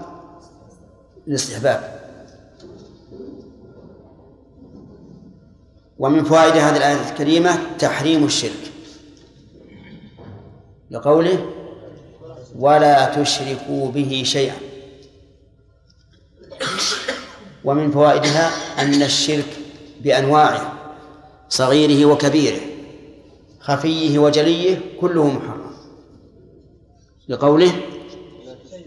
للاستحباب. 1.28 2.00
ومن 6.00 6.24
فوائد 6.24 6.54
هذه 6.54 6.78
الآية 6.78 7.10
الكريمة 7.10 7.58
تحريم 7.80 8.26
الشرك. 8.26 8.72
لقوله 10.92 11.46
ولا 12.60 13.24
تشركوا 13.24 13.92
به 13.92 14.24
شيئا. 14.26 14.73
ومن 17.66 17.92
فوائدها 17.92 18.52
أن 18.82 19.04
الشرك 19.04 19.58
بأنواعه 20.02 20.74
صغيره 21.50 22.06
وكبيره 22.06 22.62
خفيه 23.60 24.20
وجليه 24.20 24.78
كله 25.02 25.28
محرم. 25.28 25.74
لقوله 27.28 27.72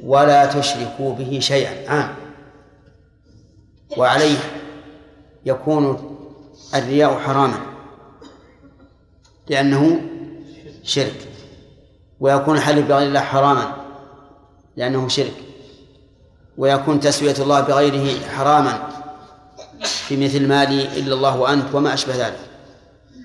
ولا 0.05 0.47
تشركوا 0.47 1.15
به 1.15 1.39
شيئا 1.41 1.91
عام 1.91 2.15
وعليه 3.97 4.39
يكون 5.47 6.17
الرياء 6.75 7.19
حراما 7.19 7.61
لأنه 9.49 10.01
شرك. 10.83 11.29
ويكون 12.21 12.57
الحلف 12.57 12.89
بغير 12.89 13.09
الله 13.09 13.21
حراما 13.21 13.77
لأنه 14.77 15.09
شرك. 15.09 15.46
ويكون 16.59 17.01
تسوية 17.01 17.35
الله 17.39 17.61
بغيره 17.61 18.21
حراما 18.21 18.89
في 19.85 20.17
مثل 20.25 20.49
مالي 20.49 20.99
إلا 20.99 21.15
الله 21.15 21.41
وأنت 21.41 21.75
وما 21.75 21.95
أشبه 21.95 22.27
ذلك 22.27 22.41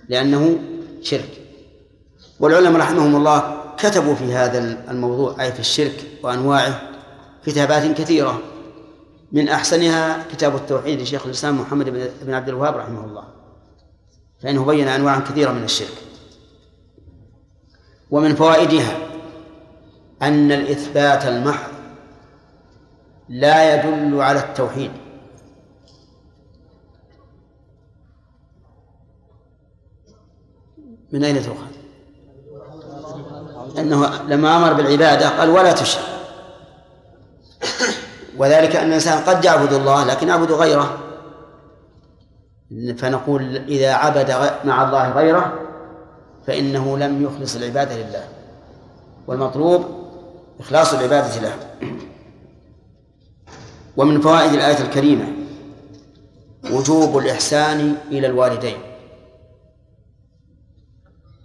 لأنه 0.09 0.59
شرك. 1.01 1.29
والعلماء 2.39 2.81
رحمهم 2.81 3.15
الله 3.15 3.57
كتبوا 3.77 4.15
في 4.15 4.33
هذا 4.33 4.59
الموضوع 4.91 5.43
أي 5.43 5.51
في 5.51 5.59
الشرك 5.59 6.05
وأنواعه 6.23 6.81
كتابات 7.45 7.97
كثيرة. 7.97 8.41
من 9.31 9.49
أحسنها 9.49 10.25
كتاب 10.31 10.55
التوحيد 10.55 11.01
لشيخ 11.01 11.25
الإسلام 11.25 11.61
محمد 11.61 12.11
بن 12.25 12.33
عبد 12.33 12.49
الوهاب 12.49 12.77
رحمه 12.77 13.05
الله 13.05 13.23
فإنه 14.43 14.65
بين 14.65 14.87
أنواعا 14.87 15.19
كثيرة 15.19 15.51
من 15.51 15.63
الشرك. 15.63 15.97
ومن 18.11 18.35
فوائدها 18.35 18.97
أن 20.21 20.51
الإثبات 20.51 21.25
المحض 21.25 21.71
لا 23.31 23.73
يدل 23.73 24.21
على 24.21 24.39
التوحيد. 24.39 24.91
من 31.11 31.23
أين 31.23 31.43
تؤخذ؟ 31.43 31.71
أنه 33.77 34.23
لما 34.27 34.57
أمر 34.57 34.73
بالعبادة 34.73 35.29
قال 35.29 35.49
ولا 35.49 35.71
تشرك. 35.71 36.03
وذلك 38.37 38.75
أن 38.75 38.87
الإنسان 38.87 39.23
قد 39.23 39.45
يعبد 39.45 39.73
الله 39.73 40.05
لكن 40.05 40.27
يعبد 40.27 40.51
غيره. 40.51 40.97
فنقول 42.97 43.57
إذا 43.57 43.93
عبد 43.93 44.31
مع 44.65 44.83
الله 44.83 45.11
غيره 45.11 45.59
فإنه 46.47 46.97
لم 46.97 47.23
يخلص 47.23 47.55
العبادة 47.55 47.95
لله. 47.95 48.27
والمطلوب 49.27 49.85
إخلاص 50.59 50.93
العبادة 50.93 51.39
له. 51.39 51.53
ومن 53.97 54.21
فوائد 54.21 54.53
الآية 54.53 54.81
الكريمة 54.81 55.27
وجوب 56.71 57.17
الإحسان 57.17 57.95
إلى 58.11 58.27
الوالدين. 58.27 58.77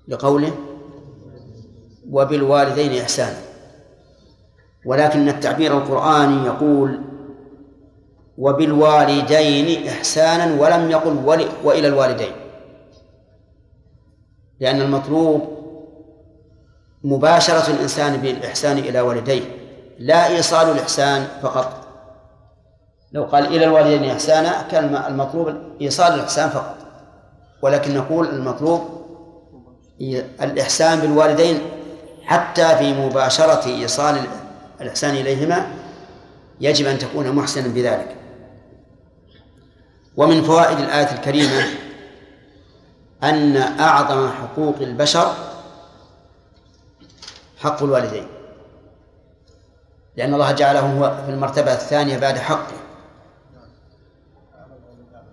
لقوله 0.09 0.53
وبالوالدين 2.11 3.01
إحسانا 3.03 3.38
ولكن 4.84 5.28
التعبير 5.28 5.78
القرآني 5.78 6.47
يقول 6.47 7.01
وبالوالدين 8.38 9.88
إحسانا 9.88 10.62
ولم 10.62 10.90
يقل 10.90 11.44
وإلى 11.64 11.88
الوالدين. 11.88 12.32
لأن 14.61 14.80
المطلوب 14.80 15.57
مباشرة 17.05 17.70
الإنسان 17.70 18.16
بالإحسان 18.16 18.78
إلى 18.78 19.01
والديه 19.01 19.42
لا 19.99 20.26
إيصال 20.26 20.70
الإحسان 20.70 21.28
فقط. 21.42 21.86
لو 23.12 23.24
قال 23.24 23.46
إلى 23.46 23.64
الوالدين 23.64 24.11
إحسانا 24.11 24.62
كان 24.62 24.96
المطلوب 24.96 25.54
إيصال 25.80 26.14
الإحسان 26.14 26.50
فقط. 26.50 26.76
ولكن 27.62 27.94
نقول 27.94 28.28
المطلوب 28.28 29.07
الإحسان 30.40 31.00
بالوالدين 31.00 31.61
حتى 32.24 32.76
في 32.76 32.92
مباشرة 32.94 33.66
إيصال 33.66 34.26
الإحسان 34.80 35.14
إليهما 35.14 35.66
يجب 36.61 36.86
أن 36.86 36.98
تكون 36.98 37.32
محسنا 37.32 37.68
بذلك. 37.68 38.16
ومن 40.16 40.42
فوائد 40.42 40.78
الآية 40.78 41.12
الكريمة 41.12 41.64
أن 43.22 43.57
أعظم 43.57 44.28
حقوق 44.28 44.76
البشر 44.80 45.34
حق 47.59 47.82
الوالدين. 47.82 48.26
لأن 50.16 50.34
الله 50.34 50.52
جعله 50.52 50.80
هو 50.80 51.24
في 51.26 51.32
المرتبة 51.32 51.72
الثانية 51.72 52.18
بعد 52.18 52.38
حقه. 52.38 52.86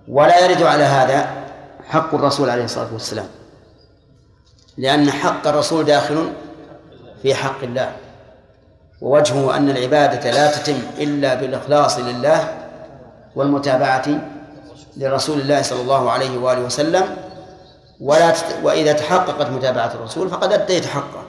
ولا 0.07 0.45
يرد 0.45 0.63
على 0.63 0.83
هذا 0.83 1.27
حق 1.89 2.15
الرسول 2.15 2.49
عليه 2.49 2.63
الصلاة 2.63 2.93
والسلام. 2.93 3.27
لأن 4.77 5.11
حق 5.11 5.47
الرسول 5.47 5.85
داخل 5.85 6.33
في 7.21 7.35
حق 7.35 7.63
الله. 7.63 7.91
ووجهه 9.01 9.57
أن 9.57 9.69
العبادة 9.69 10.31
لا 10.31 10.51
تتم 10.51 10.79
إلا 10.97 11.33
بالإخلاص 11.33 11.99
لله 11.99 12.67
والمتابعة 13.35 14.05
لرسول 14.97 15.39
الله 15.39 15.61
صلى 15.61 15.81
الله 15.81 16.11
عليه 16.11 16.37
وآله 16.37 16.61
وسلم. 16.61 17.03
ولا 18.01 18.31
تت... 18.31 18.45
وإذا 18.63 18.93
تحققت 18.93 19.49
متابعة 19.49 19.93
الرسول 19.93 20.29
فقد 20.29 20.53
أديت 20.53 20.85
حقه. 20.85 21.23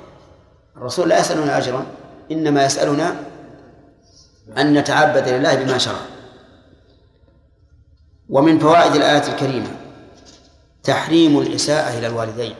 الرسول 0.76 1.08
لا 1.08 1.20
يسألنا 1.20 1.58
أجرا 1.58 1.86
إنما 2.32 2.64
يسألنا 2.64 3.16
أن 4.58 4.74
نتعبد 4.74 5.28
لله 5.28 5.54
بما 5.54 5.78
شرع. 5.78 6.13
ومن 8.28 8.58
فوائد 8.58 8.94
الآية 8.94 9.32
الكريمة 9.32 9.70
تحريم 10.82 11.38
الإساءة 11.38 11.98
إلى 11.98 12.06
الوالدين. 12.06 12.54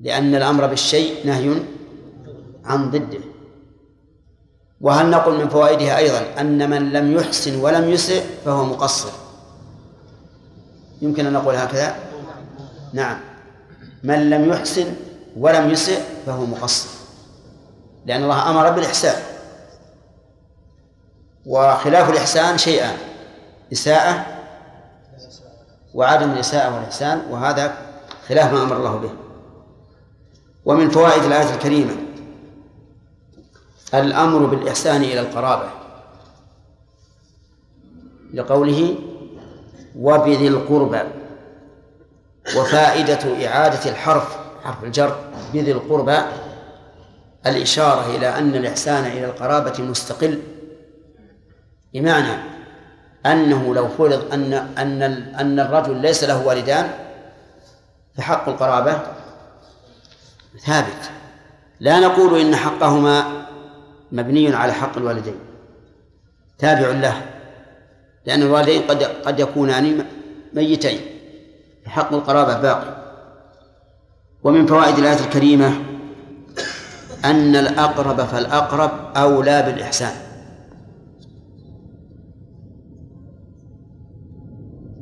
لأن 0.00 0.34
الأمر 0.34 0.66
بالشيء 0.66 1.26
نهي 1.26 1.62
عن 2.64 2.90
ضده. 2.90 3.20
وهل 4.80 5.10
نقول 5.10 5.38
من 5.38 5.48
فوائدها 5.48 5.98
أيضا 5.98 6.40
أن 6.40 6.70
من 6.70 6.92
لم 6.92 7.12
يحسن 7.16 7.60
ولم 7.60 7.90
يسئ 7.90 8.22
فهو 8.44 8.64
مقصر؟ 8.64 9.10
يمكن 11.02 11.26
أن 11.26 11.32
نقول 11.32 11.54
هكذا؟ 11.54 11.96
نعم. 12.92 13.20
من 14.02 14.30
لم 14.30 14.50
يحسن 14.50 14.94
ولم 15.36 15.70
يسئ 15.70 16.00
فهو 16.26 16.46
مقصر. 16.46 16.88
لأن 18.06 18.22
الله 18.22 18.50
أمر 18.50 18.70
بالإحسان. 18.70 19.29
وخلاف 21.46 22.10
الإحسان 22.10 22.58
شيئان 22.58 22.96
إساءة 23.72 24.26
وعدم 25.94 26.30
الإساءة 26.30 26.74
والإحسان 26.74 27.22
وهذا 27.30 27.76
خلاف 28.28 28.52
ما 28.52 28.62
أمر 28.62 28.76
الله 28.76 28.96
به. 28.96 29.10
ومن 30.64 30.90
فوائد 30.90 31.24
الآية 31.24 31.54
الكريمة 31.54 31.96
الأمر 33.94 34.46
بالإحسان 34.46 35.02
إلى 35.02 35.20
القرابة 35.20 35.70
لقوله 38.34 38.98
وبذي 39.98 40.48
القربى 40.48 41.00
وفائدة 42.56 43.46
إعادة 43.46 43.90
الحرف 43.90 44.36
حرف 44.64 44.84
الجر 44.84 45.16
بذي 45.54 45.72
القربى 45.72 46.18
الإشارة 47.46 48.16
إلى 48.16 48.28
أن 48.28 48.54
الإحسان 48.54 49.04
إلى 49.04 49.24
القرابة 49.24 49.82
مستقل. 49.82 50.42
بمعنى 51.94 52.42
أنه 53.26 53.74
لو 53.74 53.88
فرض 53.88 54.32
أن 54.32 54.52
أن 54.52 55.02
أن 55.40 55.60
الرجل 55.60 55.96
ليس 55.96 56.24
له 56.24 56.46
والدان 56.46 56.90
فحق 58.16 58.48
القرابة 58.48 59.00
ثابت. 60.66 61.10
لا 61.80 62.00
نقول 62.00 62.40
إن 62.40 62.56
حقهما 62.56 63.46
مبني 64.12 64.54
على 64.54 64.72
حق 64.72 64.96
الوالدين. 64.96 65.38
تابع 66.58 66.88
له 66.88 67.22
لأن 68.26 68.42
الوالدين 68.42 68.82
قد 68.82 69.02
قد 69.02 69.40
يكونان 69.40 70.06
ميتين 70.52 71.00
حق 71.86 72.12
القرابة 72.12 72.60
باقي. 72.60 72.96
ومن 74.44 74.66
فوائد 74.66 74.98
الآية 74.98 75.20
الكريمة 75.20 75.72
أن 77.24 77.56
الأقرب 77.56 78.20
فالأقرب 78.20 78.90
أولى 79.16 79.62
بالإحسان. 79.62 80.29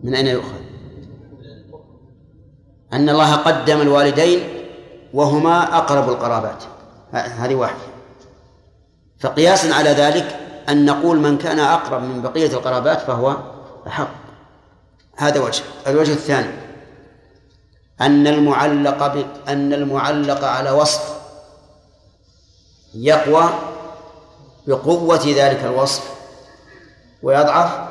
من 0.09 0.14
أين 0.14 0.26
يؤخذ؟ 0.26 0.61
أن 2.92 3.09
الله 3.09 3.36
قدم 3.36 3.80
الوالدين 3.80 4.48
وهما 5.14 5.76
أقرب 5.76 6.09
القرابات. 6.09 6.62
هذه 7.12 7.54
واحدة. 7.54 7.78
فقياسا 9.20 9.74
على 9.74 9.90
ذلك 9.90 10.40
أن 10.68 10.84
نقول 10.84 11.18
من 11.18 11.38
كان 11.38 11.59
أقرب 11.59 12.02
من 12.02 12.22
بقية 12.22 12.46
القرابات 12.46 13.00
فهو 13.00 13.36
أحق. 13.86 14.11
هذا 15.16 15.40
وجه. 15.40 15.62
الوجه 15.86 16.12
الثاني 16.12 16.52
أن 18.00 18.26
المعلق 18.26 19.06
ب... 19.06 19.26
أن 19.48 19.72
المعلق 19.72 20.44
على 20.44 20.70
وصف 20.70 21.18
يقوى 22.94 23.48
بقوة 24.66 25.24
ذلك 25.36 25.64
الوصف 25.64 26.11
ويضعف 27.22 27.88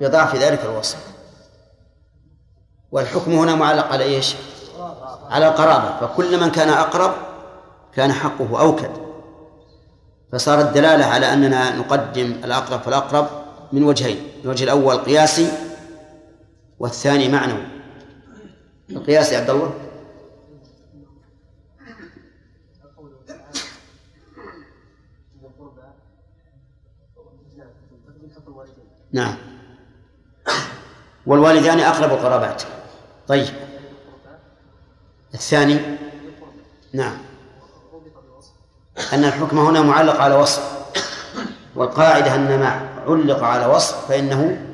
بضعف 0.00 0.36
ذلك 0.36 0.64
الوصف. 0.64 1.17
والحكم 2.92 3.32
هنا 3.32 3.54
معلق 3.54 3.92
على 3.92 4.04
إيش؟ 4.04 4.36
على 5.30 5.48
القرابة. 5.48 6.00
فكل 6.00 6.40
من 6.40 6.50
كان 6.50 6.68
أقرب 6.68 7.14
كان 7.94 8.12
حقه 8.12 8.60
أوكد. 8.60 8.90
فصارت 10.32 10.64
الدلالة 10.68 11.04
على 11.04 11.32
أننا 11.32 11.76
نقدم 11.76 12.40
الأقرب 12.44 12.80
فالأقرب 12.80 13.28
من 13.72 13.82
وجهين. 13.82 14.28
الوجه 14.44 14.64
الأول 14.64 14.96
قياسي 14.96 15.52
والثاني 16.78 17.28
معنوي. 17.28 17.66
القياسي 18.90 19.36
عبد 19.36 19.50
الله؟ 19.50 19.72
نعم. 29.12 29.36
والوالدان 31.26 31.80
أقرب 31.80 32.10
القرابات. 32.10 32.62
طيب. 33.28 33.48
الثاني. 35.34 35.80
نعم. 36.92 37.18
أن 39.12 39.24
الحكم 39.24 39.58
هنا 39.58 39.82
معلق 39.82 40.20
على 40.20 40.34
وصف 40.34 40.78
والقاعدة 41.76 42.34
أن 42.34 42.60
ما 42.60 42.88
علق 43.06 43.42
على 43.44 43.66
وصف 43.66 44.08
فإنه 44.08 44.64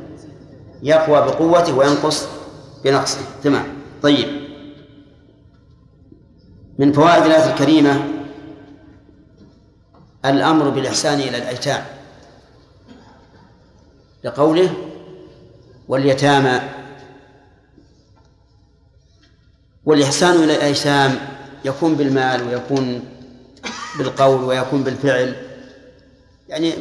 يقوى 0.82 1.20
بقوته 1.20 1.76
وينقص 1.76 2.28
بنقصه. 2.84 3.20
تمام. 3.42 3.66
طيب. 4.02 4.44
من 6.78 6.92
فوائد 6.92 7.24
الآية 7.24 7.52
الكريمة 7.52 8.04
الأمر 10.24 10.68
بالإحسان 10.68 11.20
إلى 11.20 11.36
الأيتام 11.38 11.84
لقوله 14.24 14.74
واليتامى 15.88 16.83
والإحسان 19.86 20.36
إلى 20.44 20.56
الأيتام 20.56 21.18
يكون 21.64 21.94
بالمال 21.94 22.48
ويكون 22.48 23.02
بالقول 23.98 24.44
ويكون 24.44 24.82
بالفعل. 24.82 25.34
يعني 26.48 26.72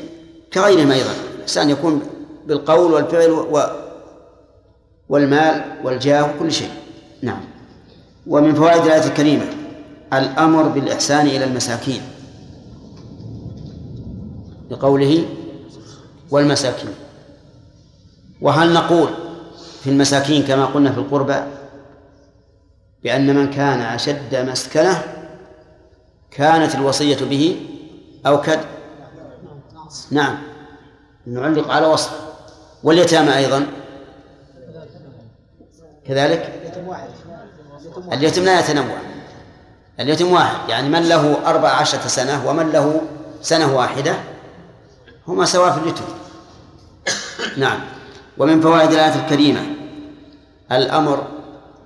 كغيرهم 0.53 0.91
أيضا. 0.91 1.11
الإحسان 1.35 1.69
يكون 1.69 2.01
بالقول 2.47 2.93
والفعل 2.93 3.31
و 3.31 3.61
والمال 5.09 5.63
والجاه 5.83 6.35
وكل 6.35 6.51
شيء. 6.51 6.71
نعم. 7.21 7.41
ومن 8.27 8.55
فوائد 8.55 8.85
الآية 8.85 9.07
الكريمة 9.07 9.45
الأمر 10.13 10.63
بالإحسان 10.63 11.27
إلى 11.27 11.43
المساكين. 11.43 12.01
لقوله 14.71 15.25
والمساكين. 16.31 16.89
وهل 18.41 18.73
نقول 18.73 19.09
في 19.83 19.89
المساكين 19.89 20.43
كما 20.43 20.65
قلنا 20.65 20.91
في 20.91 20.97
القربى 20.97 21.35
بأن 23.03 23.35
من 23.35 23.49
كان 23.49 23.81
أشد 23.81 24.35
مسكنة 24.35 25.03
كانت 26.31 26.75
الوصية 26.75 27.25
به 27.25 27.61
أوكد 28.25 28.59
نعم. 30.11 30.37
نعلق 31.25 31.71
على 31.71 31.87
وصف. 31.87 32.11
واليتامى 32.83 33.37
أيضا. 33.37 33.67
كذلك؟ 36.07 36.53
اليتم 38.13 38.43
لا 38.43 38.59
يتنوع. 38.59 38.97
اليتم 39.99 40.31
واحد. 40.31 40.69
يعني 40.69 40.89
من 40.89 41.09
له 41.09 41.49
أربع 41.49 41.69
عشرة 41.69 42.07
سنة 42.07 42.49
ومن 42.49 42.69
له 42.69 43.01
سنة 43.41 43.75
واحدة 43.75 44.15
هما 45.27 45.45
سواء 45.45 45.71
في 45.71 45.79
اليتم. 45.79 46.05
نعم. 47.57 47.79
ومن 48.37 48.61
فوائد 48.61 48.91
الآية 48.91 49.25
الكريمة. 49.25 49.61
الأمر 50.71 51.27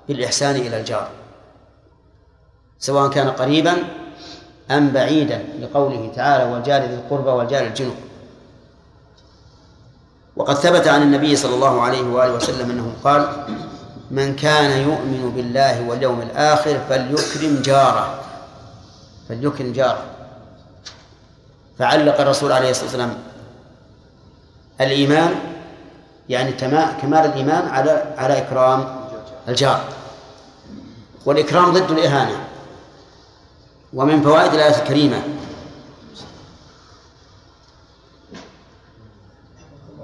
بالإحسان 0.08 0.56
إلى 0.56 0.80
الجار. 0.80 1.08
سواء 2.80 3.10
كان 3.10 3.30
قريبا 3.30 3.74
أم 4.72 4.90
بعيدا 4.90 5.44
لقوله 5.62 6.12
تعالى 6.16 6.44
والجار 6.54 6.82
ذي 6.82 6.94
القربى 6.94 7.30
والجار 7.30 7.66
الجنوب 7.66 7.96
وقد 10.36 10.56
ثبت 10.56 10.88
عن 10.88 11.02
النبي 11.02 11.36
صلى 11.36 11.56
الله 11.56 11.82
عليه 11.82 12.02
وآله 12.02 12.34
وسلم 12.34 12.72
أنه 12.72 12.94
قال 13.04 13.28
من 14.12 14.36
كان 14.36 14.82
يؤمن 14.82 15.32
بالله 15.36 15.90
واليوم 15.90 16.22
الآخر 16.22 16.80
فليكرم 16.90 17.62
جاره. 17.62 18.20
فليكرم 19.30 19.72
جاره. 19.74 20.04
فعلق 21.80 22.22
الرسول 22.22 22.52
عليه 22.52 22.70
الصلاة 22.70 22.86
والسلام 22.86 23.14
الإيمان 24.82 25.36
يعني 26.30 26.52
كمال 27.02 27.26
الإيمان 27.26 27.68
على 27.68 28.14
على 28.18 28.38
إكرام 28.38 28.96
الجار. 29.48 29.97
والإكرام 31.28 31.74
ضد 31.74 31.92
الإهانة 31.92 32.48
ومن 33.94 34.22
فوائد 34.22 34.54
الآية 34.54 34.82
الكريمة. 34.82 35.24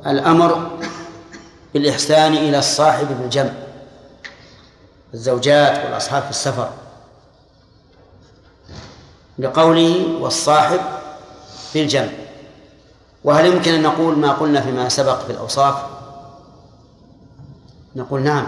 الأمر 0.05 0.79
بالإحسان 1.73 2.33
إلى 2.33 2.59
الصاحب 2.59 3.07
بالجمع 3.21 3.51
الزوجات 5.13 5.85
والأصحاب 5.85 6.23
في 6.23 6.29
السفر. 6.29 6.69
لقوله 9.39 10.17
والصاحب 10.21 10.79
بالجمع. 11.73 12.11
وهل 13.23 13.45
يمكن 13.45 13.73
أن 13.73 13.81
نقول 13.81 14.17
ما 14.17 14.31
قلنا 14.31 14.61
فيما 14.61 14.89
سبق 14.89 15.25
في 15.25 15.31
الأوصاف؟ 15.31 15.75
نقول 17.95 18.21
نعم 18.21 18.47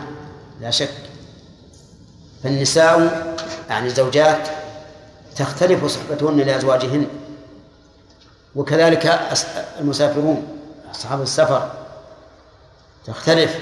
لا 0.61 0.71
شك. 0.71 1.14
فالنساء 2.45 3.25
يعني 3.69 3.87
الزوجات 3.87 4.47
تختلف 5.35 5.85
صحبتهن 5.85 6.37
لأزواجهن 6.37 7.07
وكذلك 8.55 9.19
المسافرون 9.79 10.47
أصحاب 10.95 11.21
السفر 11.21 11.71
تختلف 13.07 13.59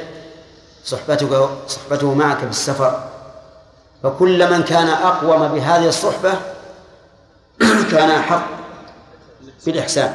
صحبتك 0.86 1.50
صحبته 1.68 2.14
معك 2.14 2.38
في 2.38 2.50
السفر 2.50 3.10
فكل 4.04 4.52
من 4.52 4.64
كان 4.64 4.88
أقوم 4.88 5.48
بهذه 5.48 5.88
الصحبة 5.88 6.34
كان 7.92 8.10
أحق 8.10 8.46
بالإحسان. 9.66 10.14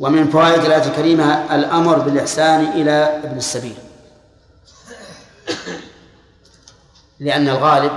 ومن 0.00 0.30
فوائد 0.30 0.64
الآية 0.64 0.84
الكريمة 0.84 1.54
الأمر 1.54 1.98
بالإحسان 1.98 2.64
إلى 2.64 3.20
ابن 3.24 3.36
السبيل. 3.36 3.91
لأن 7.22 7.48
الغالب 7.48 7.92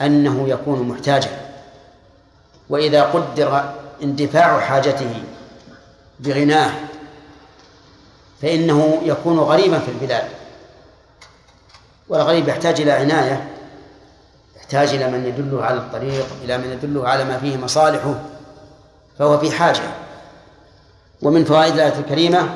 أنه 0.00 0.48
يكون 0.48 0.88
محتاجا. 0.88 1.40
وإذا 2.68 3.02
قدر 3.02 3.74
اندفاع 4.02 4.60
حاجته 4.60 5.22
بغناه 6.20 6.70
فإنه 8.42 9.00
يكون 9.02 9.38
غريبا 9.38 9.78
في 9.78 9.88
البلاد. 9.88 10.28
والغريب 12.08 12.48
يحتاج 12.48 12.80
إلى 12.80 12.92
عناية 12.92 13.48
يحتاج 14.56 14.88
إلى 14.88 15.10
من 15.10 15.26
يدله 15.26 15.64
على 15.64 15.78
الطريق 15.78 16.26
إلى 16.44 16.58
من 16.58 16.72
يدله 16.72 17.08
على 17.08 17.24
ما 17.24 17.38
فيه 17.38 17.56
مصالحه 17.56 18.14
فهو 19.18 19.38
في 19.38 19.50
حاجة. 19.50 19.82
ومن 21.22 21.44
فوائد 21.44 21.74
الآية 21.74 21.98
الكريمة 21.98 22.54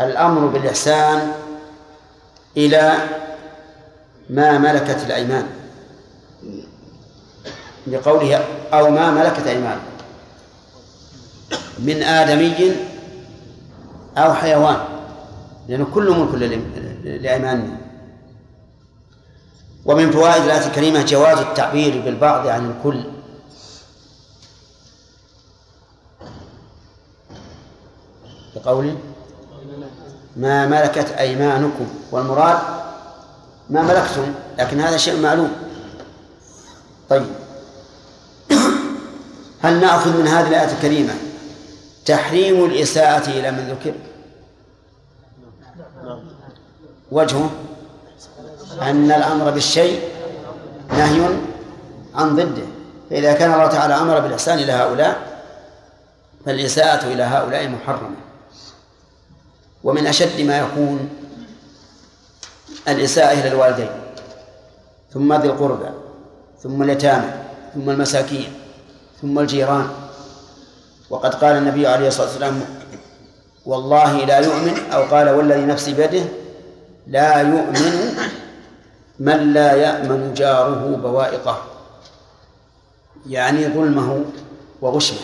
الأمر 0.00 0.46
بالإحسان 0.46 1.32
إلى 2.56 2.94
ما 4.30 4.58
ملكت 4.58 5.02
الأيمان. 5.06 5.46
لقوله 7.86 8.36
أو 8.72 8.90
ما 8.90 9.10
ملكت 9.10 9.46
أيمانكم 9.46 9.80
من 11.78 12.02
آدمي 12.02 12.76
أو 14.16 14.34
حيوان. 14.34 14.76
لأنه 15.68 15.86
كل 15.94 16.10
ملك 16.10 16.34
لأيماننا 17.04 17.76
ومن 19.84 20.10
فوائد 20.10 20.42
الآية 20.42 20.66
الكريمة 20.66 21.02
جواز 21.02 21.38
التعبير 21.38 22.00
بالبعض 22.04 22.46
عن 22.46 22.70
الكل. 22.70 23.02
بقوله 28.56 28.96
ما 30.36 30.66
ملكت 30.66 31.10
أيمانكم. 31.18 31.86
والمراد 32.12 32.58
ما 33.70 33.82
ملكتم 33.82 34.34
لكن 34.58 34.80
هذا 34.80 34.96
شيء 34.96 35.20
معلوم. 35.20 35.52
طيب. 37.10 37.26
هل 39.62 39.80
نأخذ 39.80 40.16
من 40.20 40.26
هذه 40.28 40.48
الآية 40.48 40.72
الكريمة 40.72 41.14
تحريم 42.06 42.64
الإساءة 42.64 43.30
إلى 43.30 43.50
من 43.50 43.76
ذكر؟ 43.76 43.94
وجهه 47.10 47.50
أن 48.82 49.12
الأمر 49.12 49.50
بالشيء 49.50 50.02
نهي 50.88 51.28
عن 52.14 52.36
ضده. 52.36 52.66
فإذا 53.10 53.32
كان 53.32 53.52
الله 53.52 53.66
تعالى 53.66 53.94
أمر 53.94 54.20
بالإحسان 54.20 54.58
إلى 54.58 54.72
هؤلاء 54.72 55.42
فالإساءة 56.46 57.12
إلى 57.12 57.22
هؤلاء 57.22 57.68
محرمة. 57.68 58.16
ومن 59.84 60.06
أشد 60.06 60.40
ما 60.40 60.58
يكون 60.58 61.19
الإساءة 62.88 63.40
إلى 63.40 63.48
الوالدين 63.48 63.90
ثم 65.12 65.32
ذي 65.32 65.48
القربى 65.48 65.88
ثم 66.62 66.82
اليتامى 66.82 67.30
ثم 67.74 67.90
المساكين 67.90 68.52
ثم 69.22 69.38
الجيران. 69.38 69.88
وقد 71.10 71.34
قال 71.34 71.56
النبي 71.56 71.86
عليه 71.86 72.08
الصلاة 72.08 72.26
والسلام 72.26 72.60
والله 73.66 74.24
لا 74.24 74.38
يؤمن 74.38 74.90
أو 74.92 75.02
قال 75.02 75.28
والذي 75.28 75.60
نفسي 75.60 75.94
بيده 75.94 76.24
لا 77.06 77.40
يؤمن 77.40 78.16
من 79.18 79.52
لا 79.52 79.72
يأمن 79.72 80.34
جاره 80.34 80.98
بوائقه. 81.02 81.62
يعني 83.26 83.68
ظلمه 83.68 84.24
وغشمه. 84.80 85.18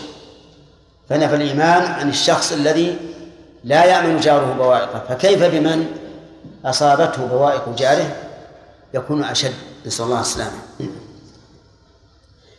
فنفى 1.09 1.35
الإيمان 1.35 1.83
عن 1.83 2.09
الشخص 2.09 2.53
الذي 2.53 2.97
لا 3.65 3.85
يأمن 3.85 4.21
جاره 4.21 4.55
بوائقه. 4.59 5.03
فكيف 5.09 5.43
بمن؟ 5.43 5.87
أصابته 6.67 7.27
بوائق 7.27 7.69
جاره 7.69 8.17
يكون 8.95 9.25
أشد 9.25 9.55
نسأل 9.87 10.05
الله 10.05 10.21
السلامة. 10.21 10.59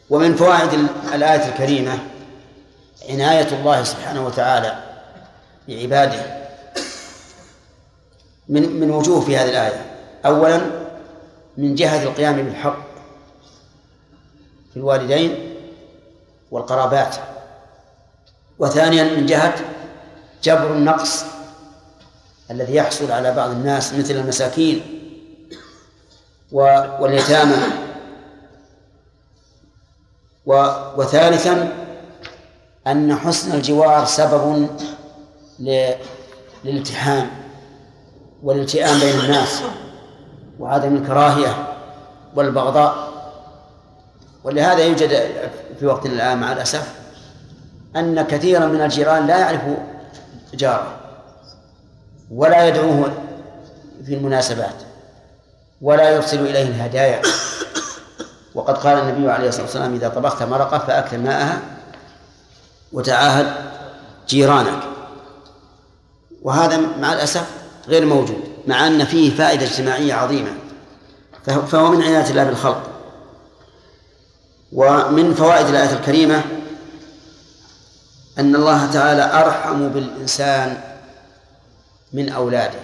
ومن 0.10 0.36
فوائد 0.36 0.74
الآية 1.14 1.50
الكريمة 1.50 2.00
عناية 3.10 3.60
الله 3.60 3.84
سبحانه 3.84 4.26
وتعالى 4.26 4.84
بعباده 5.68 6.48
من 8.50 8.80
من 8.80 8.92
وجوه 8.92 9.22
في 9.22 9.38
هذه 9.38 9.50
الآية. 9.50 9.86
أولا 10.26 10.62
من 11.58 11.76
جهة 11.76 12.04
القيام 12.04 12.36
بالحق 12.36 12.78
في 14.72 14.78
الوالدين 14.78 15.56
والقرابات. 16.52 17.16
وثانيا 18.60 19.04
من 19.04 19.26
جهة 19.26 19.56
جبر 20.44 20.72
النقص 20.72 21.24
الذي 22.52 22.76
يحصل 22.76 23.12
على 23.12 23.34
بعض 23.34 23.50
الناس 23.50 23.94
مثل 23.94 24.14
المساكين 24.14 24.82
واليتامى. 26.52 27.56
وثالثا 30.98 31.74
أن 32.88 33.16
حسن 33.16 33.56
الجوار 33.56 34.06
سبب 34.06 34.70
للالتحام 36.64 37.30
والالتئام 38.44 39.00
بين 39.00 39.20
الناس 39.20 39.62
وعدم 40.60 40.96
الكراهية 40.96 41.74
والبغضاء. 42.36 43.08
ولهذا 44.44 44.84
يوجد 44.84 45.10
في 45.80 45.86
وقتنا 45.86 46.14
الآن 46.14 46.38
مع 46.38 46.52
الأسف 46.52 46.94
أن 47.96 48.22
كثيرا 48.22 48.66
من 48.66 48.82
الجيران 48.82 49.28
لا 49.28 49.38
يعرف 49.38 49.62
جاره. 50.54 50.97
ولا 52.32 52.68
يدعوه 52.68 53.14
في 54.06 54.14
المناسبات 54.14 54.76
ولا 55.82 56.10
يرسل 56.10 56.40
إليه 56.40 56.64
الهدايا 56.64 57.22
وقد 58.56 58.78
قال 58.78 58.98
النبي 58.98 59.32
عليه 59.32 59.50
الصلاة 59.50 59.66
والسلام 59.66 59.94
إذا 59.94 60.10
طبخت 60.10 60.44
مرقة 60.44 60.78
فأكثر 60.78 61.18
ماءها 61.18 61.62
وتعاهد 62.94 63.54
جيرانك. 64.28 64.84
وهذا 66.42 66.78
مع 66.78 67.14
الأسف 67.14 67.48
غير 67.88 68.06
موجود 68.06 68.44
مع 68.68 68.88
أن 68.88 69.06
فيه 69.06 69.36
فائدة 69.36 69.66
اجتماعية 69.66 70.14
عظيمة. 70.14 70.52
فهو 71.46 71.92
من 71.92 72.04
عناية 72.04 72.30
الله 72.30 72.44
بالخلق. 72.44 72.90
ومن 74.74 75.34
فوائد 75.34 75.68
الآية 75.68 75.94
الكريمة 75.94 76.42
أن 78.40 78.56
الله 78.56 78.92
تعالى 78.92 79.24
أرحم 79.46 79.90
بالإنسان 79.90 80.97
من 82.14 82.30
أولاده. 82.30 82.80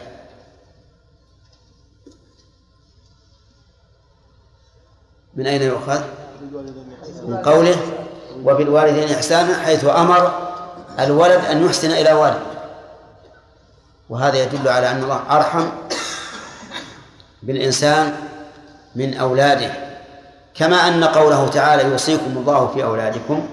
من 5.36 5.48
أين 5.48 5.62
يؤخذ؟ 5.62 6.02
من 7.28 7.38
قوله 7.46 7.76
وبالوالدين 8.44 9.10
إحسانا 9.16 9.58
حيث 9.58 9.86
أمر 9.86 10.50
الولد 11.00 11.46
أن 11.46 11.66
يحسن 11.66 11.92
إلى 11.92 12.14
والده 12.14 12.54
وهذا 14.10 14.44
يدل 14.44 14.68
على 14.68 14.92
أن 14.92 15.04
الله 15.04 15.22
أرحم 15.30 15.70
بالإنسان 17.44 18.16
من 18.96 19.14
أولاده. 19.14 19.74
كما 20.56 20.88
أن 20.88 21.04
قوله 21.04 21.48
تعالى 21.48 21.84
يوصيكم 21.84 22.38
الله 22.38 22.68
في 22.68 22.84
أولادكم 22.84 23.48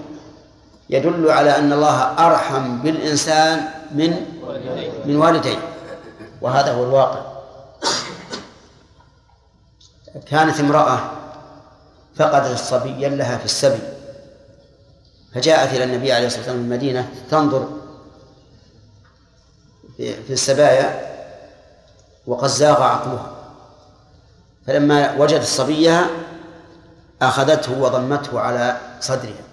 يدل 0.89 1.31
على 1.31 1.57
أن 1.57 1.73
الله 1.73 2.01
أرحم 2.27 2.77
بالإنسان 2.77 3.69
من 3.91 4.25
من 5.05 5.15
والديه 5.15 5.57
وهذا 6.41 6.73
هو 6.73 6.83
الواقع. 6.83 7.31
كانت 10.27 10.59
امرأة 10.59 11.11
فقدت 12.15 12.57
صبيا 12.57 13.09
لها 13.09 13.37
في 13.37 13.45
السبي. 13.45 13.79
فجاءت 15.33 15.73
إلى 15.73 15.83
النبي 15.83 16.13
عليه 16.13 16.27
الصلاة 16.27 16.41
والسلام 16.41 16.59
من 16.59 16.65
المدينة 16.65 17.13
تنظر 17.31 17.69
في 19.97 20.23
في 20.23 20.33
السبايا 20.33 21.11
وقد 22.27 22.47
زاغ 22.47 22.83
عقلها. 22.83 23.31
فلما 24.67 25.15
وجدت 25.15 25.45
صبيها 25.45 26.07
أخذته 27.21 27.79
وضمته 27.79 28.39
على 28.39 28.77
صدرها. 28.99 29.43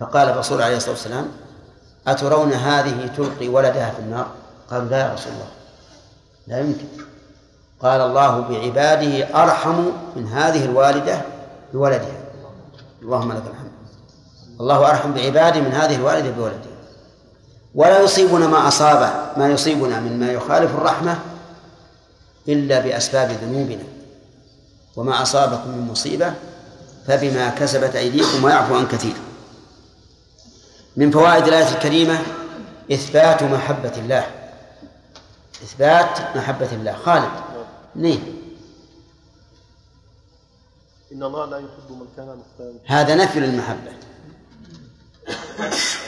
فقال 0.00 0.28
الرسول 0.28 0.62
عليه 0.62 0.76
الصلاة 0.76 0.92
والسلام 0.92 1.32
أترون 2.06 2.52
هذه 2.52 3.10
تلقي 3.16 3.48
ولدها 3.48 3.90
في 3.90 3.98
النار؟ 3.98 4.26
قالوا 4.70 4.88
لا 4.88 4.98
يا 4.98 5.12
رسول 5.14 5.32
الله. 5.32 5.48
لا 6.46 6.60
يمكن. 6.60 6.86
قال 7.82 8.00
الله 8.00 8.40
بعباده 8.40 9.42
أرحم 9.42 9.84
من 10.16 10.28
هذه 10.28 10.64
الوالدة 10.64 11.20
بولدها. 11.72 12.22
اللهم 13.02 13.32
لك 13.32 13.42
الحمد. 13.50 13.72
الله 14.60 14.90
أرحم 14.90 15.12
بعباده 15.12 15.60
من 15.60 15.72
هذه 15.72 15.96
الوالدة 15.96 16.30
بولدها. 16.30 16.72
ولا 17.74 18.00
يصيبنا 18.00 18.46
ما 18.46 18.68
أصابه 18.68 19.10
ما 19.36 19.48
يصيبنا 19.48 20.00
مما 20.00 20.32
يخالف 20.32 20.74
الرحمة 20.74 21.18
إلا 22.48 22.80
بأسباب 22.80 23.30
ذنوبنا. 23.30 23.84
وما 24.96 25.22
أصابكم 25.22 25.70
من 25.70 25.88
مصيبة 25.90 26.34
فبما 27.06 27.48
كسبت 27.48 27.96
أيديكم 27.96 28.44
ويعفو 28.44 28.74
عن 28.74 28.86
كثير. 28.86 29.14
من 30.96 31.10
فوائد 31.10 31.46
الآية 31.46 31.74
الكريمة 31.74 32.18
إثبات 32.92 33.42
محبة 33.42 33.92
الله. 33.96 34.26
إثبات 35.62 36.36
محبة 36.36 36.72
الله. 36.72 36.92
خالد 36.92 37.30
منين؟ 37.96 38.38
إن 41.12 41.22
الله 41.22 41.46
لا 41.46 41.56
يحب 41.56 41.90
من 41.90 42.06
كان 42.16 42.26
مختالا 42.26 42.78
هذا 42.86 43.14
نفي 43.14 43.40
للمحبة. 43.40 43.92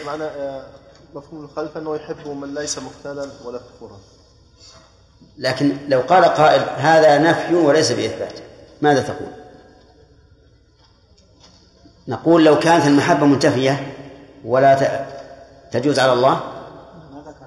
معنى 0.07 0.25
آه، 0.25 0.67
مفهوم 1.15 1.45
الخلف 1.45 1.77
أنه 1.77 1.97
يحب 1.97 2.29
من 2.29 2.55
ليس 2.55 2.79
مختالا 2.79 3.29
ولا 3.45 3.59
كفورا. 3.59 3.97
لكن 5.39 5.77
لو 5.89 6.01
قال 6.01 6.25
قائل 6.25 6.61
هذا 6.61 7.19
نفي 7.19 7.55
وليس 7.55 7.93
بإثبات 7.93 8.33
ماذا 8.83 9.03
تقول؟ 9.03 9.33
نقول 12.09 12.45
لو 12.45 12.59
كانت 12.59 12.87
المحبة 12.87 13.27
منتفية 13.27 13.94
ولا 14.45 15.05
تجوز 15.71 15.99
على 15.99 16.13
الله؟ 16.13 16.41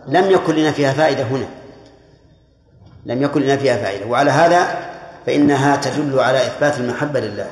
لم 0.07 0.31
يكن 0.31 0.55
لنا 0.55 0.71
فيها 0.71 0.93
فائدة 0.93 1.23
هنا. 1.23 1.47
لم 3.05 3.23
يكن 3.23 3.41
لنا 3.41 3.57
فيها 3.57 3.77
فائدة. 3.77 4.05
وعلى 4.05 4.31
هذا 4.31 4.89
فإنها 5.25 5.75
تدل 5.75 6.19
على 6.19 6.47
إثبات 6.47 6.77
المحبة 6.77 7.19
لله. 7.19 7.49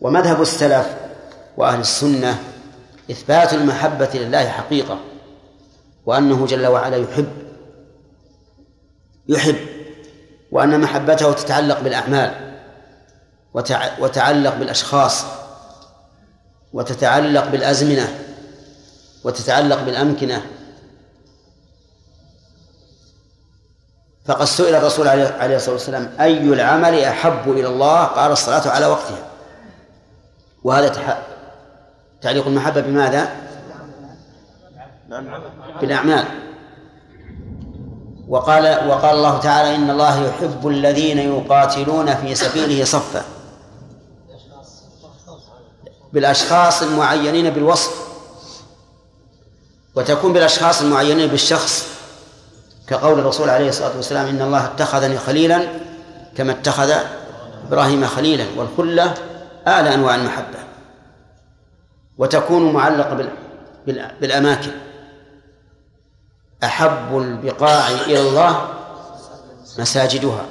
ومذهب 0.00 0.42
السلف 0.42 0.94
وأهل 1.56 1.80
السنة 1.80 2.38
إثبات 3.10 3.52
المحبة 3.54 4.08
لله 4.14 4.48
حقيقة 4.48 4.98
وأنه 6.06 6.46
جل 6.46 6.66
وعلا 6.66 6.96
يحب 6.96 7.26
يحب 9.28 9.56
وأن 10.52 10.80
محبته 10.80 11.32
تتعلق 11.32 11.80
بالأعمال 11.80 12.34
وتع- 13.54 14.00
وتعلق 14.00 14.54
بالأشخاص 14.54 15.24
وتتعلق 16.72 17.44
بالأزمنة 17.48 18.08
وتتعلق 19.24 19.82
بالأمكنة. 19.82 20.46
فقد 24.26 24.44
سئل 24.44 24.74
الرسول 24.74 25.08
عليه 25.08 25.56
الصلاة 25.56 25.72
والسلام 25.72 26.12
أي 26.20 26.38
العمل 26.38 27.00
أحب 27.00 27.50
إلى 27.50 27.66
الله؟ 27.66 28.04
قال 28.04 28.32
الصلاة 28.32 28.68
على 28.68 28.86
وقتها. 28.86 29.28
وهذا. 30.64 31.22
تعليق 32.22 32.46
المحبة 32.46 32.80
بماذا؟ 32.80 33.28
بالأعمال. 35.80 36.24
وقال 38.28 38.88
وقال 38.88 39.16
الله 39.16 39.38
تعالى 39.38 39.74
إن 39.74 39.90
الله 39.90 40.28
يحب 40.28 40.68
الذين 40.68 41.18
يقاتلون 41.18 42.14
في 42.14 42.34
سبيله 42.34 42.84
صفا. 42.84 43.24
بالأشخاص 46.12 46.82
المعينين 46.82 47.50
بالوصف. 47.50 48.13
وتكون 49.96 50.32
بالأشخاص 50.32 50.82
المعينين 50.82 51.28
بالشخص 51.28 51.88
كقول 52.86 53.18
الرسول 53.18 53.50
عليه 53.50 53.68
الصلاة 53.68 53.96
والسلام 53.96 54.26
إن 54.26 54.42
الله 54.42 54.64
اتخذني 54.64 55.18
خليلا 55.18 55.68
كما 56.36 56.52
اتخذ 56.52 56.92
إبراهيم 57.68 58.06
خليلا 58.06 58.46
والخلة 58.56 59.14
أعلى 59.66 59.94
أنواع 59.94 60.14
المحبة. 60.14 60.58
وتكون 62.18 62.72
معلقة 62.72 63.14
بال- 63.14 63.30
بال- 63.86 64.10
بالأماكن. 64.20 64.70
أحب 66.64 67.18
البقاع 67.18 67.88
إلى 67.88 68.20
الله 68.20 68.68
مساجدها. 69.78 70.44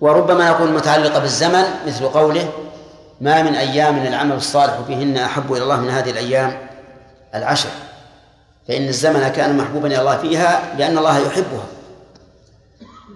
وربما 0.00 0.48
يكون 0.50 0.72
متعلقة 0.74 1.18
بالزمن 1.18 1.64
مثل 1.86 2.08
قوله 2.08 2.52
ما 3.22 3.42
من 3.42 3.54
أيام 3.54 3.98
العمل 3.98 4.36
الصالح 4.36 4.80
فيهن 4.80 5.16
أحب 5.16 5.52
إلى 5.52 5.62
الله 5.62 5.80
من 5.80 5.90
هذه 5.90 6.10
الأيام 6.10 6.58
العشر. 7.34 7.68
فإن 8.68 8.88
الزمن 8.88 9.28
كان 9.28 9.56
محبوبا 9.56 9.86
إلى 9.86 10.00
الله 10.00 10.16
فيها 10.18 10.74
لأن 10.78 10.98
الله 10.98 11.18
يحبها. 11.18 11.64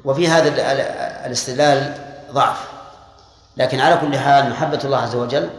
وفي 0.05 0.29
هذا 0.29 0.49
ال- 0.49 0.61
ال- 0.61 0.81
الاستدلال 1.27 1.95
ضعف. 2.33 2.69
لكن 3.57 3.81
على 3.81 3.97
كل 3.97 4.19
حال 4.19 4.51
محبة 4.51 4.81
الله 4.85 4.99
عز 4.99 5.15
وجل 5.15 5.51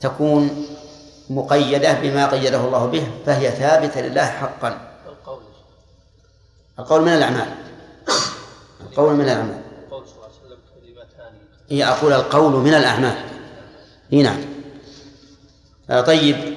تكون 0.00 0.66
مقيدة 1.30 1.92
بما 1.92 2.26
قيده 2.26 2.60
الله 2.60 2.86
به 2.86 3.06
فهي 3.26 3.50
ثابتة 3.50 4.00
لله 4.00 4.24
حقا. 4.26 4.78
القول 6.78 7.02
من 7.02 7.12
الأعمال. 7.12 7.48
القول 8.90 9.14
من 9.14 9.24
الأعمال. 9.24 9.60
هي 11.70 11.84
أقول 11.84 12.12
القول 12.12 12.52
من 12.52 12.74
الأعمال. 12.74 13.31
إي 14.12 14.22
نعم. 14.22 14.40
آه، 15.90 16.00
طيب. 16.00 16.56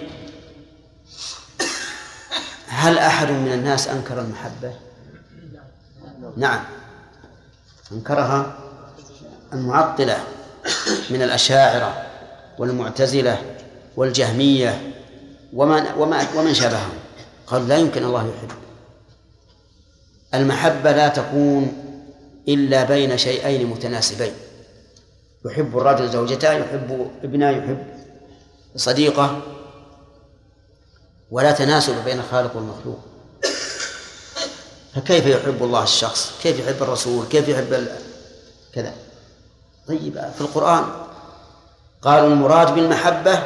هل 2.67 2.97
أحد 2.97 3.31
من 3.31 3.53
الناس 3.53 3.87
أنكر 3.87 4.21
المحبة؟ 4.21 4.73
نعم. 6.37 6.63
أنكرها 7.91 8.57
المعطلة 9.53 10.17
من 11.09 11.21
الأشاعرة 11.21 12.05
والمعتزلة 12.59 13.41
والجهمية 13.97 14.93
ومن 15.53 15.83
وما 15.97 16.27
ومن 16.35 16.53
شابههم. 16.53 16.93
قالوا 17.47 17.67
لا 17.67 17.77
يمكن 17.77 18.03
الله 18.03 18.21
يحب. 18.21 18.51
المحبة 20.33 20.91
لا 20.91 21.07
تكون 21.07 21.73
إلا 22.47 22.83
بين 22.83 23.17
شيئين 23.17 23.67
متناسبين. 23.67 24.33
يحب 25.45 25.77
الرجل 25.77 26.09
زوجته 26.09 26.51
يحب 26.51 27.11
ابنه 27.23 27.49
يحب 27.49 27.87
صديقة. 28.75 29.41
ولا 31.31 31.51
تناسب 31.51 32.03
بين 32.05 32.19
الخالق 32.19 32.55
والمخلوق 32.55 32.99
فكيف 34.95 35.25
يحب 35.25 35.63
الله 35.63 35.83
الشخص؟ 35.83 36.31
كيف 36.43 36.59
يحب 36.59 36.83
الرسول؟ 36.83 37.25
كيف 37.25 37.47
يحب 37.47 37.73
ال... 37.73 37.99
كذا. 38.73 38.93
طيب 39.87 40.31
في 40.35 40.41
القرآن 40.41 40.85
قالوا 42.01 42.27
المراد 42.27 42.75
بالمحبة 42.75 43.39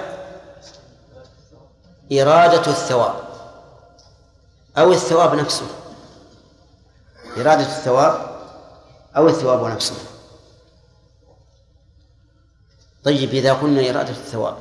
إرادة 2.11 2.71
الثواب 2.71 3.15
أو 4.77 4.91
الثواب 4.93 5.35
نفسه. 5.35 5.67
إرادة 7.37 7.61
الثواب 7.61 8.39
أو 9.17 9.27
الثواب 9.27 9.65
نفسه. 9.65 9.95
طيب 13.03 13.29
إذا 13.29 13.53
قلنا 13.53 13.89
إرادة 13.89 14.09
الثواب 14.09 14.57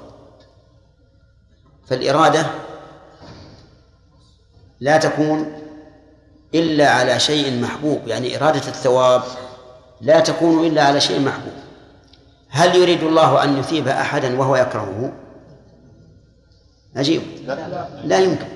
فالإرادة 1.86 2.46
لا 4.80 4.96
تكون 4.96 5.52
إلا 6.54 6.90
على 6.90 7.20
شيء 7.20 7.60
محبوب 7.62 8.08
يعني 8.08 8.36
إرادة 8.36 8.68
الثواب 8.68 9.22
لا 10.00 10.20
تكون 10.20 10.66
إلا 10.66 10.84
على 10.84 11.00
شيء 11.00 11.20
محبوب. 11.20 11.52
هل 12.48 12.76
يريد 12.76 13.02
الله 13.02 13.44
أن 13.44 13.58
يثيب 13.58 13.88
أحدا 13.88 14.38
وهو 14.38 14.56
يكرهه؟ 14.56 15.12
أجيب 16.96 17.22
لا. 18.04 18.18
يمكن. 18.18 18.48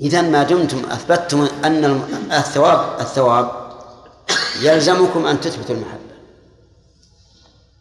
إذا 0.00 0.22
ما 0.22 0.42
دمتم 0.42 0.78
أثبتتم 0.90 1.48
أن 1.64 2.02
الثواب 2.32 3.00
الثواب 3.00 3.50
يلزمكم 4.62 5.26
أن 5.26 5.40
تثبتوا 5.40 5.74
المحبة 5.74 6.07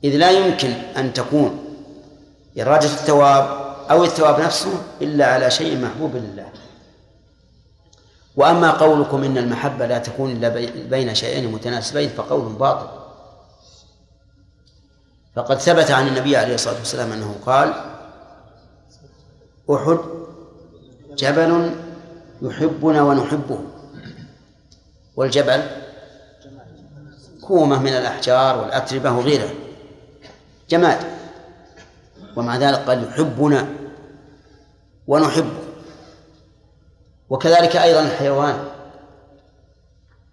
إذ 0.03 0.15
لا 0.18 0.32
يمكن 0.32 0.69
أن 0.98 1.14
تكون 1.14 1.64
إرادة 2.60 2.86
الثواب 2.86 3.68
أو 3.91 4.03
الثواب 4.03 4.40
نفسه 4.40 4.82
إلا 5.02 5.26
على 5.26 5.52
شيء 5.52 5.82
محبوب 5.82 6.15
لله. 6.15 6.49
وأما 8.36 8.72
قولكم 8.72 9.24
إن 9.24 9.38
المحبة 9.38 9.86
لا 9.86 9.98
تكون 9.98 10.32
إلا 10.32 10.49
بين 10.90 11.15
شيئين 11.15 11.52
متناسبين 11.52 12.10
فقول 12.10 12.53
باطل. 12.53 12.88
فقد 15.36 15.60
ثبت 15.60 15.91
عن 15.91 16.07
النبي 16.07 16.38
عليه 16.38 16.56
الصلاة 16.56 16.78
والسلام 16.78 17.11
أنه 17.11 17.36
قال 17.45 17.74
أحد 19.72 19.99
جبل 21.18 21.76
يحبنا 22.41 23.02
ونحبه. 23.02 23.60
والجبل 25.15 25.64
كومة 27.41 27.80
من 27.80 27.94
الأحجار 27.94 28.60
والأتربة 28.60 29.11
وغيرها. 29.11 29.66
جماد. 30.69 30.99
ومع 32.35 32.57
ذلك 32.57 32.77
قال 32.77 33.03
يحبنا 33.03 33.68
ونحبه. 35.07 35.64
وكذلك 37.30 37.76
أيضا 37.76 38.02
الحيوان 38.02 38.69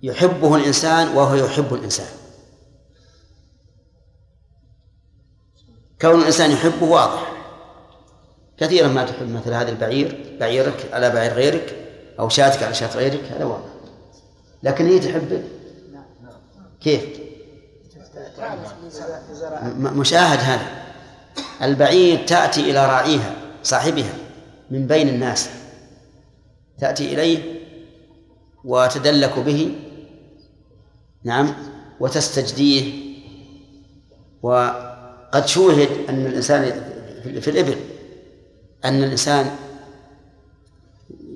يحبه 0.03 0.57
الإنسان 0.57 1.09
وهو 1.09 1.35
يحب 1.35 1.75
الإنسان. 1.75 2.07
كون 6.01 6.21
الإنسان 6.21 6.51
يحبه 6.51 6.87
واضح. 6.87 7.33
كثيرا 8.59 8.89
ما 8.89 9.05
تحب 9.05 9.31
مثل 9.31 9.53
هذا 9.53 9.71
البعير 9.71 10.37
بعيرك 10.41 10.89
على 10.93 11.11
بعير 11.11 11.33
غيرك 11.33 11.77
أو 12.19 12.29
شاتك 12.29 12.63
على 12.63 12.75
شات 12.75 12.97
غيرك 12.97 13.25
هذا 13.25 13.45
واضح. 13.45 13.69
لكن 14.63 14.87
هي 14.87 14.99
تحبك 14.99 15.43
كيف؟ 16.81 17.24
مشاهد 19.79 20.39
هذا. 20.39 20.67
البعير 21.63 22.27
تأتي 22.27 22.61
إلى 22.71 22.87
راعيها 22.87 23.35
صاحبها 23.63 24.15
من 24.71 24.87
بين 24.87 25.09
الناس. 25.09 25.51
تأتي 26.79 27.15
إليه 27.15 27.61
وتدلك 28.65 29.39
به 29.39 29.77
نعم 31.25 31.55
وتستجديه. 32.01 33.05
وقد 34.43 35.47
شوهد 35.47 35.89
أن 36.09 36.27
الإنسان 36.27 36.83
في 37.41 37.51
الإبل 37.51 37.77
أن 38.85 39.03
الإنسان 39.05 39.51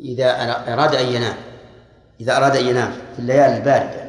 إذا 0.01 0.31
أراد 0.73 0.95
أن 0.95 1.07
ينام 1.07 1.37
إذا 2.21 2.37
أراد 2.37 2.57
أن 2.57 2.67
ينام 2.67 2.93
في 3.15 3.19
الليالي 3.19 3.57
الباردة 3.57 4.08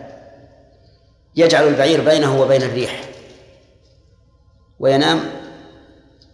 يجعل 1.36 1.68
البعير 1.68 2.06
بينه 2.06 2.42
وبين 2.42 2.62
الريح 2.62 3.04
وينام 4.80 5.20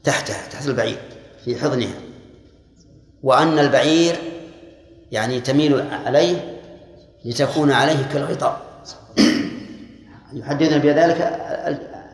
تحتها 0.03 0.47
تحت 0.51 0.67
البعير 0.67 0.97
في 1.45 1.55
حضنها. 1.55 1.93
وأن 3.23 3.59
البعير 3.59 4.15
يعني 5.11 5.41
تميل 5.41 5.91
عليه 5.91 6.61
لتكون 7.25 7.71
عليه 7.71 8.05
كالغطاء. 8.13 8.61
يحدثنا 10.33 10.77
بذلك 10.77 11.21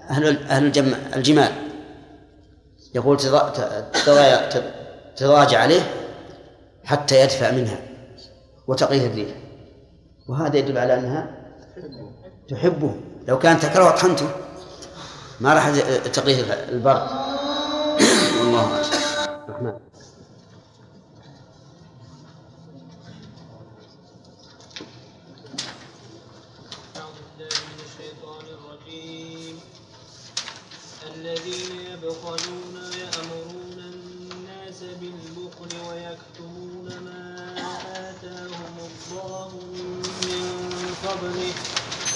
أهل 0.10 0.38
أهل 0.38 0.66
الجم 0.66 0.94
الجمال. 1.16 1.52
يقول 2.96 3.18
تضاجع 5.16 5.60
عليه 5.60 5.82
حتى 6.84 7.22
يدفع 7.22 7.52
منها 7.52 7.80
وتقيه 8.68 9.08
الريح. 9.08 9.36
وهذا 10.28 10.58
يدل 10.58 10.78
على 10.78 10.94
أنها 10.94 11.38
تحبه. 12.52 12.96
لو 13.28 13.40
كانت 13.40 13.66
تكرهه 13.66 13.92
طحنته 13.92 14.30
ما 15.40 15.54
راح 15.54 15.70
تقيه 16.14 16.54
البرد. 16.70 17.08
والله 18.40 18.66
الرحمن 18.66 19.01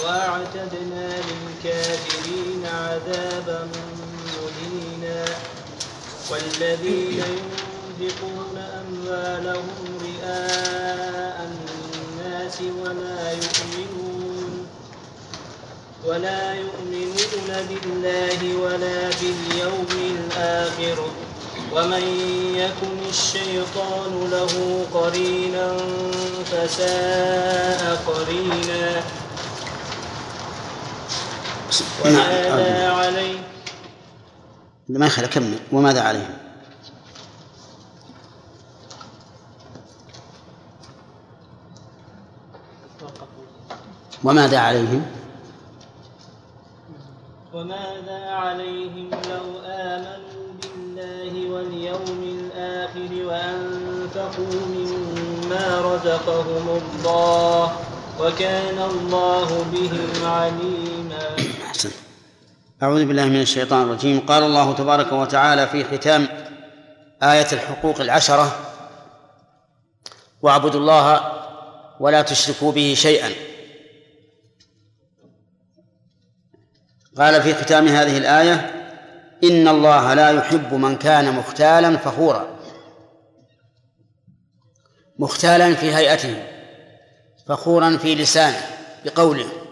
وأعتدنا 0.05 1.07
للكافرين 1.27 2.63
عذابا 2.65 3.67
مهينا. 4.37 5.25
والذين 6.31 7.23
ينفقون 7.99 8.57
أموالهم 8.57 9.87
رئاء 10.01 11.49
الناس 11.49 12.57
ولا 12.61 13.31
يؤمنون 13.31 14.67
ولا 16.05 16.53
يؤمنون 16.53 17.49
بالله 17.69 18.39
ولا 18.63 19.09
باليوم 19.09 19.91
الآخر. 20.15 20.97
ومن 21.73 22.05
يكن 22.55 23.09
الشيطان 23.09 24.29
له 24.31 24.85
قرينا 24.93 25.77
فساء 26.51 28.03
قرينا. 28.07 29.03
وماذا 32.05 32.91
عليه 32.91 33.39
ما 34.89 35.05
يخلى 35.05 35.27
كمل. 35.27 35.59
وماذا 35.71 36.01
عليهم؟ 36.01 36.37
وماذا 44.23 44.59
عليهم؟ 44.59 45.05
وماذا 47.53 48.29
عليهم 48.29 49.09
لو 49.29 49.59
آمنوا 49.65 50.47
بالله 50.61 51.49
واليوم 51.53 52.21
الآخر 52.23 53.11
وأنفقوا 53.25 54.61
مما 54.75 55.81
رزقهم 55.81 56.65
الله 56.81 57.71
وكان 58.19 58.79
الله 58.91 59.65
بهم 59.73 60.25
عليما 60.25 60.94
أعوذ 62.85 63.05
بالله 63.05 63.25
من 63.25 63.41
الشيطان 63.41 63.81
الرجيم. 63.81 64.19
قال 64.19 64.43
الله 64.43 64.73
تبارك 64.73 65.11
وتعالى 65.11 65.67
في 65.67 65.83
ختام 65.83 66.27
آية 67.23 67.47
الحقوق 67.51 68.01
العشرة 68.01 68.59
واعبدوا 70.41 70.79
الله 70.79 71.33
ولا 71.99 72.21
تشركوا 72.21 72.71
به 72.71 72.93
شيئا. 72.97 73.31
قال 77.17 77.41
في 77.41 77.53
ختام 77.53 77.87
هذه 77.87 78.17
الآية 78.17 78.53
إن 79.43 79.67
الله 79.67 80.13
لا 80.13 80.29
يحب 80.29 80.73
من 80.73 80.95
كان 80.95 81.35
مختالا 81.35 81.97
فخورا. 81.97 82.59
مختالا 85.19 85.75
في 85.75 85.95
هيئته 85.95 86.43
فخورا 87.47 87.97
في 87.97 88.15
لسانه 88.15 88.61
بقوله. 89.05 89.64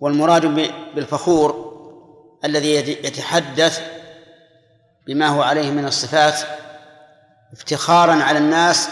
والمراد 0.00 0.46
بالفخور 0.94 1.66
الذي 2.44 2.74
يتحدث 2.74 3.80
بما 5.06 5.28
هو 5.28 5.42
عليه 5.42 5.70
من 5.70 5.84
الصفات 5.86 6.34
افتخارا 7.52 8.12
على 8.12 8.38
الناس 8.38 8.88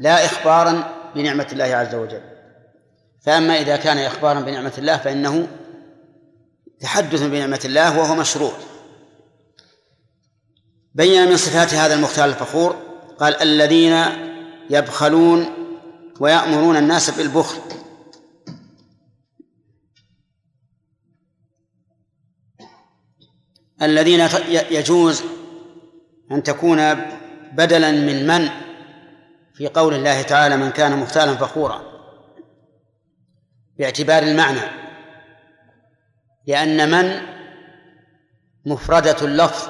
لا 0.00 0.24
إخبارا 0.24 0.92
بنعمة 1.14 1.46
الله 1.52 1.64
عز 1.64 1.94
وجل. 1.94 2.22
فأما 3.20 3.60
إذا 3.60 3.76
كان 3.76 3.98
إخبارا 3.98 4.40
بنعمة 4.40 4.72
الله 4.78 4.96
فإنه 4.96 5.48
تحدث 6.80 7.22
بنعمة 7.22 7.60
الله 7.64 7.98
وهو 7.98 8.14
مشروع 8.14 8.52
بين 10.94 11.28
من 11.28 11.36
صفات 11.36 11.74
هذا 11.74 11.94
المختال 11.94 12.24
الفخور 12.24 12.76
قال 13.20 13.42
الذين 13.42 14.04
يبخلون 14.70 15.46
ويأمرون 16.20 16.76
الناس 16.76 17.10
بالبخل. 17.10 17.58
الذين 23.82 24.28
يجوز 24.48 25.22
أن 26.32 26.42
تكون 26.42 26.94
بدلا 27.52 27.90
من 27.90 28.26
من؟ 28.26 28.48
في 29.54 29.68
قول 29.68 29.94
الله 29.94 30.22
تعالى 30.22 30.56
من 30.56 30.70
كان 30.70 30.98
مختالا 30.98 31.34
فخورا. 31.34 31.82
باعتبار 33.78 34.22
المعنى. 34.22 34.60
لأن 36.46 36.90
من 36.90 37.22
مفردة 38.66 39.16
اللفظ 39.22 39.68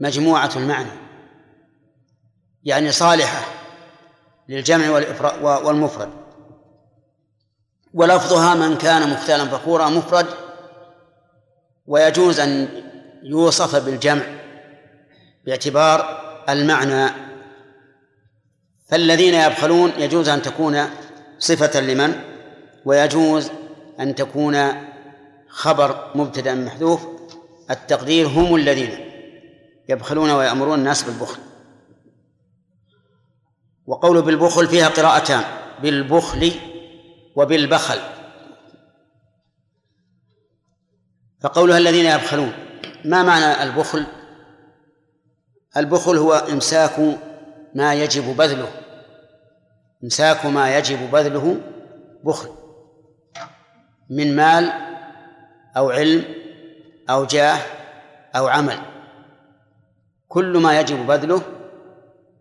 مجموعة 0.00 0.50
المعنى. 0.56 0.90
يعني 2.64 2.92
صالحة 2.92 3.44
للجمع 4.48 4.90
والمفرد. 5.42 6.10
ولفظها 7.94 8.54
من 8.54 8.76
كان 8.76 9.10
مختالا 9.10 9.44
فخورا 9.44 9.88
مفرد 9.88 10.26
ويجوز 11.92 12.40
أن 12.40 12.68
يوصف 13.22 13.84
بالجمع 13.84 14.22
باعتبار 15.46 16.20
المعنى. 16.48 17.10
فالذين 18.88 19.34
يبخلون 19.34 19.92
يجوز 19.98 20.28
أن 20.28 20.42
تكون 20.42 20.84
صفة 21.38 21.80
لمن؟ 21.80 22.20
ويجوز 22.84 23.50
أن 24.00 24.14
تكون 24.14 24.68
خبر 25.48 26.10
مبتدأ 26.14 26.54
محذوف. 26.54 27.06
التقدير 27.70 28.26
هم 28.26 28.56
الذين 28.56 28.90
يبخلون 29.88 30.30
ويأمرون 30.30 30.78
الناس 30.78 31.02
بالبخل. 31.02 31.40
وقول 33.86 34.22
بالبخل 34.22 34.66
فيها 34.66 34.88
قراءتان 34.88 35.44
بالبخل 35.82 36.52
وبالبخل. 37.36 37.98
فقولها 41.42 41.78
الذين 41.78 42.06
يبخلون. 42.06 42.52
ما 43.04 43.22
معنى 43.22 43.62
البخل؟ 43.62 44.06
البخل 45.76 46.16
هو 46.16 46.32
إمساك 46.32 47.18
ما 47.74 47.94
يجب 47.94 48.36
بذله. 48.36 48.68
إمساك 50.04 50.46
ما 50.46 50.78
يجب 50.78 51.10
بذله 51.10 51.56
بخل. 52.24 52.48
من 54.10 54.36
مال 54.36 54.72
أو 55.76 55.90
علم 55.90 56.24
أو 57.10 57.24
جاه 57.24 57.58
أو 58.36 58.46
عمل. 58.46 58.78
كل 60.28 60.58
ما 60.58 60.80
يجب 60.80 61.06
بذله 61.06 61.42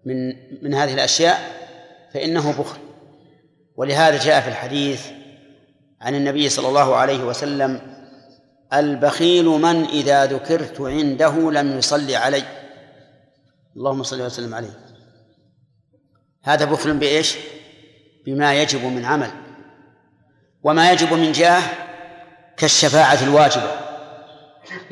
من 0.05 0.33
من 0.63 0.73
هذه 0.73 0.93
الأشياء 0.93 1.39
فإنه 2.13 2.51
بخل. 2.51 2.79
ولهذا 3.75 4.23
جاء 4.23 4.41
في 4.41 4.47
الحديث 4.47 5.07
عن 6.01 6.15
النبي 6.15 6.49
صلى 6.49 6.67
الله 6.67 6.95
عليه 6.95 7.23
وسلم 7.23 7.90
البخيل 8.73 9.45
من 9.45 9.85
إذا 9.85 10.25
ذكرت 10.25 10.81
عنده 10.81 11.51
لم 11.51 11.77
يصلي 11.77 12.15
علي. 12.15 12.43
اللهم 13.75 14.03
صل 14.03 14.21
وسلم 14.21 14.55
عليه. 14.55 14.79
هذا 16.43 16.65
بخل 16.65 16.97
بإيش؟ 16.97 17.37
بما 18.25 18.61
يجب 18.61 18.85
من 18.85 19.05
عمل. 19.05 19.31
وما 20.63 20.91
يجب 20.91 21.13
من 21.13 21.31
جاه 21.31 21.61
كالشفاعة 22.57 23.23
الواجبة. 23.23 23.71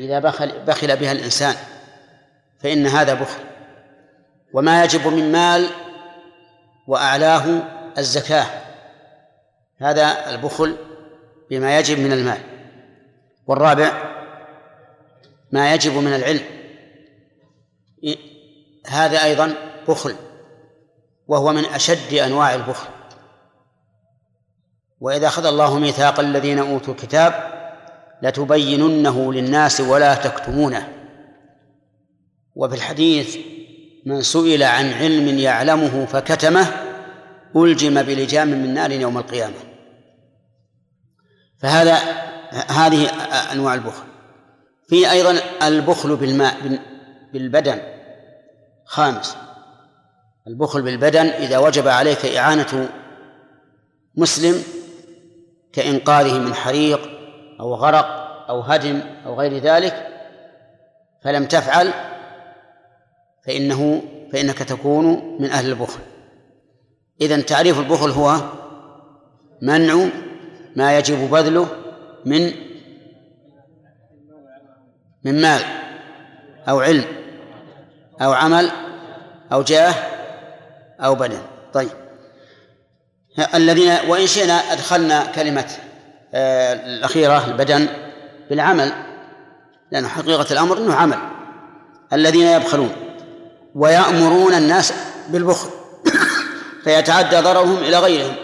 إذا 0.00 0.18
بخل, 0.18 0.64
بخل 0.64 0.96
بها 0.96 1.12
الإنسان 1.12 1.54
فإن 2.58 2.86
هذا 2.86 3.14
بخل. 3.14 3.40
وما 4.52 4.84
يجب 4.84 5.06
من 5.06 5.32
مال 5.32 5.70
وأعلاه 6.86 7.62
الزكاة. 7.98 8.46
هذا 9.78 10.30
البخل 10.30 10.76
بما 11.50 11.78
يجب 11.78 11.98
من 11.98 12.12
المال. 12.12 12.49
والرابع 13.46 13.92
ما 15.52 15.74
يجب 15.74 15.92
من 15.92 16.14
العلم. 16.14 16.44
هذا 18.86 19.24
أيضا 19.24 19.54
بخل 19.88 20.14
وهو 21.28 21.52
من 21.52 21.64
أشد 21.64 22.14
أنواع 22.14 22.54
البخل. 22.54 22.88
وإذا 25.00 25.26
أخذ 25.26 25.46
الله 25.46 25.78
ميثاق 25.78 26.20
الذين 26.20 26.58
أوتوا 26.58 26.94
الكتاب 26.94 27.60
لتبيننه 28.22 29.32
للناس 29.32 29.80
ولا 29.80 30.14
تكتمونه. 30.14 30.88
وفي 32.54 32.74
الحديث 32.74 33.36
من 34.06 34.22
سئل 34.22 34.62
عن 34.62 34.92
علم 34.92 35.38
يعلمه 35.38 36.06
فكتمه 36.06 36.66
ألجم 37.56 38.02
بلجام 38.02 38.48
من 38.48 38.74
نار 38.74 38.90
يوم 38.92 39.18
القيامة. 39.18 39.54
فهذا 41.58 41.98
هذه 42.68 43.06
أنواع 43.52 43.74
البخل. 43.74 44.04
في 44.88 45.10
أيضا 45.10 45.38
البخل 45.62 46.16
بالماء 46.16 46.80
بالبدن. 47.32 47.80
خامس. 48.84 49.36
البخل 50.46 50.82
بالبدن 50.82 51.26
إذا 51.26 51.58
وجب 51.58 51.88
عليك 51.88 52.26
إعانة 52.26 52.88
مسلم 54.16 54.62
كإنقاذه 55.72 56.38
من 56.38 56.54
حريق 56.54 57.00
أو 57.60 57.74
غرق 57.74 58.06
أو 58.48 58.60
هدم 58.60 59.00
أو 59.26 59.40
غير 59.40 59.58
ذلك 59.58 60.06
فلم 61.22 61.46
تفعل 61.46 61.90
فإنه 63.46 64.02
فإنك 64.32 64.58
تكون 64.58 65.36
من 65.40 65.50
أهل 65.50 65.68
البخل. 65.68 66.00
إذا 67.20 67.40
تعريف 67.40 67.78
البخل 67.78 68.10
هو 68.10 68.36
منع 69.62 70.08
ما 70.76 70.98
يجب 70.98 71.30
بذله 71.30 71.66
من 72.24 72.52
من 75.24 75.42
مال 75.42 75.62
أو 76.68 76.80
علم 76.80 77.04
أو 78.22 78.32
عمل 78.32 78.70
أو 79.52 79.62
جاه 79.62 79.94
أو 81.00 81.14
بدن. 81.14 81.42
طيب. 81.72 81.90
الذين 83.54 83.92
وإن 84.08 84.26
شئنا 84.26 84.72
أدخلنا 84.72 85.24
كلمة 85.24 85.66
آه، 86.34 86.72
الأخيرة 86.72 87.46
البدن 87.46 87.88
بالعمل 88.50 88.92
لأن 89.90 90.06
حقيقة 90.06 90.46
الأمر 90.52 90.78
أنه 90.78 90.94
عمل. 90.94 91.18
الذين 92.12 92.46
يبخلون 92.46 92.92
ويأمرون 93.74 94.54
الناس 94.54 94.92
بالبخل 95.28 95.70
فيتعدى 96.84 97.40
ضررهم 97.40 97.76
إلى 97.76 97.98
غيرهم. 97.98 98.34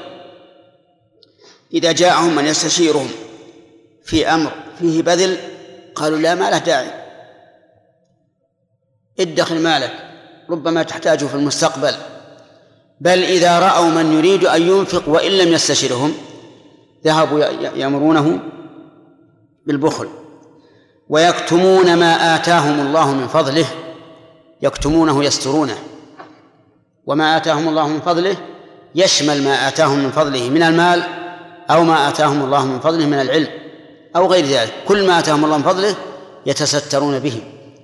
إذا 1.74 1.93
جاءهم 1.93 2.35
من 2.36 2.44
يستشيرهم 2.44 3.09
في 4.07 4.28
أمر 4.28 4.51
فيه 4.78 5.03
بذل 5.03 5.37
قالوا 5.95 6.19
لا 6.19 6.35
ما 6.35 6.51
له 6.51 6.59
داعي. 6.59 6.91
ادخر 9.20 9.55
مالك 9.55 9.93
ربما 10.51 10.83
تحتاجه 10.83 11.24
في 11.24 11.35
المستقبل. 11.35 11.95
بل 13.01 13.23
إذا 13.24 13.59
رأوا 13.59 13.89
من 13.89 14.12
يريد 14.19 14.45
أن 14.45 14.62
ينفق 14.62 15.09
وإن 15.09 15.33
لم 15.33 15.53
يستشرهم 15.53 16.15
ذهبوا 17.05 17.41
يأمرونه 17.77 18.41
بالبخل. 19.66 20.09
ويكتمون 21.09 21.97
ما 21.97 22.37
آتاهم 22.37 22.87
الله 22.87 23.12
من 23.12 23.28
فضله 23.28 23.66
يكتمونه 24.62 25.24
يسترونه. 25.24 25.78
وما 27.07 27.37
آتاهم 27.37 27.69
الله 27.69 27.89
من 27.89 28.01
فضله 28.01 28.37
يشمل 28.95 29.45
ما 29.45 29.69
آتاهم 29.69 29.99
من 29.99 30.11
فضله 30.11 30.51
من 30.51 30.62
المال 30.62 31.03
أو 31.70 31.85
ما 31.85 32.09
آتاهم 32.09 32.45
الله 32.45 32.66
من 32.66 32.81
فضله 32.81 33.07
من 33.07 33.20
العلم. 33.20 33.65
أو 34.16 34.26
غير 34.26 34.44
ذلك. 34.44 34.72
كل 34.88 35.06
ما 35.06 35.18
آتاهم 35.18 35.44
الله 35.44 35.56
من 35.56 35.62
فضله 35.62 35.94
يتسترون 36.47 37.18
به 37.18 37.43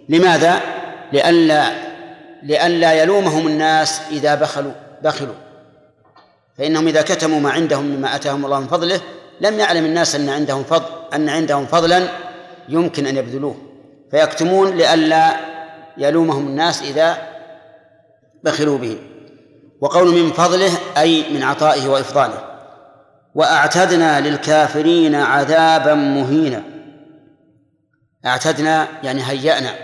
لماذا؟ 0.08 0.60
لئلا 1.12 1.64
لئلا 2.42 2.92
يلومهم 2.92 3.46
الناس 3.46 4.00
إذا 4.10 4.34
بخلوا 4.34 4.72
بخلوا. 5.02 5.34
فإنهم 6.58 6.88
إذا 6.88 7.02
كتموا 7.02 7.40
ما 7.40 7.50
عندهم 7.50 7.84
مما 7.84 8.14
آتاهم 8.14 8.44
الله 8.44 8.60
من 8.60 8.66
فضله 8.66 9.00
لم 9.40 9.58
يعلم 9.58 9.84
الناس 9.84 10.14
أن 10.14 10.28
عندهم 10.28 10.64
فضل 10.64 10.86
أن 11.14 11.28
عندهم 11.28 11.66
فضلا 11.66 12.08
يمكن 12.68 13.06
أن 13.06 13.16
يبذلوه. 13.16 13.56
فيكتمون 14.10 14.76
لئلا 14.76 15.36
يلومهم 15.98 16.46
الناس 16.46 16.82
إذا 16.82 17.18
بخلوا 18.44 18.78
به 18.78 18.98
وقول 19.80 20.14
من 20.14 20.32
فضله 20.32 20.70
أي 20.96 21.24
من 21.34 21.42
عطائه 21.42 21.88
وإفضاله. 21.88 22.51
وأعتدنا 23.34 24.20
للكافرين 24.20 25.14
عذابا 25.14 25.94
مهينا. 25.94 26.62
أعتدنا 28.26 28.88
يعني 29.04 29.22
هيأنا. 29.22 29.74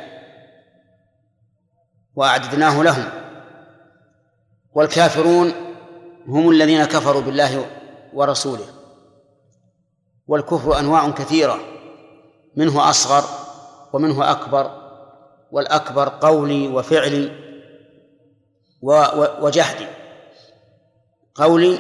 وأعددناه 2.17 2.83
لهم. 2.83 3.05
والكافرون 4.75 5.53
هم 6.27 6.51
الذين 6.51 6.85
كفروا 6.85 7.23
بالله 7.23 7.67
ورسوله. 8.15 8.67
والكفر 10.27 10.79
أنواع 10.79 11.11
كثيرة. 11.11 11.59
منه 12.57 12.91
أصغر 12.91 13.25
ومنه 13.93 14.31
أكبر. 14.31 14.89
والأكبر 15.53 16.09
قولي 16.09 16.69
وفعلي 16.69 17.33
وجهدي. 19.41 19.87
قولي 21.35 21.79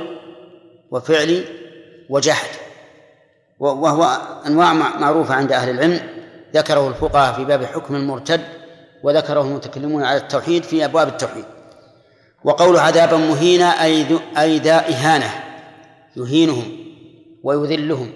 وفعلي 0.90 1.57
وجهد 2.09 2.48
وهو 3.60 4.18
أنواع 4.47 4.72
معروفة 4.72 5.35
عند 5.35 5.52
أهل 5.52 5.70
العلم. 5.70 6.01
ذكره 6.55 6.89
الفقهاء 6.89 7.32
في 7.35 7.44
باب 7.44 7.64
حكم 7.64 7.94
المرتد 7.94 8.40
وذكره 9.02 9.40
المتكلمون 9.40 10.05
على 10.05 10.16
التوحيد 10.16 10.62
في 10.62 10.85
أبواب 10.85 11.09
التوحيد. 11.09 11.44
وقول 12.44 12.76
عذابا 12.76 13.16
مهينا 13.16 13.85
أي 13.85 14.06
أي 14.39 14.59
ذا 14.59 14.89
إهانة 14.89 15.30
يهينهم 16.16 16.64
ويذلهم 17.43 18.10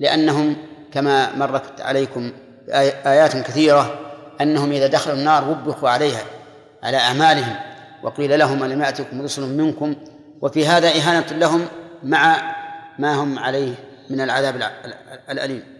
لأنهم 0.00 0.56
كما 0.92 1.36
مرت 1.36 1.80
عليكم 1.80 2.32
آيات 3.06 3.36
كثيرة 3.36 3.98
أنهم 4.40 4.72
إذا 4.72 4.86
دخلوا 4.86 5.16
النار 5.16 5.48
وبخوا 5.50 5.88
عليها 5.88 6.22
على 6.82 6.96
أعمالهم 6.96 7.56
وقيل 8.02 8.38
لهم 8.38 8.64
ألم 8.64 8.82
يأتكم 8.82 9.22
رسل 9.22 9.56
منكم؟ 9.56 9.94
وفي 10.42 10.66
هذا 10.66 10.88
إهانة 10.88 11.26
لهم 11.32 11.66
مع 12.02 12.36
ما 13.00 13.14
هم 13.14 13.38
عليه 13.38 13.74
من 14.10 14.20
العذاب 14.20 14.70
الأليم. 15.30 15.79